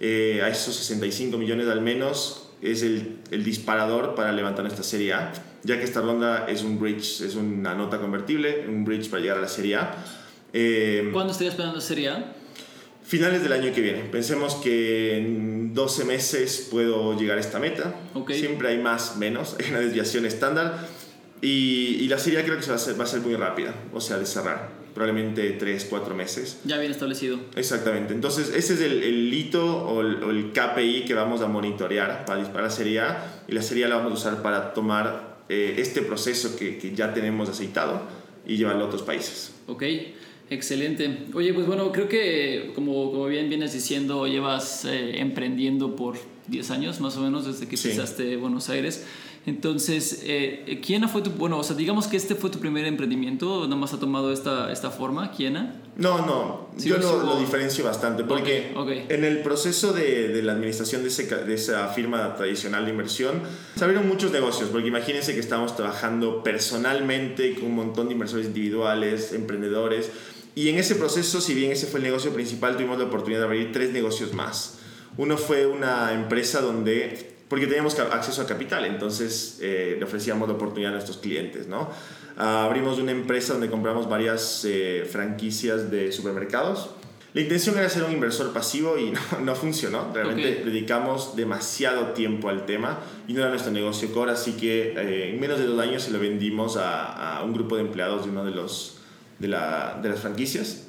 eh, 0.00 0.40
a 0.42 0.48
esos 0.48 0.74
65 0.74 1.36
millones 1.36 1.68
al 1.68 1.82
menos, 1.82 2.48
es 2.62 2.82
el, 2.82 3.18
el, 3.30 3.44
disparador 3.44 4.14
para 4.14 4.32
levantar 4.32 4.66
esta 4.66 4.82
Serie 4.82 5.14
A, 5.14 5.32
ya 5.62 5.78
que 5.78 5.84
esta 5.84 6.00
ronda 6.00 6.46
es 6.48 6.62
un 6.62 6.78
bridge, 6.78 7.22
es 7.22 7.34
una 7.34 7.74
nota 7.74 7.98
convertible, 7.98 8.66
un 8.68 8.84
bridge 8.84 9.08
para 9.08 9.22
llegar 9.22 9.38
a 9.38 9.40
la 9.42 9.48
Serie 9.48 9.76
A. 9.76 9.94
Eh, 10.52 11.10
¿Cuándo 11.12 11.32
estaría 11.32 11.50
esperando 11.50 11.80
Serie 11.80 12.08
A? 12.10 12.32
Finales 13.02 13.42
del 13.42 13.52
año 13.52 13.72
que 13.72 13.80
viene. 13.80 14.00
Pensemos 14.04 14.54
que 14.56 15.16
en 15.16 15.74
12 15.74 16.04
meses 16.04 16.68
puedo 16.70 17.18
llegar 17.18 17.38
a 17.38 17.40
esta 17.40 17.58
meta. 17.58 17.94
Siempre 18.28 18.68
hay 18.68 18.78
más, 18.78 19.16
menos. 19.16 19.56
Hay 19.60 19.70
una 19.70 19.80
desviación 19.80 20.26
estándar. 20.26 20.86
Y, 21.42 21.96
y 22.00 22.08
la 22.08 22.18
serie 22.18 22.44
creo 22.44 22.60
que 22.60 22.66
va 22.66 22.74
a, 22.74 22.78
ser, 22.78 23.00
va 23.00 23.04
a 23.04 23.06
ser 23.06 23.20
muy 23.20 23.34
rápida, 23.34 23.74
o 23.94 24.00
sea, 24.00 24.18
de 24.18 24.26
cerrar. 24.26 24.79
Probablemente 24.94 25.50
3, 25.52 25.86
4 25.88 26.14
meses. 26.14 26.60
Ya 26.64 26.78
bien 26.78 26.90
establecido. 26.90 27.38
Exactamente. 27.56 28.12
Entonces, 28.12 28.52
ese 28.54 28.74
es 28.74 28.80
el, 28.80 29.02
el 29.02 29.32
hito 29.32 29.86
o 29.86 30.00
el, 30.00 30.22
o 30.22 30.30
el, 30.30 30.52
KPI 30.52 31.04
que 31.04 31.14
vamos 31.14 31.40
a 31.42 31.46
monitorear 31.46 32.24
para 32.24 32.40
disparar 32.40 32.64
la 32.64 32.70
serie 32.70 33.00
A. 33.00 33.42
Y 33.48 33.52
la 33.52 33.62
serie 33.62 33.84
A 33.84 33.88
la 33.88 33.96
vamos 33.96 34.12
a 34.12 34.14
usar 34.14 34.42
para 34.42 34.72
tomar 34.72 35.38
eh, 35.48 35.76
este 35.78 36.02
proceso 36.02 36.56
que, 36.56 36.78
que 36.78 36.94
ya 36.94 37.14
tenemos 37.14 37.48
aceitado 37.48 38.02
y 38.46 38.56
llevarlo 38.56 38.84
a 38.84 38.86
otros 38.86 39.02
países. 39.02 39.54
Ok. 39.66 39.84
Excelente. 40.50 41.26
Oye, 41.32 41.54
pues 41.54 41.66
bueno, 41.68 41.92
creo 41.92 42.08
que 42.08 42.72
como, 42.74 43.12
como 43.12 43.26
bien 43.26 43.48
vienes 43.48 43.72
diciendo, 43.72 44.26
llevas 44.26 44.84
eh, 44.84 45.20
emprendiendo 45.20 45.94
por 45.94 46.16
10 46.48 46.70
años 46.72 47.00
más 47.00 47.16
o 47.16 47.20
menos 47.20 47.46
desde 47.46 47.68
que 47.68 47.76
sí. 47.76 47.90
pisaste 47.90 48.36
Buenos 48.36 48.68
Aires. 48.68 49.06
Entonces, 49.46 50.22
eh, 50.24 50.80
¿Quiena 50.84 51.08
fue 51.08 51.22
tu, 51.22 51.30
bueno, 51.30 51.58
o 51.58 51.62
sea, 51.62 51.74
digamos 51.74 52.06
que 52.06 52.18
este 52.18 52.34
fue 52.34 52.50
tu 52.50 52.58
primer 52.58 52.84
emprendimiento, 52.84 53.64
nada 53.64 53.76
más 53.76 53.94
ha 53.94 53.98
tomado 53.98 54.32
esta, 54.32 54.70
esta 54.70 54.90
forma, 54.90 55.30
¿Quiena? 55.32 55.80
No, 55.96 56.26
no, 56.26 56.68
¿Sí 56.76 56.90
yo 56.90 56.98
lo, 56.98 57.22
lo, 57.22 57.40
diferencio 57.40 57.82
bastante, 57.82 58.22
porque 58.22 58.72
okay, 58.76 59.00
okay. 59.02 59.16
en 59.16 59.24
el 59.24 59.38
proceso 59.38 59.94
de, 59.94 60.28
de 60.28 60.42
la 60.42 60.52
administración 60.52 61.02
de, 61.02 61.08
ese, 61.08 61.24
de, 61.24 61.54
esa 61.54 61.88
firma 61.88 62.36
tradicional 62.36 62.84
de 62.84 62.90
inversión, 62.90 63.40
se 63.76 63.82
abrieron 63.82 64.06
muchos 64.06 64.30
negocios, 64.30 64.68
porque 64.68 64.88
imagínense 64.88 65.32
que 65.32 65.40
estábamos 65.40 65.74
trabajando 65.74 66.42
personalmente 66.42 67.54
con 67.54 67.64
un 67.64 67.76
montón 67.76 68.08
de 68.08 68.12
inversores 68.12 68.46
individuales, 68.46 69.32
emprendedores, 69.32 70.10
y 70.54 70.68
en 70.68 70.78
ese 70.78 70.96
proceso, 70.96 71.40
si 71.40 71.54
bien 71.54 71.72
ese 71.72 71.86
fue 71.86 72.00
el 72.00 72.04
negocio 72.04 72.32
principal, 72.34 72.76
tuvimos 72.76 72.98
la 72.98 73.04
oportunidad 73.04 73.40
de 73.40 73.46
abrir 73.46 73.72
tres 73.72 73.92
negocios 73.92 74.34
más. 74.34 74.78
Uno 75.16 75.36
fue 75.36 75.66
una 75.66 76.12
empresa 76.12 76.60
donde, 76.60 77.29
porque 77.50 77.66
teníamos 77.66 77.98
acceso 77.98 78.42
a 78.42 78.46
capital, 78.46 78.84
entonces 78.84 79.58
eh, 79.60 79.96
le 79.98 80.04
ofrecíamos 80.04 80.48
la 80.48 80.54
oportunidad 80.54 80.92
a 80.92 80.94
nuestros 80.94 81.18
clientes, 81.18 81.66
¿no? 81.66 81.90
Uh, 82.38 82.42
abrimos 82.42 82.98
una 83.00 83.10
empresa 83.10 83.54
donde 83.54 83.68
compramos 83.68 84.08
varias 84.08 84.64
eh, 84.64 85.04
franquicias 85.10 85.90
de 85.90 86.12
supermercados. 86.12 86.90
La 87.34 87.40
intención 87.40 87.76
era 87.76 87.88
ser 87.88 88.04
un 88.04 88.12
inversor 88.12 88.52
pasivo 88.52 88.96
y 88.96 89.10
no, 89.32 89.40
no 89.42 89.54
funcionó. 89.56 90.12
Realmente 90.14 90.60
okay. 90.60 90.64
dedicamos 90.64 91.34
demasiado 91.34 92.12
tiempo 92.12 92.50
al 92.50 92.66
tema 92.66 93.00
y 93.26 93.32
no 93.32 93.40
era 93.40 93.50
nuestro 93.50 93.72
negocio 93.72 94.12
core, 94.12 94.30
así 94.30 94.52
que 94.52 94.94
eh, 94.96 95.30
en 95.30 95.40
menos 95.40 95.58
de 95.58 95.66
dos 95.66 95.80
años 95.80 96.04
se 96.04 96.12
lo 96.12 96.20
vendimos 96.20 96.76
a, 96.76 97.38
a 97.38 97.42
un 97.42 97.52
grupo 97.52 97.74
de 97.74 97.82
empleados 97.82 98.26
de 98.26 98.30
uno 98.30 98.44
de 98.44 98.52
los 98.52 99.00
de, 99.40 99.48
la, 99.48 99.98
de, 100.00 100.08
las 100.08 100.20
franquicias. 100.20 100.86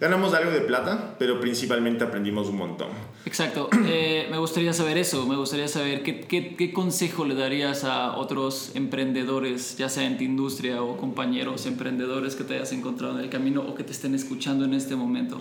Ganamos 0.00 0.34
algo 0.34 0.50
de 0.50 0.60
plata, 0.60 1.14
pero 1.18 1.40
principalmente 1.40 2.04
aprendimos 2.04 2.48
un 2.48 2.56
montón. 2.56 2.88
Exacto. 3.26 3.68
Eh, 3.94 4.28
me 4.30 4.38
gustaría 4.38 4.72
saber 4.72 4.96
eso, 4.96 5.26
me 5.26 5.36
gustaría 5.36 5.68
saber 5.68 6.02
qué, 6.02 6.20
qué, 6.20 6.54
qué, 6.56 6.72
consejo 6.72 7.26
le 7.26 7.34
darías 7.34 7.84
a 7.84 8.16
otros 8.16 8.70
emprendedores, 8.74 9.76
ya 9.76 9.88
sea 9.88 10.04
en 10.04 10.16
tu 10.16 10.24
industria 10.24 10.82
o 10.82 10.96
compañeros 10.96 11.66
emprendedores 11.66 12.36
que 12.36 12.44
te 12.44 12.54
hayas 12.54 12.72
encontrado 12.72 13.18
en 13.18 13.24
el 13.24 13.28
camino 13.28 13.60
o 13.60 13.74
que 13.74 13.84
te 13.84 13.92
estén 13.92 14.14
escuchando 14.14 14.64
en 14.64 14.72
este 14.72 14.96
momento. 14.96 15.38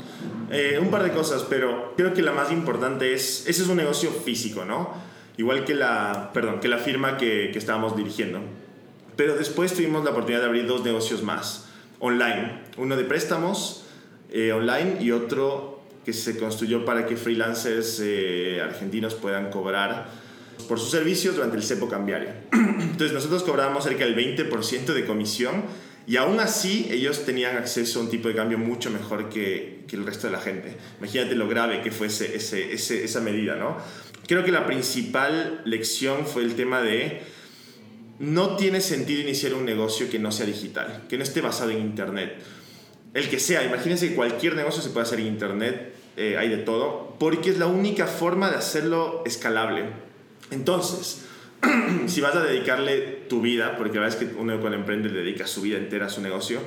Eh, 0.50 0.80
un 0.82 0.90
par 0.90 1.04
de 1.04 1.12
cosas, 1.12 1.46
pero 1.50 1.94
creo 1.96 2.14
que 2.14 2.22
la 2.22 2.34
más 2.34 2.52
importante 2.52 3.14
es, 3.14 3.48
ese 3.48 3.62
es 3.62 3.70
un 3.70 3.78
negocio 3.78 4.12
físico, 4.12 4.66
¿no? 4.66 4.90
Igual 5.38 5.64
que 5.64 5.76
la, 5.76 6.32
perdón, 6.34 6.60
que 6.60 6.68
la 6.68 6.78
firma 6.78 7.18
que, 7.18 7.52
que 7.54 7.60
estábamos 7.60 7.96
dirigiendo. 7.96 8.40
Pero 9.16 9.36
después 9.36 9.74
tuvimos 9.74 10.04
la 10.04 10.12
oportunidad 10.12 10.42
de 10.42 10.48
abrir 10.48 10.68
dos 10.68 10.84
negocios 10.84 11.24
más 11.24 11.70
online. 12.00 12.60
Uno 12.78 12.98
de 12.98 13.04
préstamos 13.06 13.86
eh, 14.32 14.52
online 14.52 14.98
y 15.02 15.12
otro 15.12 15.82
que 16.06 16.14
se 16.14 16.38
construyó 16.38 16.84
para 16.84 17.06
que 17.06 17.16
freelancers 17.16 18.00
eh, 18.02 18.60
argentinos 18.64 19.14
puedan 19.16 19.52
cobrar 19.52 20.10
por 20.68 20.80
sus 20.80 20.90
servicios 20.90 21.36
durante 21.36 21.58
el 21.58 21.64
cepo 21.64 21.88
cambiario. 21.88 22.30
Entonces 22.52 23.14
nosotros 23.14 23.44
cobrábamos 23.44 23.84
cerca 23.84 24.06
del 24.06 24.16
20% 24.16 24.94
de 24.94 25.06
comisión 25.06 25.64
y 26.08 26.18
aún 26.18 26.40
así 26.40 26.88
ellos 26.90 27.26
tenían 27.26 27.58
acceso 27.58 28.00
a 28.00 28.04
un 28.04 28.10
tipo 28.10 28.28
de 28.28 28.36
cambio 28.36 28.58
mucho 28.58 28.90
mejor 28.90 29.30
que, 29.30 29.84
que 29.88 29.96
el 29.96 30.06
resto 30.06 30.28
de 30.28 30.34
la 30.34 30.40
gente. 30.40 30.76
Imagínate 31.00 31.36
lo 31.36 31.48
grave 31.48 31.82
que 31.82 31.92
fue 31.92 32.08
ese, 32.08 32.36
ese, 32.36 32.74
ese, 32.74 33.04
esa 33.04 33.22
medida, 33.22 33.56
¿no? 33.56 33.78
Creo 34.28 34.44
que 34.44 34.52
la 34.52 34.66
principal 34.66 35.62
lección 35.66 36.26
fue 36.26 36.44
el 36.44 36.56
tema 36.56 36.82
de 36.82 37.22
no 38.20 38.56
tiene 38.56 38.82
sentido 38.82 39.22
iniciar 39.22 39.54
un 39.54 39.66
negocio 39.66 40.10
que 40.10 40.20
no 40.20 40.32
sea 40.32 40.46
digital, 40.46 41.04
que 41.10 41.18
no 41.18 41.24
esté 41.24 41.42
basado 41.42 41.72
en 41.72 41.80
Internet. 41.80 42.36
El 43.14 43.30
que 43.30 43.40
sea, 43.40 43.64
imagínense 43.64 44.10
que 44.10 44.16
cualquier 44.16 44.56
negocio 44.56 44.82
se 44.82 44.90
puede 44.90 45.06
hacer 45.06 45.20
en 45.20 45.28
Internet, 45.28 45.94
eh, 46.18 46.38
hay 46.38 46.50
de 46.50 46.58
todo, 46.58 47.16
porque 47.20 47.50
es 47.50 47.60
la 47.60 47.68
única 47.68 48.08
forma 48.08 48.50
de 48.50 48.58
hacerlo 48.58 49.24
escalable. 49.26 49.86
Entonces, 50.50 51.26
si 52.08 52.22
vas 52.22 52.36
a 52.36 52.44
dedicarle 52.44 53.24
tu 53.30 53.42
vida, 53.42 53.78
porque 53.78 53.96
la 53.96 54.06
verdad 54.06 54.22
es 54.22 54.28
que 54.28 54.36
uno 54.36 54.60
cuando 54.60 54.78
emprende 54.78 55.10
le 55.10 55.20
dedica 55.20 55.48
su 55.48 55.62
vida 55.62 55.78
entera 55.78 56.08
a 56.08 56.10
su 56.10 56.22
negocio, 56.22 56.60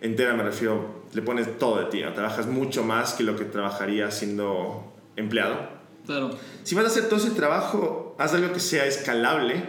entera 0.00 0.34
me 0.34 0.42
refiero, 0.42 1.04
le 1.12 1.22
pones 1.22 1.58
todo 1.58 1.80
de 1.80 1.86
ti, 1.86 2.02
¿no? 2.02 2.12
trabajas 2.12 2.46
mucho 2.46 2.84
más 2.84 3.14
que 3.14 3.22
lo 3.22 3.36
que 3.36 3.44
trabajaría 3.44 4.10
siendo 4.10 4.94
empleado. 5.16 5.78
Claro. 6.06 6.30
Si 6.62 6.74
vas 6.74 6.84
a 6.84 6.88
hacer 6.88 7.08
todo 7.08 7.16
ese 7.16 7.30
trabajo, 7.30 8.16
haz 8.18 8.34
algo 8.34 8.52
que 8.52 8.60
sea 8.60 8.86
escalable 8.86 9.64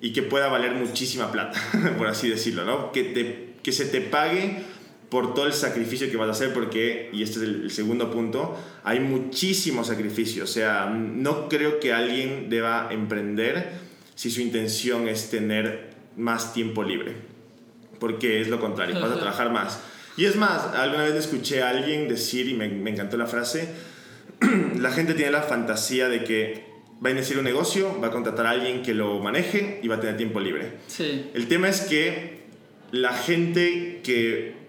y 0.00 0.12
que 0.12 0.22
pueda 0.22 0.48
valer 0.48 0.72
muchísima 0.72 1.32
plata, 1.32 1.60
por 1.98 2.06
así 2.06 2.28
decirlo, 2.28 2.64
¿no? 2.64 2.92
Que, 2.92 3.04
te, 3.04 3.54
que 3.62 3.72
se 3.72 3.86
te 3.86 4.00
pague 4.00 4.64
por 5.10 5.34
todo 5.34 5.46
el 5.46 5.52
sacrificio 5.52 6.10
que 6.10 6.16
vas 6.16 6.28
a 6.28 6.32
hacer, 6.32 6.54
porque, 6.54 7.10
y 7.12 7.22
este 7.22 7.40
es 7.40 7.44
el, 7.44 7.62
el 7.64 7.70
segundo 7.70 8.10
punto, 8.10 8.56
hay 8.84 9.00
muchísimo 9.00 9.84
sacrificio. 9.84 10.44
O 10.44 10.46
sea, 10.46 10.86
no 10.86 11.48
creo 11.48 11.80
que 11.80 11.92
alguien 11.92 12.48
deba 12.48 12.88
emprender 12.90 13.72
si 14.14 14.30
su 14.30 14.40
intención 14.40 15.08
es 15.08 15.30
tener 15.30 15.90
más 16.16 16.52
tiempo 16.52 16.84
libre, 16.84 17.14
porque 17.98 18.40
es 18.40 18.48
lo 18.48 18.60
contrario, 18.60 19.00
vas 19.00 19.12
a 19.12 19.16
trabajar 19.16 19.50
más. 19.50 19.80
Y 20.16 20.26
es 20.26 20.36
más, 20.36 20.74
alguna 20.74 21.04
vez 21.04 21.14
escuché 21.14 21.62
a 21.62 21.70
alguien 21.70 22.08
decir, 22.08 22.48
y 22.48 22.54
me, 22.54 22.68
me 22.68 22.90
encantó 22.90 23.16
la 23.16 23.26
frase, 23.26 23.68
la 24.78 24.92
gente 24.92 25.14
tiene 25.14 25.32
la 25.32 25.42
fantasía 25.42 26.08
de 26.08 26.24
que 26.24 26.64
va 27.04 27.08
a 27.08 27.12
iniciar 27.12 27.38
un 27.38 27.44
negocio, 27.44 27.98
va 28.00 28.08
a 28.08 28.10
contratar 28.10 28.46
a 28.46 28.50
alguien 28.50 28.82
que 28.82 28.94
lo 28.94 29.18
maneje 29.20 29.80
y 29.82 29.88
va 29.88 29.96
a 29.96 30.00
tener 30.00 30.16
tiempo 30.16 30.40
libre. 30.40 30.72
Sí. 30.86 31.30
El 31.34 31.48
tema 31.48 31.68
es 31.68 31.80
que 31.82 32.40
la 32.92 33.12
gente 33.12 34.00
que 34.04 34.59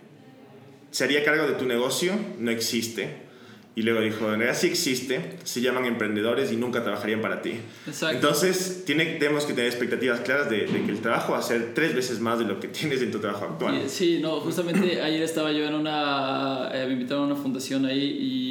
se 0.92 1.04
haría 1.04 1.24
cargo 1.24 1.48
de 1.48 1.54
tu 1.54 1.66
negocio 1.66 2.14
no 2.40 2.52
existe. 2.52 3.32
Y 3.74 3.84
luego 3.84 4.02
dijo, 4.02 4.26
en 4.26 4.40
realidad 4.40 4.58
sí 4.60 4.68
existe, 4.68 5.38
se 5.46 5.62
llaman 5.62 5.86
emprendedores 5.86 6.52
y 6.52 6.58
nunca 6.58 6.84
trabajarían 6.84 7.22
para 7.22 7.42
ti. 7.42 7.54
Exacto. 7.88 8.18
Entonces, 8.18 8.84
tiene, 8.86 9.06
tenemos 9.06 9.46
que 9.46 9.54
tener 9.54 9.70
expectativas 9.70 10.20
claras 10.20 10.50
de, 10.50 10.68
de, 10.68 10.84
que 10.84 10.92
el 10.92 11.00
trabajo 11.00 11.32
va 11.32 11.40
a 11.40 11.42
ser 11.42 11.74
tres 11.74 11.96
veces 11.96 12.20
más 12.20 12.38
de 12.38 12.44
lo 12.46 12.60
que 12.60 12.68
tienes 12.68 13.02
en 13.02 13.12
tu 13.12 13.20
trabajo 13.20 13.46
actual. 13.46 13.82
Sí, 13.88 14.20
no, 14.22 14.42
justamente 14.42 15.02
ayer 15.02 15.22
estaba 15.24 15.54
yo 15.54 15.64
en 15.64 15.76
una, 15.76 16.70
eh, 16.74 16.86
me 16.86 16.94
invitaron 16.94 17.24
a 17.24 17.34
una 17.34 17.42
fundación 17.42 17.86
ahí 17.86 18.18
y 18.20 18.51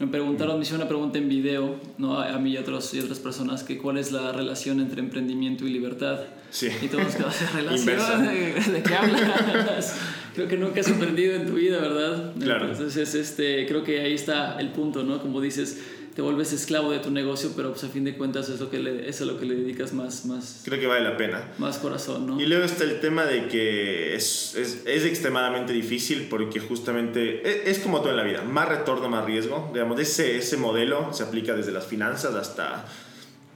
me 0.00 0.08
preguntaron, 0.08 0.56
me 0.56 0.62
hicieron 0.62 0.82
una 0.82 0.88
pregunta 0.88 1.18
en 1.18 1.28
video, 1.28 1.76
¿no? 1.98 2.18
A 2.18 2.36
mí 2.38 2.52
y 2.52 2.56
a, 2.56 2.60
otros, 2.60 2.92
y 2.94 2.98
otras 2.98 3.20
personas, 3.20 3.62
que 3.62 3.78
cuál 3.78 3.98
es 3.98 4.10
la 4.10 4.32
relación 4.32 4.80
entre 4.80 5.00
emprendimiento 5.00 5.66
y 5.66 5.70
libertad. 5.70 6.20
Sí. 6.50 6.68
Y 6.82 6.88
todos 6.88 7.14
que 7.14 7.22
relación, 7.54 8.26
de, 8.26 8.54
¿de 8.72 8.82
qué 8.82 8.94
hablas? 8.94 9.96
creo 10.34 10.48
que 10.48 10.56
nunca 10.56 10.80
has 10.80 10.90
aprendido 10.90 11.34
en 11.34 11.46
tu 11.46 11.54
vida, 11.54 11.80
¿verdad? 11.80 12.32
Claro. 12.38 12.70
Entonces, 12.70 13.14
este, 13.14 13.66
creo 13.66 13.84
que 13.84 14.00
ahí 14.00 14.14
está 14.14 14.58
el 14.58 14.70
punto, 14.70 15.04
¿no? 15.04 15.20
Como 15.20 15.40
dices, 15.40 15.80
te 16.14 16.22
vuelves 16.22 16.52
esclavo 16.52 16.92
de 16.92 17.00
tu 17.00 17.10
negocio, 17.10 17.50
pero 17.56 17.70
pues 17.72 17.82
a 17.82 17.88
fin 17.88 18.04
de 18.04 18.16
cuentas 18.16 18.48
es, 18.48 18.60
lo 18.60 18.70
que 18.70 18.78
le, 18.78 19.08
es 19.08 19.20
a 19.20 19.24
lo 19.24 19.38
que 19.38 19.46
le 19.46 19.56
dedicas 19.56 19.92
más, 19.92 20.24
más... 20.26 20.62
Creo 20.64 20.78
que 20.78 20.86
vale 20.86 21.02
la 21.02 21.16
pena. 21.16 21.52
Más 21.58 21.78
corazón, 21.78 22.26
¿no? 22.26 22.40
Y 22.40 22.46
luego 22.46 22.64
está 22.64 22.84
el 22.84 23.00
tema 23.00 23.24
de 23.24 23.48
que 23.48 24.14
es, 24.14 24.54
es, 24.54 24.82
es 24.86 25.04
extremadamente 25.04 25.72
difícil 25.72 26.28
porque 26.30 26.60
justamente 26.60 27.42
es, 27.42 27.76
es, 27.76 27.82
como 27.82 28.00
todo 28.00 28.10
en 28.10 28.16
la 28.16 28.22
vida, 28.22 28.42
más 28.42 28.68
retorno, 28.68 29.08
más 29.08 29.24
riesgo. 29.24 29.70
Digamos, 29.74 29.98
ese, 29.98 30.36
ese 30.36 30.56
modelo 30.56 31.12
se 31.12 31.24
aplica 31.24 31.54
desde 31.54 31.72
las 31.72 31.86
finanzas 31.86 32.34
hasta 32.36 32.84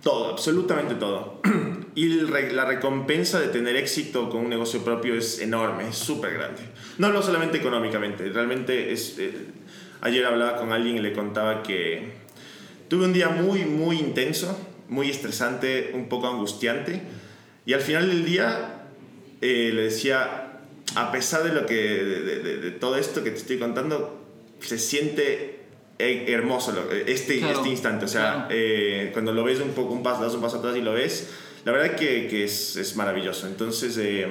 todo, 0.02 0.32
absolutamente 0.32 0.94
todo. 0.94 1.40
Y 1.94 2.10
la 2.10 2.64
recompensa 2.64 3.40
de 3.40 3.48
tener 3.48 3.74
éxito 3.74 4.30
con 4.30 4.42
un 4.42 4.48
negocio 4.48 4.84
propio 4.84 5.16
es 5.16 5.40
enorme, 5.40 5.88
es 5.88 5.96
súper 5.96 6.34
grande. 6.34 6.60
No, 6.98 7.08
no 7.12 7.22
solamente 7.22 7.58
económicamente, 7.58 8.28
realmente 8.28 8.92
es... 8.92 9.18
Eh, 9.18 9.32
ayer 10.00 10.24
hablaba 10.24 10.58
con 10.58 10.70
alguien 10.70 10.98
y 10.98 11.00
le 11.00 11.12
contaba 11.12 11.64
que 11.64 12.12
tuve 12.88 13.04
un 13.04 13.12
día 13.12 13.28
muy, 13.28 13.64
muy 13.64 13.98
intenso, 13.98 14.58
muy 14.88 15.10
estresante, 15.10 15.90
un 15.94 16.08
poco 16.08 16.26
angustiante. 16.28 17.02
Y 17.66 17.72
al 17.74 17.80
final 17.80 18.08
del 18.08 18.24
día 18.24 18.82
eh, 19.40 19.70
le 19.74 19.82
decía, 19.82 20.60
a 20.96 21.12
pesar 21.12 21.42
de, 21.44 21.52
lo 21.52 21.66
que, 21.66 21.74
de, 21.74 22.38
de- 22.42 22.56
de 22.58 22.70
todo 22.72 22.96
esto 22.96 23.22
que 23.22 23.30
te 23.30 23.36
estoy 23.38 23.58
contando, 23.58 24.24
se 24.60 24.78
siente 24.78 25.54
hermoso 25.98 26.72
este, 27.06 27.38
Claro, 27.40 27.58
este 27.58 27.68
instante. 27.68 28.04
O 28.04 28.08
sea, 28.08 28.32
claro. 28.32 28.46
eh, 28.50 29.10
cuando 29.12 29.32
lo 29.32 29.44
ves 29.44 29.60
un 29.60 29.70
poco, 29.70 29.92
un 29.92 30.02
paso, 30.02 30.22
das 30.22 30.34
un 30.34 30.40
paso 30.40 30.58
atrás 30.58 30.76
y 30.76 30.80
lo 30.80 30.92
ves, 30.92 31.28
la 31.64 31.72
verdad 31.72 31.96
que, 31.96 32.28
que 32.28 32.44
es, 32.44 32.76
es 32.76 32.96
maravilloso. 32.96 33.46
Entonces, 33.48 33.98
eh, 33.98 34.26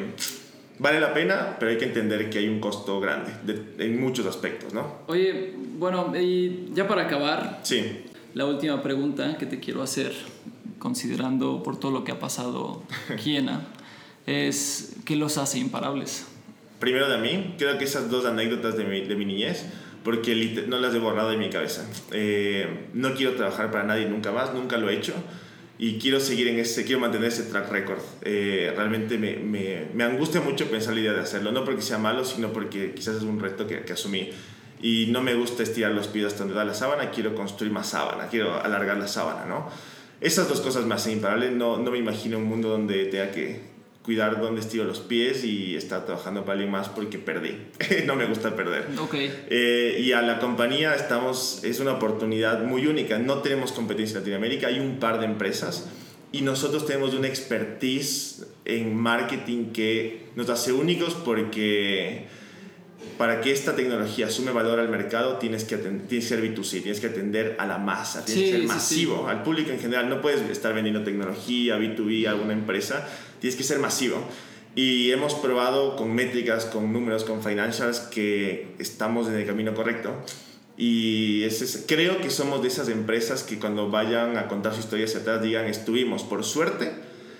vale 0.80 0.99
la 0.99 1.14
pena, 1.14 1.58
pero 1.60 1.70
hay 1.72 1.78
que 1.78 1.86
entender 1.86 2.30
que 2.30 2.39
hay 2.39 2.47
un 2.47 2.60
costo 2.62 2.99
grande 3.01 3.32
de- 3.43 3.86
en 3.86 3.99
muchos 3.99 4.26
aspectos, 4.26 4.74
¿no? 4.74 4.99
Oye, 5.08 5.53
bueno, 5.78 6.14
y 6.20 6.70
ya 6.74 6.88
para 6.88 7.03
acabar, 7.03 7.60
Sí. 7.64 8.03
La 8.38 8.46
última 8.46 8.84
pregunta 8.84 9.36
que 9.40 9.48
te 9.48 9.60
quiero 9.60 9.82
hacer, 9.82 10.14
considerando 10.78 11.64
por 11.64 11.80
todo 11.80 11.92
lo 11.92 12.04
que 12.04 12.12
ha 12.12 12.20
pasado 12.20 12.84
Kiena, 13.24 13.66
es 14.28 14.98
¿qué 15.06 15.16
los 15.16 15.40
hace 15.40 15.58
imparables? 15.58 16.28
Primero 16.80 17.10
de 17.10 17.18
mí, 17.18 17.56
creo 17.58 17.80
que 17.80 17.86
esas 17.86 18.12
dos 18.12 18.28
anécdotas 18.28 18.78
de 18.78 18.86
mi, 18.86 19.02
de 19.02 19.16
mi 19.16 19.26
niñez, 19.26 19.66
porque 20.04 20.66
no 20.68 20.78
las 20.78 20.94
he 20.94 21.00
borrado 21.00 21.32
de 21.32 21.38
mi 21.38 21.50
cabeza. 21.50 21.90
Eh, 22.12 22.90
no 22.94 23.16
quiero 23.16 23.34
trabajar 23.34 23.72
para 23.72 23.86
nadie 23.86 24.08
nunca 24.08 24.32
más, 24.32 24.54
nunca 24.54 24.78
lo 24.78 24.88
he 24.92 24.96
hecho. 24.96 25.14
Y 25.80 25.98
quiero 25.98 26.20
seguir 26.20 26.48
en 26.48 26.60
ese, 26.60 26.86
quiero 26.86 27.02
mantener 27.02 27.30
ese 27.30 27.44
track 27.44 27.72
record. 27.72 28.02
Eh, 28.22 28.72
realmente 28.76 29.18
me, 29.18 29.38
me, 29.38 29.88
me 29.96 30.04
angustia 30.04 30.42
mucho 30.42 30.70
pensar 30.70 30.94
la 30.94 31.00
idea 31.00 31.14
de 31.14 31.22
hacerlo, 31.22 31.52
no 31.52 31.66
porque 31.66 31.82
sea 31.82 31.98
malo, 31.98 32.24
sino 32.24 32.54
porque 32.54 32.94
quizás 32.94 33.16
es 33.16 33.24
un 33.24 33.40
reto 33.40 33.66
que, 33.66 33.82
que 33.82 33.94
asumí. 33.94 34.30
Y 34.82 35.08
no 35.08 35.22
me 35.22 35.34
gusta 35.34 35.64
estirar 35.64 35.92
los 35.92 36.08
pies 36.08 36.26
hasta 36.26 36.40
donde 36.40 36.54
da 36.54 36.66
la 36.66 36.74
sábana, 36.74 37.12
quiero 37.12 37.34
construir 37.36 37.72
más 37.72 37.90
sábana, 37.90 38.28
quiero 38.28 38.62
alargar 38.62 38.98
la 38.98 39.08
sábana, 39.08 39.46
¿no? 39.46 39.70
Esas 40.22 40.50
dos 40.50 40.62
cosas 40.62 40.86
me 40.86 40.96
hacen 40.96 41.14
imparable, 41.14 41.52
no, 41.52 41.78
no 41.78 41.92
me 41.92 41.98
imagino 41.98 42.38
un 42.38 42.46
mundo 42.46 42.70
donde 42.70 43.06
tenga 43.06 43.32
que 43.32 43.78
cuidar 44.08 44.40
dónde 44.40 44.62
estiro 44.62 44.86
los 44.86 45.00
pies 45.00 45.44
y 45.44 45.76
estar 45.76 46.06
trabajando 46.06 46.42
para 46.42 46.54
alguien 46.54 46.72
más 46.72 46.88
porque 46.88 47.20
perdí. 47.20 47.58
no 48.06 48.16
me 48.16 48.26
gusta 48.26 48.56
perder. 48.56 48.88
Ok, 48.98 49.16
Eh, 49.50 50.02
y 50.02 50.14
a 50.14 50.22
la 50.22 50.40
compañía 50.40 50.96
estamos, 50.96 51.62
es 51.64 51.80
una 51.80 51.94
oportunidad 51.94 52.64
muy 52.64 52.88
única. 52.88 53.20
No 53.20 53.40
tenemos 53.40 53.74
competencia 53.74 54.14
en 54.14 54.22
Latinoamérica, 54.22 54.68
hay 54.68 54.80
un 54.80 55.00
par 55.00 55.20
de 55.20 55.26
empresas 55.26 55.90
y 56.32 56.42
nosotros 56.42 56.86
tenemos 56.86 57.14
una 57.14 57.28
expertise 57.28 58.48
en 58.64 58.96
marketing 58.96 59.72
que 59.72 60.28
nos 60.36 60.50
hace 60.50 60.72
únicos 60.72 61.14
porque 61.14 62.28
para 63.18 63.41
que 63.41 63.51
esta 63.51 63.76
tecnología 63.76 64.30
sume 64.30 64.51
valor 64.51 64.80
al 64.80 64.89
mercado 64.89 65.38
tienes 65.38 65.64
que, 65.64 65.78
tienes 65.78 66.08
que 66.08 66.22
ser 66.22 66.41
B2C, 66.43 66.82
tienes 66.84 66.99
que 66.99 67.08
atender 67.08 67.55
a 67.60 67.66
la 67.66 67.78
masa, 67.78 68.24
tienes 68.26 68.43
Sí, 68.43 68.49
que 68.51 68.58
ser 68.58 68.62
sí, 68.62 68.68
masivo, 68.68 69.28
al 69.28 69.43
público 69.43 69.72
en 69.72 69.80
general. 69.80 70.10
No 70.10 70.22
puedes 70.22 70.41
estar 70.49 70.74
vendiendo 70.74 71.03
tecnología, 71.03 71.78
B2B 71.78 72.28
a 72.28 72.32
alguna 72.32 72.53
empresa, 72.53 73.08
tienes 73.39 73.55
que 73.58 73.64
ser 73.64 73.80
masivo. 73.80 74.18
Y 74.76 75.12
hemos 75.12 75.34
probado 75.34 75.95
con 75.95 76.14
métricas, 76.14 76.66
con 76.66 76.93
números, 76.93 77.24
con 77.24 77.41
financials 77.43 77.99
que 77.99 78.68
estamos 78.80 79.28
en 79.28 79.36
el 79.36 79.45
camino 79.47 79.74
correcto. 79.74 80.14
Y 80.78 81.43
ese 81.43 81.66
es- 81.66 81.86
creo 81.88 82.20
que 82.22 82.30
somos 82.30 82.62
de 82.62 82.68
esas 82.68 82.88
empresas 82.89 83.41
que 83.43 83.58
cuando 83.58 83.89
vayan 83.89 84.38
a 84.38 84.47
contar 84.47 84.74
su 84.76 84.82
historia 84.82 85.05
hacia 85.05 85.22
atrás 85.22 85.41
digan 85.41 85.66
estuvimos 85.66 86.22
por 86.24 86.43
suerte 86.43 86.91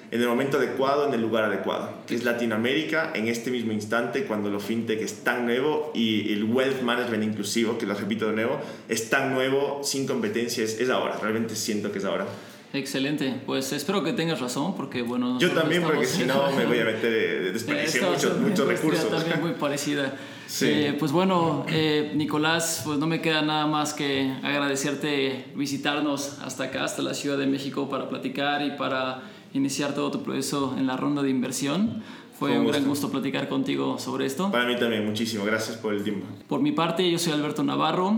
en 0.10 0.22
el 0.22 0.28
momento 0.28 0.58
adecuado, 0.58 1.08
en 1.08 1.14
el 1.14 1.22
lugar 1.22 1.43
adecuado, 1.43 1.91
que 2.08 2.16
es 2.16 2.24
Latinoamérica 2.24 3.12
en 3.14 3.28
este 3.28 3.51
mismo 3.51 3.72
instante 3.74 4.24
cuando 4.24 4.49
lo 4.49 4.60
fintech 4.60 5.01
es 5.01 5.24
tan 5.24 5.45
nuevo 5.45 5.91
y 5.93 6.32
el 6.32 6.45
wealth 6.45 6.82
management 6.82 7.24
inclusivo, 7.24 7.78
que 7.78 7.86
lo 7.86 7.93
repito 7.93 8.28
de 8.28 8.34
nuevo, 8.34 8.60
es 8.88 9.10
tan 9.10 9.34
nuevo, 9.34 9.82
sin 9.84 10.08
competencia, 10.08 10.64
es, 10.64 10.89
ahora, 10.89 11.18
realmente 11.22 11.55
siento 11.55 11.91
que 11.91 11.99
es 11.99 12.05
ahora. 12.05 12.26
excelente. 12.74 13.41
Pues 13.45 13.74
espero 13.74 14.03
que 14.03 14.14
tengas 14.14 14.39
razón 14.39 14.76
porque 14.76 15.01
bueno... 15.01 15.39
Yo 15.39 15.51
también, 15.51 15.84
porque 15.84 16.05
si 16.05 16.24
no 16.24 16.51
me 16.51 16.66
voy 16.66 16.80
a 16.80 16.86
meter, 16.91 17.14
eh, 17.14 17.51
desperdiciar 17.51 18.14
Esta 18.14 18.30
muchos, 18.30 18.39
muchos 18.39 18.68
recursos. 18.68 19.10
también 19.10 19.41
muy 19.41 19.53
parecida. 19.53 20.16
Sí. 20.47 20.66
Eh, 20.70 20.95
pues 20.97 21.12
bueno, 21.12 21.66
eh, 21.68 22.14
Nicolás, 22.16 22.82
pues 22.86 22.97
no 22.99 23.05
me 23.05 23.20
queda 23.20 23.41
nada 23.41 23.68
más 23.68 23.93
que 23.93 24.34
agradecerte 24.43 25.43
visitarnos 25.55 26.39
hasta 26.41 26.64
acá, 26.64 26.86
hasta 26.86 27.01
la 27.01 27.14
Ciudad 27.14 27.38
de 27.38 27.47
México 27.47 27.89
para 27.89 28.08
platicar 28.08 28.66
y 28.66 28.72
para 28.72 29.24
iniciar 29.58 29.93
todo 29.93 30.12
tu 30.12 30.24
proceso 30.24 30.76
en 30.78 30.88
la 30.88 30.97
ronda 30.97 31.22
de 31.24 31.30
inversión. 31.30 32.03
Fue 32.38 32.58
un 32.58 32.68
gran 32.68 32.86
gusto 32.86 33.10
platicar 33.10 33.49
contigo 33.49 33.97
sobre 33.97 34.28
esto. 34.28 34.51
Para 34.51 34.68
mí 34.68 34.76
también, 34.78 35.05
muchísimo. 35.05 35.43
Gracias 35.43 35.76
por 35.78 35.93
el 35.93 36.03
tiempo. 36.03 36.28
Por 36.47 36.62
mi 36.62 36.72
parte, 36.72 37.10
yo 37.10 37.18
soy 37.18 37.34
Alberto 37.34 37.64
Navarro. 37.64 38.16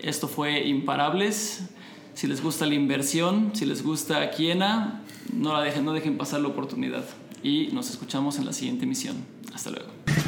Esto 0.00 0.26
fue 0.26 0.66
Imparables. 0.66 1.68
Si 2.14 2.26
les 2.26 2.42
gusta 2.42 2.66
la 2.66 2.74
inversión, 2.74 3.52
si 3.54 3.66
les 3.66 3.84
gusta 3.84 4.30
Kiena, 4.32 5.02
no 5.32 5.52
la 5.52 5.62
dejen, 5.62 5.84
no 5.84 5.92
dejen 5.92 6.18
pasar 6.18 6.40
la 6.40 6.48
oportunidad. 6.48 7.04
Y 7.42 7.68
nos 7.72 7.90
escuchamos 7.90 8.38
en 8.38 8.46
la 8.46 8.52
siguiente 8.52 8.84
emisión. 8.84 9.16
Hasta 9.54 9.70
luego. 9.70 10.19